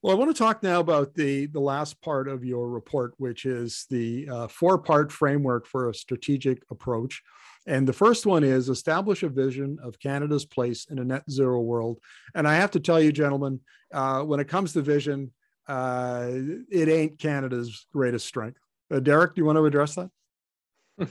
Well, 0.00 0.14
I 0.14 0.18
want 0.18 0.30
to 0.30 0.38
talk 0.38 0.62
now 0.62 0.78
about 0.78 1.14
the 1.14 1.46
the 1.46 1.60
last 1.60 2.00
part 2.00 2.28
of 2.28 2.44
your 2.44 2.68
report, 2.68 3.14
which 3.16 3.44
is 3.44 3.84
the 3.90 4.28
uh, 4.30 4.46
four 4.46 4.78
part 4.78 5.10
framework 5.10 5.66
for 5.66 5.88
a 5.88 5.94
strategic 5.94 6.62
approach. 6.70 7.20
And 7.68 7.86
the 7.86 7.92
first 7.92 8.24
one 8.24 8.44
is 8.44 8.70
establish 8.70 9.22
a 9.22 9.28
vision 9.28 9.78
of 9.82 9.98
Canada's 9.98 10.46
place 10.46 10.86
in 10.86 10.98
a 10.98 11.04
net 11.04 11.30
zero 11.30 11.60
world. 11.60 12.00
And 12.34 12.48
I 12.48 12.54
have 12.54 12.70
to 12.72 12.80
tell 12.80 12.98
you, 12.98 13.12
gentlemen, 13.12 13.60
uh, 13.92 14.22
when 14.22 14.40
it 14.40 14.48
comes 14.48 14.72
to 14.72 14.80
vision, 14.80 15.32
uh, 15.68 16.30
it 16.70 16.88
ain't 16.88 17.18
Canada's 17.18 17.86
greatest 17.92 18.26
strength. 18.26 18.58
Uh, 18.90 19.00
Derek, 19.00 19.34
do 19.34 19.42
you 19.42 19.44
want 19.44 19.58
to 19.58 19.66
address 19.66 19.96
that? 19.96 20.10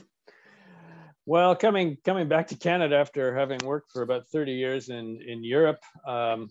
well, 1.28 1.55
coming 1.55 1.95
coming 2.03 2.28
back 2.28 2.47
to 2.47 2.58
Canada 2.58 2.95
after 2.95 3.36
having 3.36 3.60
worked 3.64 3.91
for 3.91 4.01
about 4.01 4.28
30 4.30 4.53
years 4.53 4.89
in 4.89 5.22
in 5.22 5.43
Europe, 5.43 5.84
um, 6.08 6.49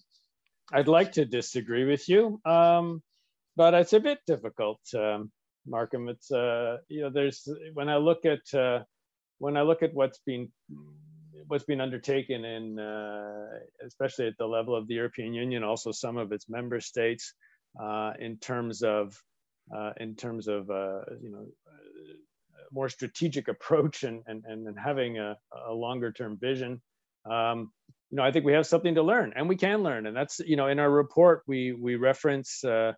I'd 0.73 0.87
like 0.87 1.11
to 1.13 1.25
disagree 1.25 1.85
with 1.85 2.09
you, 2.09 2.41
um, 2.45 3.03
but 3.57 3.75
it's 3.75 3.93
a 3.93 3.99
bit 3.99 4.21
difficult, 4.25 4.79
um, 4.95 5.33
Markham. 5.67 6.09
It's 6.09 6.31
uh, 6.31 6.77
you 6.87 7.01
know, 7.01 7.11
there's 7.11 7.49
when 7.75 7.89
I 7.89 7.97
look 7.97 8.25
at 8.25 8.55
uh, 8.55 8.85
when 9.39 9.57
I 9.57 9.62
look 9.62 9.82
at 9.82 9.95
what's 9.95 10.20
been 10.26 10.51
what's 11.49 11.64
been 11.64 11.80
undertaken 11.80 12.45
in 12.45 12.78
uh, 12.78 13.47
especially 13.87 14.26
at 14.26 14.39
the 14.39 14.47
level 14.47 14.74
of 14.74 14.89
the 14.89 14.95
European 14.95 15.32
Union, 15.34 15.62
also 15.62 15.93
some 15.93 16.16
of 16.16 16.32
its 16.32 16.49
member 16.49 16.80
states, 16.80 17.34
uh, 17.80 18.12
in 18.18 18.39
terms 18.39 18.82
of 18.82 19.16
uh, 19.74 19.93
in 19.99 20.14
terms 20.16 20.49
of 20.49 20.70
uh, 20.70 21.01
you 21.22 21.30
know 21.30 21.47
more 22.72 22.89
strategic 22.89 23.49
approach 23.49 24.03
and 24.03 24.22
and 24.26 24.45
and 24.47 24.78
having 24.78 25.18
a, 25.18 25.37
a 25.68 25.72
longer 25.72 26.12
term 26.12 26.39
vision. 26.41 26.80
Um, 27.30 27.72
you 28.11 28.16
know, 28.18 28.22
I 28.22 28.30
think 28.30 28.45
we 28.45 28.53
have 28.53 28.66
something 28.66 28.95
to 28.95 29.03
learn, 29.03 29.32
and 29.34 29.49
we 29.49 29.57
can 29.57 29.82
learn, 29.82 30.07
and 30.07 30.16
that's 30.16 30.39
you 30.41 30.57
know 30.57 30.68
in 30.68 30.78
our 30.78 30.91
report 30.91 31.43
we 31.47 31.72
we 31.72 31.97
reference 31.97 32.64
uh, 32.64 32.93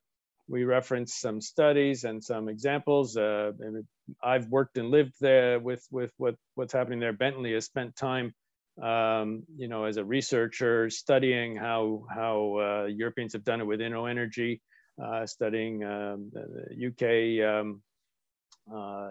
we 0.48 0.64
reference 0.64 1.14
some 1.14 1.40
studies 1.40 2.04
and 2.04 2.24
some 2.24 2.48
examples. 2.48 3.16
Uh, 3.16 3.52
I've 4.22 4.48
worked 4.48 4.78
and 4.78 4.90
lived 4.90 5.14
there 5.20 5.60
with 5.60 5.86
with 5.90 6.12
what 6.16 6.36
what's 6.54 6.72
happening 6.72 7.00
there. 7.00 7.12
Bentley 7.12 7.52
has 7.52 7.66
spent 7.66 7.94
time, 7.94 8.34
um, 8.82 9.44
you 9.56 9.68
know, 9.68 9.84
as 9.84 9.98
a 9.98 10.04
researcher 10.04 10.88
studying 10.88 11.54
how 11.54 12.06
how 12.10 12.56
uh, 12.58 12.86
Europeans 12.86 13.34
have 13.34 13.44
done 13.44 13.60
it 13.60 13.66
with 13.66 13.80
InnoEnergy, 13.80 14.60
uh, 15.02 15.26
studying 15.26 15.84
um, 15.84 16.30
the 16.32 16.86
UK 16.88 17.46
um, 17.46 17.82
uh, 18.74 19.10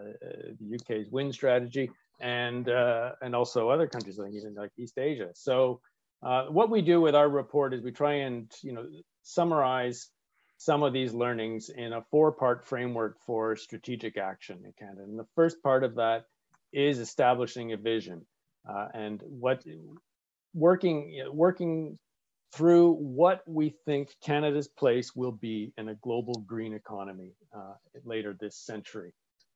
the 0.59 0.75
UK's 0.75 1.09
wind 1.11 1.35
strategy, 1.35 1.91
and 2.19 2.67
uh, 2.67 3.11
and 3.21 3.35
also 3.35 3.69
other 3.69 3.87
countries 3.87 4.17
like 4.17 4.33
even 4.33 4.55
like 4.55 4.71
East 4.77 4.97
Asia. 4.97 5.29
So. 5.33 5.79
Uh, 6.23 6.45
what 6.45 6.71
we 6.71 6.81
do 6.81 6.99
with 6.99 7.13
our 7.13 7.29
report 7.29 7.75
is 7.75 7.83
we 7.83 7.91
try 7.91 8.13
and 8.13 8.51
you 8.63 8.73
know 8.73 8.87
summarize 9.21 10.09
some 10.57 10.83
of 10.83 10.93
these 10.93 11.13
learnings 11.13 11.69
in 11.69 11.93
a 11.93 12.03
four 12.11 12.31
part 12.31 12.65
framework 12.65 13.17
for 13.25 13.55
strategic 13.55 14.17
action 14.17 14.59
in 14.65 14.73
Canada. 14.73 15.03
And 15.03 15.17
the 15.17 15.27
first 15.35 15.61
part 15.61 15.83
of 15.83 15.95
that 15.95 16.25
is 16.73 16.99
establishing 16.99 17.73
a 17.73 17.77
vision 17.77 18.25
uh, 18.67 18.87
and 18.93 19.21
what 19.23 19.63
working, 20.53 21.23
working 21.31 21.97
through 22.53 22.93
what 22.93 23.43
we 23.45 23.75
think 23.85 24.09
Canada's 24.23 24.67
place 24.67 25.15
will 25.15 25.31
be 25.31 25.73
in 25.77 25.89
a 25.89 25.95
global 25.95 26.43
green 26.47 26.73
economy 26.73 27.33
uh, 27.55 27.73
later 28.03 28.35
this 28.39 28.57
century. 28.57 29.13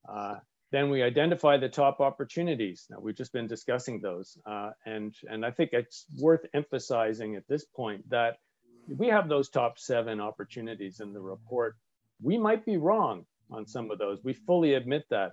Uh, 0.07 0.35
then 0.71 0.89
we 0.89 1.03
identify 1.03 1.57
the 1.57 1.69
top 1.69 1.99
opportunities. 1.99 2.85
Now 2.89 2.97
we've 3.01 3.15
just 3.15 3.33
been 3.33 3.47
discussing 3.47 3.99
those, 3.99 4.37
uh, 4.45 4.71
and 4.85 5.13
and 5.29 5.45
I 5.45 5.51
think 5.51 5.71
it's 5.73 6.05
worth 6.17 6.45
emphasizing 6.53 7.35
at 7.35 7.47
this 7.47 7.65
point 7.65 8.09
that 8.09 8.37
we 8.97 9.07
have 9.07 9.29
those 9.29 9.49
top 9.49 9.79
seven 9.79 10.19
opportunities 10.19 10.99
in 10.99 11.13
the 11.13 11.21
report. 11.21 11.77
We 12.21 12.37
might 12.37 12.65
be 12.65 12.77
wrong 12.77 13.25
on 13.49 13.65
some 13.65 13.91
of 13.91 13.97
those. 13.97 14.19
We 14.23 14.33
fully 14.33 14.73
admit 14.73 15.05
that. 15.09 15.31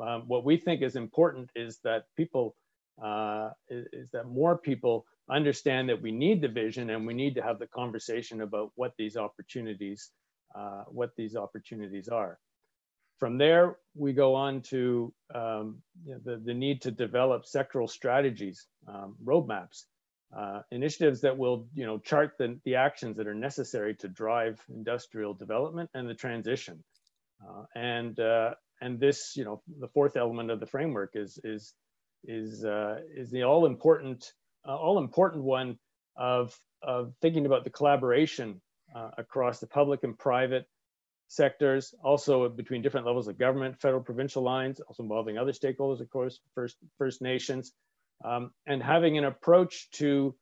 Um, 0.00 0.24
what 0.26 0.44
we 0.44 0.56
think 0.56 0.82
is 0.82 0.96
important 0.96 1.50
is 1.54 1.78
that 1.84 2.06
people, 2.16 2.56
uh, 3.02 3.50
is, 3.68 3.86
is, 3.92 4.10
that 4.12 4.26
more 4.26 4.58
people 4.58 5.06
understand 5.30 5.88
that 5.88 6.02
we 6.02 6.10
need 6.10 6.40
the 6.40 6.48
vision 6.48 6.90
and 6.90 7.06
we 7.06 7.14
need 7.14 7.36
to 7.36 7.42
have 7.42 7.60
the 7.60 7.68
conversation 7.68 8.40
about 8.40 8.72
what 8.74 8.94
these 8.98 9.16
opportunities, 9.16 10.10
uh, 10.56 10.82
what 10.88 11.10
these 11.16 11.36
opportunities 11.36 12.08
are. 12.08 12.38
From 13.20 13.38
there, 13.38 13.76
we 13.94 14.12
go 14.12 14.34
on 14.34 14.62
to 14.62 15.14
um, 15.32 15.76
you 16.04 16.14
know, 16.14 16.20
the, 16.24 16.42
the 16.44 16.54
need 16.54 16.82
to 16.82 16.90
develop 16.90 17.44
sectoral 17.44 17.88
strategies, 17.88 18.66
um, 18.88 19.14
roadmaps 19.24 19.84
uh, 20.36 20.62
initiatives 20.70 21.20
that 21.20 21.36
will 21.36 21.66
you 21.74 21.86
know 21.86 21.98
chart 21.98 22.32
the, 22.38 22.58
the 22.64 22.74
actions 22.76 23.16
that 23.16 23.26
are 23.26 23.34
necessary 23.34 23.94
to 23.94 24.08
drive 24.08 24.60
industrial 24.68 25.34
development 25.34 25.90
and 25.94 26.08
the 26.08 26.14
transition. 26.14 26.82
Uh, 27.42 27.64
and 27.74 28.18
uh, 28.18 28.54
and 28.80 28.98
this 28.98 29.36
you 29.36 29.44
know 29.44 29.62
the 29.80 29.88
fourth 29.88 30.16
element 30.16 30.50
of 30.50 30.60
the 30.60 30.66
framework 30.66 31.10
is 31.14 31.38
is 31.44 31.74
is 32.24 32.64
uh, 32.64 33.00
is 33.14 33.30
the 33.30 33.42
all 33.42 33.66
important 33.66 34.32
uh, 34.66 34.76
all 34.76 34.98
important 34.98 35.44
one 35.44 35.78
of 36.16 36.56
of 36.82 37.12
thinking 37.20 37.46
about 37.46 37.64
the 37.64 37.70
collaboration 37.70 38.60
across 39.18 39.58
the 39.58 39.66
public 39.66 40.04
and 40.04 40.16
private 40.16 40.68
sectors 41.26 41.94
also 42.04 42.48
between 42.48 42.80
different 42.80 43.06
levels 43.06 43.26
of 43.26 43.36
government 43.36 43.80
federal 43.80 44.00
provincial 44.00 44.42
lines 44.42 44.78
also 44.80 45.02
involving 45.02 45.36
other 45.36 45.50
stakeholders 45.50 46.00
of 46.00 46.08
course 46.10 46.38
first 46.54 46.76
first 46.96 47.20
nations 47.20 47.72
um, 48.24 48.50
and 48.66 48.82
having 48.82 49.18
an 49.18 49.24
approach 49.24 49.90
to 49.92 50.34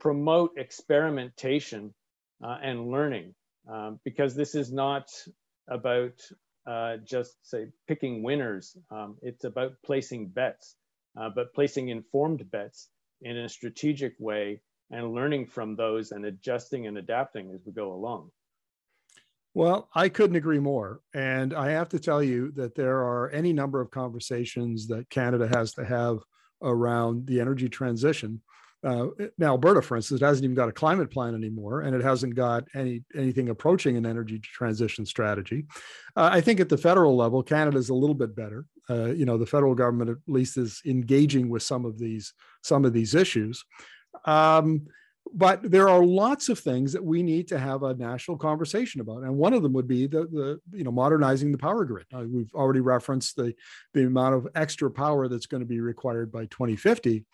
promote 0.00 0.52
experimentation 0.56 1.94
uh, 2.42 2.58
and 2.62 2.90
learning 2.90 3.34
um, 3.70 4.00
because 4.04 4.34
this 4.34 4.54
is 4.54 4.72
not 4.72 5.08
about 5.68 6.12
uh, 6.66 6.96
just 7.04 7.36
say 7.42 7.66
picking 7.86 8.22
winners. 8.22 8.76
Um, 8.90 9.16
it's 9.22 9.44
about 9.44 9.74
placing 9.84 10.28
bets, 10.28 10.74
uh, 11.18 11.30
but 11.34 11.54
placing 11.54 11.88
informed 11.88 12.50
bets 12.50 12.88
in 13.22 13.36
a 13.36 13.48
strategic 13.48 14.14
way 14.18 14.60
and 14.90 15.12
learning 15.12 15.46
from 15.46 15.76
those 15.76 16.12
and 16.12 16.24
adjusting 16.24 16.86
and 16.86 16.98
adapting 16.98 17.50
as 17.54 17.60
we 17.64 17.72
go 17.72 17.92
along. 17.92 18.30
Well, 19.54 19.88
I 19.94 20.10
couldn't 20.10 20.36
agree 20.36 20.58
more. 20.58 21.00
And 21.14 21.54
I 21.54 21.70
have 21.70 21.88
to 21.90 21.98
tell 21.98 22.22
you 22.22 22.52
that 22.52 22.74
there 22.74 22.98
are 22.98 23.30
any 23.30 23.52
number 23.52 23.80
of 23.80 23.90
conversations 23.90 24.86
that 24.88 25.08
Canada 25.08 25.48
has 25.48 25.72
to 25.74 25.84
have 25.84 26.18
around 26.62 27.26
the 27.26 27.40
energy 27.40 27.68
transition. 27.68 28.40
Uh, 28.84 29.08
now, 29.38 29.48
Alberta, 29.48 29.82
for 29.82 29.96
instance, 29.96 30.20
hasn't 30.20 30.44
even 30.44 30.54
got 30.54 30.68
a 30.68 30.72
climate 30.72 31.10
plan 31.10 31.34
anymore, 31.34 31.80
and 31.80 31.96
it 31.96 32.02
hasn't 32.02 32.34
got 32.34 32.64
any 32.74 33.02
anything 33.16 33.48
approaching 33.48 33.96
an 33.96 34.06
energy 34.06 34.38
transition 34.38 35.04
strategy. 35.04 35.64
Uh, 36.14 36.28
I 36.32 36.40
think 36.40 36.60
at 36.60 36.68
the 36.68 36.78
federal 36.78 37.16
level, 37.16 37.42
Canada 37.42 37.78
is 37.78 37.88
a 37.88 37.94
little 37.94 38.14
bit 38.14 38.36
better. 38.36 38.64
Uh, 38.88 39.06
you 39.06 39.24
know, 39.24 39.38
the 39.38 39.46
federal 39.46 39.74
government 39.74 40.10
at 40.10 40.18
least 40.28 40.56
is 40.56 40.82
engaging 40.86 41.48
with 41.48 41.62
some 41.62 41.84
of 41.84 41.98
these 41.98 42.32
some 42.62 42.84
of 42.84 42.92
these 42.92 43.14
issues. 43.14 43.64
Um, 44.24 44.86
but 45.36 45.62
there 45.70 45.88
are 45.88 46.02
lots 46.04 46.48
of 46.48 46.58
things 46.58 46.92
that 46.92 47.04
we 47.04 47.22
need 47.22 47.46
to 47.46 47.58
have 47.58 47.82
a 47.82 47.94
national 47.94 48.36
conversation 48.36 49.00
about 49.00 49.22
and 49.22 49.36
one 49.36 49.52
of 49.52 49.62
them 49.62 49.72
would 49.72 49.86
be 49.86 50.06
the, 50.06 50.26
the 50.26 50.60
you 50.76 50.84
know 50.84 50.90
modernizing 50.90 51.52
the 51.52 51.58
power 51.58 51.84
grid 51.84 52.06
uh, 52.14 52.24
we've 52.26 52.52
already 52.54 52.80
referenced 52.80 53.36
the 53.36 53.54
the 53.94 54.04
amount 54.04 54.34
of 54.34 54.48
extra 54.54 54.90
power 54.90 55.28
that's 55.28 55.46
going 55.46 55.60
to 55.60 55.66
be 55.66 55.80
required 55.80 56.32
by 56.32 56.46
2050 56.46 57.24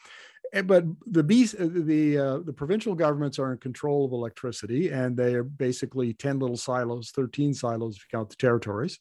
Eh, 0.52 0.62
but 0.62 0.84
the 1.06 1.20
uh, 1.20 1.66
the 1.84 2.18
uh, 2.18 2.38
the 2.44 2.52
provincial 2.52 2.94
governments 2.94 3.38
are 3.38 3.52
in 3.52 3.58
control 3.58 4.04
of 4.04 4.12
electricity, 4.12 4.90
and 4.90 5.16
they 5.16 5.34
are 5.34 5.44
basically 5.44 6.12
ten 6.12 6.38
little 6.38 6.56
silos, 6.56 7.10
thirteen 7.10 7.54
silos 7.54 7.96
if 7.96 8.02
you 8.02 8.18
count 8.18 8.28
the 8.28 8.36
territories, 8.36 8.98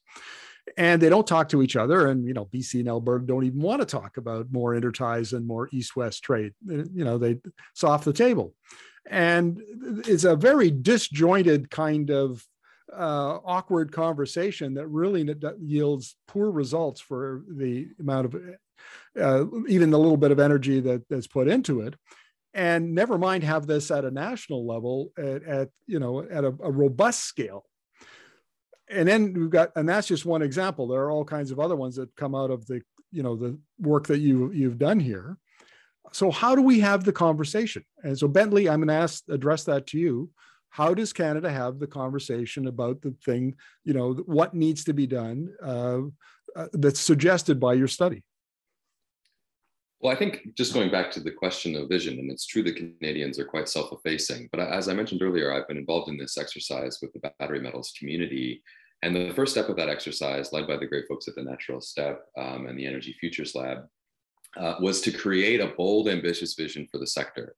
and 0.78 1.02
they 1.02 1.10
don't 1.10 1.28
talk 1.28 1.50
to 1.50 1.62
each 1.62 1.76
other. 1.76 2.08
And 2.08 2.26
you 2.26 2.34
know, 2.34 2.46
BC 2.46 2.80
and 2.80 2.88
Alberta 2.88 3.26
don't 3.26 3.44
even 3.44 3.60
want 3.60 3.82
to 3.82 3.86
talk 3.86 4.18
about 4.18 4.48
more 4.52 4.76
interties 4.76 5.34
and 5.34 5.46
more 5.46 5.68
east-west 5.72 6.24
trade. 6.24 6.54
Eh, 6.72 6.84
you 6.94 7.04
know, 7.04 7.18
they 7.18 7.38
it's 7.74 7.84
off 7.84 8.06
the 8.06 8.14
table, 8.14 8.54
and 9.10 9.62
it's 10.08 10.24
a 10.24 10.36
very 10.36 10.72
disjointed 10.72 11.70
kind 11.70 12.10
of 12.10 12.46
uh, 12.94 13.40
awkward 13.46 13.92
conversation 13.92 14.74
that 14.76 14.88
really 14.88 15.28
yields 15.60 16.16
poor 16.28 16.52
results 16.52 17.00
for 17.00 17.44
the 17.50 17.88
amount 18.00 18.26
of 18.26 18.36
uh, 19.20 19.46
even 19.68 19.90
the 19.90 20.00
little 20.00 20.18
bit 20.18 20.32
of 20.32 20.40
energy 20.40 20.80
that, 20.80 21.08
that's 21.10 21.28
put 21.28 21.48
into 21.48 21.82
it. 21.82 21.96
And 22.54 22.94
never 22.94 23.18
mind 23.18 23.44
have 23.44 23.66
this 23.66 23.92
at 23.92 24.04
a 24.04 24.12
national 24.12 24.68
level 24.68 25.12
at, 25.18 25.44
at 25.44 25.70
you 25.88 26.00
know 26.00 26.20
at 26.20 26.44
a, 26.44 26.48
a, 26.48 26.72
robust 26.72 27.22
scale. 27.22 27.64
And 28.90 29.08
then 29.08 29.34
we've 29.34 29.50
got 29.50 29.72
and 29.78 29.88
that's 29.88 30.08
just 30.08 30.26
one 30.26 30.42
example. 30.42 30.88
There 30.88 31.00
are 31.00 31.12
all 31.12 31.24
kinds 31.24 31.52
of 31.52 31.62
other 31.62 31.78
ones 31.78 31.96
that 31.96 32.14
come 32.18 32.36
out 32.36 32.52
of 32.52 32.66
the 32.66 32.82
you 33.10 33.24
know 33.24 33.38
the 33.38 33.58
work 33.80 34.08
that 34.08 34.20
you 34.20 34.52
you've 34.52 34.80
done 34.80 35.00
here 35.00 35.38
so 36.12 36.32
how 36.32 36.56
do 36.56 36.62
we 36.62 36.80
have 36.80 37.04
the 37.04 37.12
conversation 37.12 37.84
and 38.04 38.18
so 38.18 38.28
bentley 38.28 38.70
i'm 38.70 38.80
going 38.80 38.88
to 38.88 38.94
ask 38.94 39.24
address 39.30 39.64
that 39.64 39.88
to 39.88 39.98
you 39.98 40.30
how 40.70 40.94
does 40.94 41.14
canada 41.14 41.52
have 41.52 41.80
the 41.80 41.88
conversation 41.88 42.68
about 42.68 43.02
the 43.02 43.14
thing 43.26 43.56
you 43.84 43.94
know 43.94 44.14
what 44.26 44.54
needs 44.54 44.84
to 44.84 44.94
be 44.94 45.08
done 45.08 45.50
uh, 45.64 46.00
uh, 46.56 46.68
that's 46.74 47.00
suggested 47.00 47.60
by 47.60 47.74
your 47.74 47.88
study 47.88 48.24
well, 50.02 50.12
I 50.12 50.18
think 50.18 50.56
just 50.58 50.74
going 50.74 50.90
back 50.90 51.12
to 51.12 51.20
the 51.20 51.30
question 51.30 51.76
of 51.76 51.88
vision, 51.88 52.18
and 52.18 52.32
it's 52.32 52.48
true 52.48 52.64
that 52.64 52.76
Canadians 52.76 53.38
are 53.38 53.46
quite 53.46 53.70
self 53.70 53.92
effacing. 53.92 54.50
But 54.52 54.62
as 54.62 54.90
I 54.90 54.96
mentioned 54.96 55.22
earlier, 55.22 55.54
I've 55.54 55.68
been 55.68 55.78
involved 55.78 56.10
in 56.10 56.18
this 56.18 56.40
exercise 56.40 56.98
with 57.02 57.14
the 57.14 57.32
battery 57.40 57.60
metals 57.60 57.94
community. 57.98 58.64
And 59.04 59.16
the 59.16 59.32
first 59.34 59.52
step 59.52 59.70
of 59.70 59.76
that 59.78 59.90
exercise, 59.90 60.52
led 60.52 60.68
by 60.68 60.78
the 60.78 60.88
great 60.88 61.08
folks 61.08 61.28
at 61.28 61.36
the 61.36 61.44
Natural 61.44 61.82
Step 61.82 62.26
um, 62.36 62.66
and 62.66 62.78
the 62.78 62.86
Energy 62.86 63.16
Futures 63.20 63.54
Lab, 63.54 63.86
uh, 64.58 64.76
was 64.80 65.02
to 65.02 65.12
create 65.12 65.60
a 65.60 65.74
bold, 65.78 66.08
ambitious 66.08 66.54
vision 66.56 66.88
for 66.92 66.98
the 66.98 67.08
sector. 67.08 67.56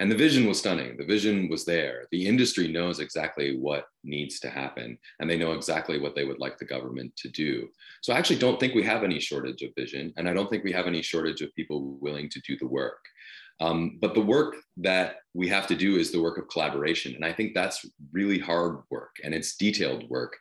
And 0.00 0.10
the 0.10 0.16
vision 0.16 0.46
was 0.46 0.58
stunning. 0.58 0.96
The 0.96 1.04
vision 1.04 1.50
was 1.50 1.66
there. 1.66 2.06
The 2.10 2.26
industry 2.26 2.68
knows 2.68 3.00
exactly 3.00 3.58
what 3.58 3.84
needs 4.02 4.40
to 4.40 4.48
happen, 4.48 4.98
and 5.18 5.28
they 5.28 5.36
know 5.36 5.52
exactly 5.52 6.00
what 6.00 6.14
they 6.14 6.24
would 6.24 6.38
like 6.38 6.56
the 6.56 6.64
government 6.64 7.14
to 7.16 7.28
do. 7.28 7.68
So 8.00 8.14
I 8.14 8.18
actually 8.18 8.38
don't 8.38 8.58
think 8.58 8.74
we 8.74 8.82
have 8.84 9.04
any 9.04 9.20
shortage 9.20 9.60
of 9.60 9.72
vision, 9.76 10.14
and 10.16 10.26
I 10.26 10.32
don't 10.32 10.48
think 10.48 10.64
we 10.64 10.72
have 10.72 10.86
any 10.86 11.02
shortage 11.02 11.42
of 11.42 11.54
people 11.54 11.98
willing 12.00 12.30
to 12.30 12.40
do 12.40 12.56
the 12.56 12.66
work. 12.66 12.98
Um, 13.60 13.98
but 14.00 14.14
the 14.14 14.22
work 14.22 14.56
that 14.78 15.16
we 15.34 15.46
have 15.48 15.66
to 15.66 15.76
do 15.76 15.96
is 15.96 16.10
the 16.10 16.22
work 16.22 16.38
of 16.38 16.48
collaboration. 16.48 17.14
And 17.14 17.24
I 17.24 17.32
think 17.32 17.52
that's 17.54 17.84
really 18.12 18.38
hard 18.38 18.78
work 18.90 19.16
and 19.22 19.34
it's 19.34 19.56
detailed 19.56 20.08
work. 20.08 20.36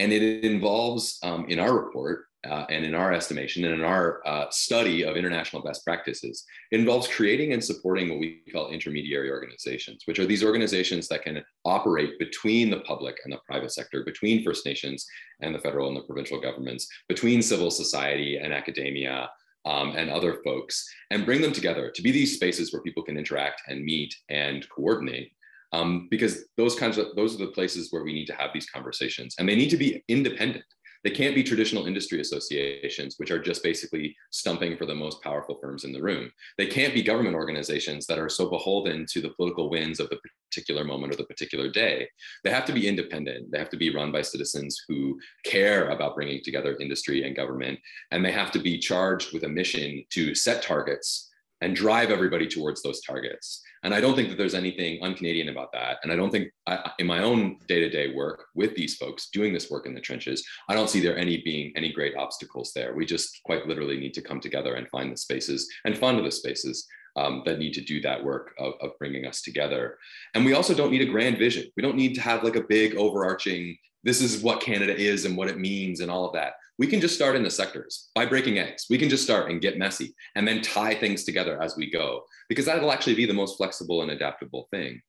And 0.00 0.12
it 0.12 0.44
involves, 0.44 1.18
um, 1.22 1.46
in 1.48 1.58
our 1.60 1.72
report, 1.72 2.26
uh, 2.46 2.64
and 2.70 2.84
in 2.84 2.94
our 2.94 3.12
estimation 3.12 3.64
and 3.64 3.74
in 3.74 3.82
our 3.82 4.20
uh, 4.26 4.46
study 4.50 5.02
of 5.04 5.16
international 5.16 5.62
best 5.62 5.84
practices, 5.84 6.44
involves 6.70 7.08
creating 7.08 7.52
and 7.52 7.62
supporting 7.62 8.08
what 8.08 8.20
we 8.20 8.40
call 8.52 8.70
intermediary 8.70 9.30
organizations, 9.30 10.02
which 10.04 10.18
are 10.18 10.26
these 10.26 10.44
organizations 10.44 11.08
that 11.08 11.22
can 11.22 11.42
operate 11.64 12.18
between 12.18 12.70
the 12.70 12.80
public 12.80 13.16
and 13.24 13.32
the 13.32 13.38
private 13.46 13.72
sector, 13.72 14.04
between 14.04 14.44
First 14.44 14.64
Nations 14.64 15.06
and 15.40 15.54
the 15.54 15.58
federal 15.58 15.88
and 15.88 15.96
the 15.96 16.02
provincial 16.02 16.40
governments, 16.40 16.86
between 17.08 17.42
civil 17.42 17.70
society 17.70 18.38
and 18.38 18.52
academia. 18.52 19.30
Um, 19.64 19.96
and 19.96 20.08
other 20.08 20.40
folks, 20.44 20.88
and 21.10 21.26
bring 21.26 21.42
them 21.42 21.52
together 21.52 21.90
to 21.90 22.00
be 22.00 22.10
these 22.10 22.36
spaces 22.36 22.72
where 22.72 22.80
people 22.80 23.02
can 23.02 23.18
interact 23.18 23.60
and 23.66 23.84
meet 23.84 24.14
and 24.30 24.66
coordinate 24.70 25.32
um, 25.72 26.08
because 26.10 26.44
those 26.56 26.74
kinds 26.74 26.98
of 26.98 27.14
those 27.16 27.34
are 27.34 27.44
the 27.44 27.52
places 27.52 27.92
where 27.92 28.02
we 28.02 28.12
need 28.12 28.26
to 28.26 28.34
have 28.34 28.50
these 28.54 28.70
conversations 28.70 29.34
and 29.38 29.48
they 29.48 29.56
need 29.56 29.70
to 29.70 29.76
be 29.76 30.02
independent 30.08 30.64
they 31.04 31.10
can't 31.10 31.34
be 31.34 31.42
traditional 31.42 31.86
industry 31.86 32.20
associations, 32.20 33.14
which 33.18 33.30
are 33.30 33.38
just 33.38 33.62
basically 33.62 34.16
stumping 34.30 34.76
for 34.76 34.86
the 34.86 34.94
most 34.94 35.22
powerful 35.22 35.58
firms 35.60 35.84
in 35.84 35.92
the 35.92 36.02
room. 36.02 36.30
They 36.56 36.66
can't 36.66 36.94
be 36.94 37.02
government 37.02 37.36
organizations 37.36 38.06
that 38.06 38.18
are 38.18 38.28
so 38.28 38.50
beholden 38.50 39.06
to 39.10 39.20
the 39.20 39.30
political 39.30 39.70
winds 39.70 40.00
of 40.00 40.08
the 40.10 40.18
particular 40.50 40.84
moment 40.84 41.12
or 41.12 41.16
the 41.16 41.24
particular 41.24 41.70
day. 41.70 42.08
They 42.44 42.50
have 42.50 42.64
to 42.66 42.72
be 42.72 42.88
independent. 42.88 43.50
They 43.50 43.58
have 43.58 43.70
to 43.70 43.76
be 43.76 43.94
run 43.94 44.12
by 44.12 44.22
citizens 44.22 44.82
who 44.88 45.18
care 45.44 45.90
about 45.90 46.14
bringing 46.14 46.42
together 46.42 46.76
industry 46.80 47.24
and 47.24 47.36
government. 47.36 47.78
And 48.10 48.24
they 48.24 48.32
have 48.32 48.50
to 48.52 48.58
be 48.58 48.78
charged 48.78 49.32
with 49.32 49.44
a 49.44 49.48
mission 49.48 50.04
to 50.10 50.34
set 50.34 50.62
targets 50.62 51.28
and 51.60 51.74
drive 51.74 52.10
everybody 52.10 52.46
towards 52.46 52.82
those 52.82 53.00
targets. 53.02 53.62
And 53.82 53.94
I 53.94 54.00
don't 54.00 54.14
think 54.14 54.28
that 54.28 54.38
there's 54.38 54.54
anything 54.54 54.98
un-Canadian 55.02 55.48
about 55.48 55.72
that. 55.72 55.98
And 56.02 56.12
I 56.12 56.16
don't 56.16 56.30
think 56.30 56.50
I, 56.66 56.90
in 56.98 57.06
my 57.06 57.22
own 57.22 57.58
day-to-day 57.66 58.14
work 58.14 58.46
with 58.54 58.74
these 58.74 58.96
folks 58.96 59.30
doing 59.30 59.52
this 59.52 59.70
work 59.70 59.86
in 59.86 59.94
the 59.94 60.00
trenches, 60.00 60.44
I 60.68 60.74
don't 60.74 60.90
see 60.90 61.00
there 61.00 61.16
any 61.16 61.42
being 61.42 61.72
any 61.76 61.92
great 61.92 62.16
obstacles 62.16 62.72
there. 62.74 62.94
We 62.94 63.06
just 63.06 63.40
quite 63.44 63.66
literally 63.66 63.98
need 63.98 64.14
to 64.14 64.22
come 64.22 64.40
together 64.40 64.74
and 64.74 64.88
find 64.88 65.12
the 65.12 65.16
spaces 65.16 65.68
and 65.84 65.96
fund 65.96 66.24
the 66.24 66.30
spaces 66.30 66.86
um, 67.16 67.42
that 67.46 67.58
need 67.58 67.74
to 67.74 67.80
do 67.80 68.00
that 68.02 68.22
work 68.22 68.52
of, 68.58 68.74
of 68.80 68.90
bringing 68.98 69.26
us 69.26 69.42
together. 69.42 69.98
And 70.34 70.44
we 70.44 70.54
also 70.54 70.74
don't 70.74 70.92
need 70.92 71.02
a 71.02 71.12
grand 71.12 71.38
vision. 71.38 71.64
We 71.76 71.82
don't 71.82 71.96
need 71.96 72.14
to 72.14 72.20
have 72.20 72.44
like 72.44 72.56
a 72.56 72.62
big 72.62 72.96
overarching, 72.96 73.76
this 74.04 74.20
is 74.20 74.42
what 74.42 74.60
Canada 74.60 74.96
is 74.96 75.24
and 75.24 75.36
what 75.36 75.48
it 75.48 75.58
means 75.58 76.00
and 76.00 76.10
all 76.10 76.26
of 76.26 76.34
that 76.34 76.52
we 76.78 76.86
can 76.86 77.00
just 77.00 77.14
start 77.14 77.36
in 77.36 77.42
the 77.42 77.50
sectors 77.50 78.10
by 78.14 78.24
breaking 78.24 78.58
eggs. 78.58 78.86
We 78.88 78.98
can 78.98 79.08
just 79.08 79.24
start 79.24 79.50
and 79.50 79.60
get 79.60 79.78
messy 79.78 80.14
and 80.36 80.46
then 80.46 80.62
tie 80.62 80.94
things 80.94 81.24
together 81.24 81.60
as 81.60 81.76
we 81.76 81.90
go, 81.90 82.22
because 82.48 82.64
that'll 82.64 82.92
actually 82.92 83.16
be 83.16 83.26
the 83.26 83.34
most 83.34 83.56
flexible 83.56 84.02
and 84.02 84.12
adaptable 84.12 84.68
thing. 84.70 85.00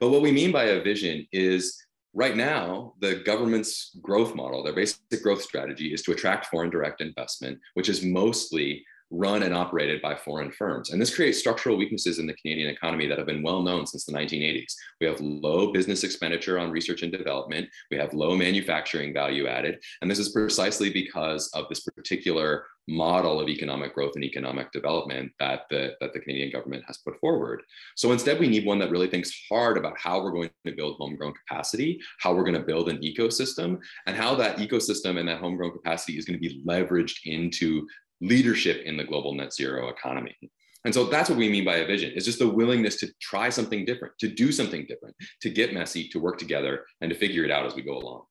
But 0.00 0.10
what 0.10 0.22
we 0.22 0.32
mean 0.32 0.50
by 0.50 0.64
a 0.64 0.82
vision 0.82 1.26
is 1.32 1.76
right 2.14 2.36
now, 2.36 2.94
the 3.00 3.16
government's 3.16 3.96
growth 4.00 4.34
model, 4.34 4.62
their 4.62 4.72
basic 4.72 5.22
growth 5.22 5.42
strategy 5.42 5.92
is 5.92 6.02
to 6.02 6.12
attract 6.12 6.46
foreign 6.46 6.70
direct 6.70 7.00
investment, 7.00 7.58
which 7.74 7.88
is 7.88 8.04
mostly 8.04 8.84
run 9.10 9.42
and 9.42 9.54
operated 9.54 10.00
by 10.00 10.14
foreign 10.14 10.52
firms. 10.52 10.90
And 10.90 11.00
this 11.00 11.14
creates 11.14 11.38
structural 11.38 11.76
weaknesses 11.76 12.18
in 12.18 12.26
the 12.26 12.34
Canadian 12.34 12.70
economy 12.70 13.06
that 13.08 13.18
have 13.18 13.26
been 13.26 13.42
well 13.42 13.62
known 13.62 13.86
since 13.86 14.04
the 14.04 14.12
1980s. 14.12 14.74
We 15.00 15.06
have 15.06 15.20
low 15.20 15.72
business 15.72 16.04
expenditure 16.04 16.58
on 16.58 16.70
research 16.70 17.02
and 17.02 17.12
development, 17.12 17.68
we 17.90 17.96
have 17.96 18.14
low 18.14 18.36
manufacturing 18.36 19.12
value 19.12 19.46
added. 19.46 19.82
And 20.00 20.10
this 20.10 20.18
is 20.18 20.30
precisely 20.30 20.90
because 20.90 21.48
of 21.54 21.66
this 21.68 21.80
particular 21.80 22.64
model 22.88 23.40
of 23.40 23.48
economic 23.48 23.94
growth 23.94 24.12
and 24.14 24.24
economic 24.24 24.72
development 24.72 25.30
that 25.38 25.62
the, 25.70 25.92
that 26.00 26.12
the 26.12 26.20
Canadian 26.20 26.50
government 26.50 26.82
has 26.86 26.98
put 26.98 27.18
forward. 27.20 27.62
So 27.96 28.10
instead, 28.12 28.40
we 28.40 28.48
need 28.48 28.66
one 28.66 28.78
that 28.80 28.90
really 28.90 29.08
thinks 29.08 29.32
hard 29.48 29.76
about 29.76 29.98
how 29.98 30.22
we're 30.22 30.32
going 30.32 30.50
to 30.66 30.72
build 30.72 30.96
homegrown 30.98 31.34
capacity, 31.46 32.00
how 32.18 32.34
we're 32.34 32.44
going 32.44 32.54
to 32.54 32.60
build 32.60 32.88
an 32.88 32.98
ecosystem, 32.98 33.78
and 34.06 34.16
how 34.16 34.34
that 34.36 34.56
ecosystem 34.58 35.18
and 35.18 35.28
that 35.28 35.38
homegrown 35.38 35.72
capacity 35.72 36.18
is 36.18 36.24
going 36.24 36.40
to 36.40 36.48
be 36.48 36.62
leveraged 36.66 37.18
into 37.24 37.86
leadership 38.20 38.82
in 38.84 38.96
the 38.96 39.04
global 39.04 39.34
net 39.34 39.52
zero 39.52 39.88
economy. 39.88 40.36
And 40.84 40.94
so 40.94 41.04
that's 41.04 41.28
what 41.28 41.38
we 41.38 41.50
mean 41.50 41.64
by 41.64 41.76
a 41.76 41.86
vision. 41.86 42.12
It's 42.14 42.24
just 42.24 42.38
the 42.38 42.48
willingness 42.48 42.96
to 42.96 43.08
try 43.20 43.50
something 43.50 43.84
different, 43.84 44.14
to 44.20 44.28
do 44.28 44.50
something 44.50 44.86
different, 44.86 45.14
to 45.42 45.50
get 45.50 45.74
messy, 45.74 46.08
to 46.08 46.18
work 46.18 46.38
together, 46.38 46.86
and 47.00 47.10
to 47.10 47.16
figure 47.16 47.44
it 47.44 47.50
out 47.50 47.66
as 47.66 47.74
we 47.74 47.82
go 47.82 47.98
along. 47.98 48.22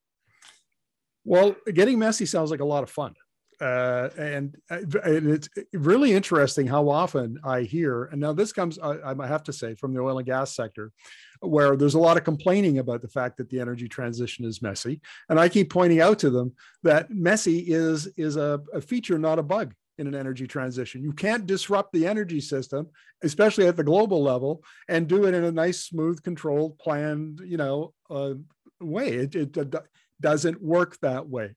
Well, 1.26 1.56
getting 1.74 2.00
messy 2.00 2.26
sounds 2.26 2.50
like 2.50 2.60
a 2.60 2.66
lot 2.66 2.82
of 2.82 2.90
fun. 2.90 3.14
Uh, 3.62 4.10
and, 4.18 4.56
uh, 4.72 4.80
and, 5.04 5.32
it's 5.32 5.50
really 5.74 6.14
interesting 6.14 6.66
how 6.66 6.88
often 6.88 7.38
I 7.44 7.64
hear, 7.64 8.06
and 8.06 8.22
now 8.22 8.32
this 8.32 8.54
comes, 8.54 8.80
I, 8.80 9.14
I 9.20 9.28
have 9.28 9.44
to 9.44 9.54
say, 9.54 9.76
from 9.76 9.94
the 9.94 10.00
oil 10.00 10.18
and 10.18 10.26
gas 10.26 10.56
sector, 10.56 10.94
where 11.42 11.76
there's 11.76 11.96
a 11.96 12.00
lot 12.00 12.18
of 12.18 12.24
complaining 12.24 12.80
about 12.80 13.02
the 13.02 13.08
fact 13.08 13.38
that 13.38 13.50
the 13.50 13.60
energy 13.60 13.88
transition 13.88 14.46
is 14.46 14.62
messy. 14.62 15.02
And 15.30 15.40
I 15.40 15.50
keep 15.50 15.70
pointing 15.70 16.02
out 16.02 16.20
to 16.20 16.30
them 16.30 16.54
that 16.84 17.10
messy 17.10 17.60
is, 17.60 18.08
is 18.18 18.36
a, 18.36 18.62
a 18.74 18.82
feature, 18.82 19.18
not 19.18 19.40
a 19.40 19.44
bug 19.44 19.74
in 19.98 20.08
an 20.08 20.16
energy 20.16 20.48
transition. 20.48 21.04
You 21.04 21.14
can't 21.14 21.46
disrupt 21.46 21.94
the 21.94 22.08
energy 22.08 22.42
system, 22.42 22.88
especially 23.24 23.68
at 23.68 23.76
the 23.76 23.84
global 23.84 24.24
level, 24.24 24.64
and 24.88 25.08
do 25.08 25.26
it 25.26 25.34
in 25.34 25.44
a 25.44 25.52
nice, 25.52 25.84
smooth, 25.84 26.24
controlled, 26.24 26.80
planned, 26.80 27.42
you 27.44 27.58
know, 27.58 27.94
uh, 28.10 28.34
way. 28.80 29.10
It, 29.10 29.36
it, 29.36 29.58
it 29.58 29.76
doesn't 30.22 30.62
work 30.62 30.98
that 31.02 31.28
way. 31.28 31.56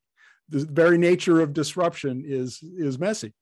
The 0.48 0.66
very 0.66 0.98
nature 0.98 1.40
of 1.40 1.54
disruption 1.54 2.24
is 2.26 2.62
is 2.62 2.98
messy. 2.98 3.32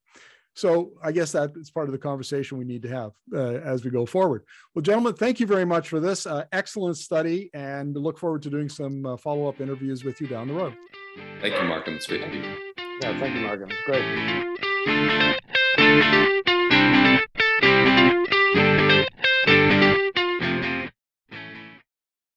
So 0.55 0.93
I 1.03 1.13
guess 1.13 1.33
that 1.33 1.53
is 1.57 1.71
part 1.71 1.89
of 1.89 1.93
the 1.93 1.99
conversation 1.99 2.59
we 2.59 2.65
need 2.65 2.83
to 2.83 2.89
have 2.89 3.13
uh, 3.35 3.61
as 3.65 3.85
we 3.85 3.91
go 3.91 4.05
forward. 4.05 4.45
Well, 4.75 4.83
gentlemen, 4.83 5.15
thank 5.15 5.41
you 5.41 5.47
very 5.47 5.65
much 5.65 5.89
for 5.89 6.01
this 6.01 6.27
uh, 6.27 6.45
excellent 6.53 6.97
study, 6.97 7.51
and 7.55 7.97
look 7.97 8.19
forward 8.19 8.43
to 8.43 8.51
doing 8.51 8.69
some 8.69 9.07
uh, 9.07 9.17
follow-up 9.17 9.61
interviews 9.61 10.05
with 10.05 10.21
you 10.21 10.27
down 10.27 10.49
the 10.49 10.55
road. 10.55 10.75
Thank 11.41 11.55
you, 11.55 11.63
Markham. 11.65 11.95
It's 11.95 12.07
great 12.07 12.25
to 12.25 12.31
be 12.31 12.41
here. 12.41 12.57
Yeah, 13.03 13.19
thank 13.19 13.35
you, 13.35 13.41
Markham. 13.43 13.71
Great. 13.87 14.05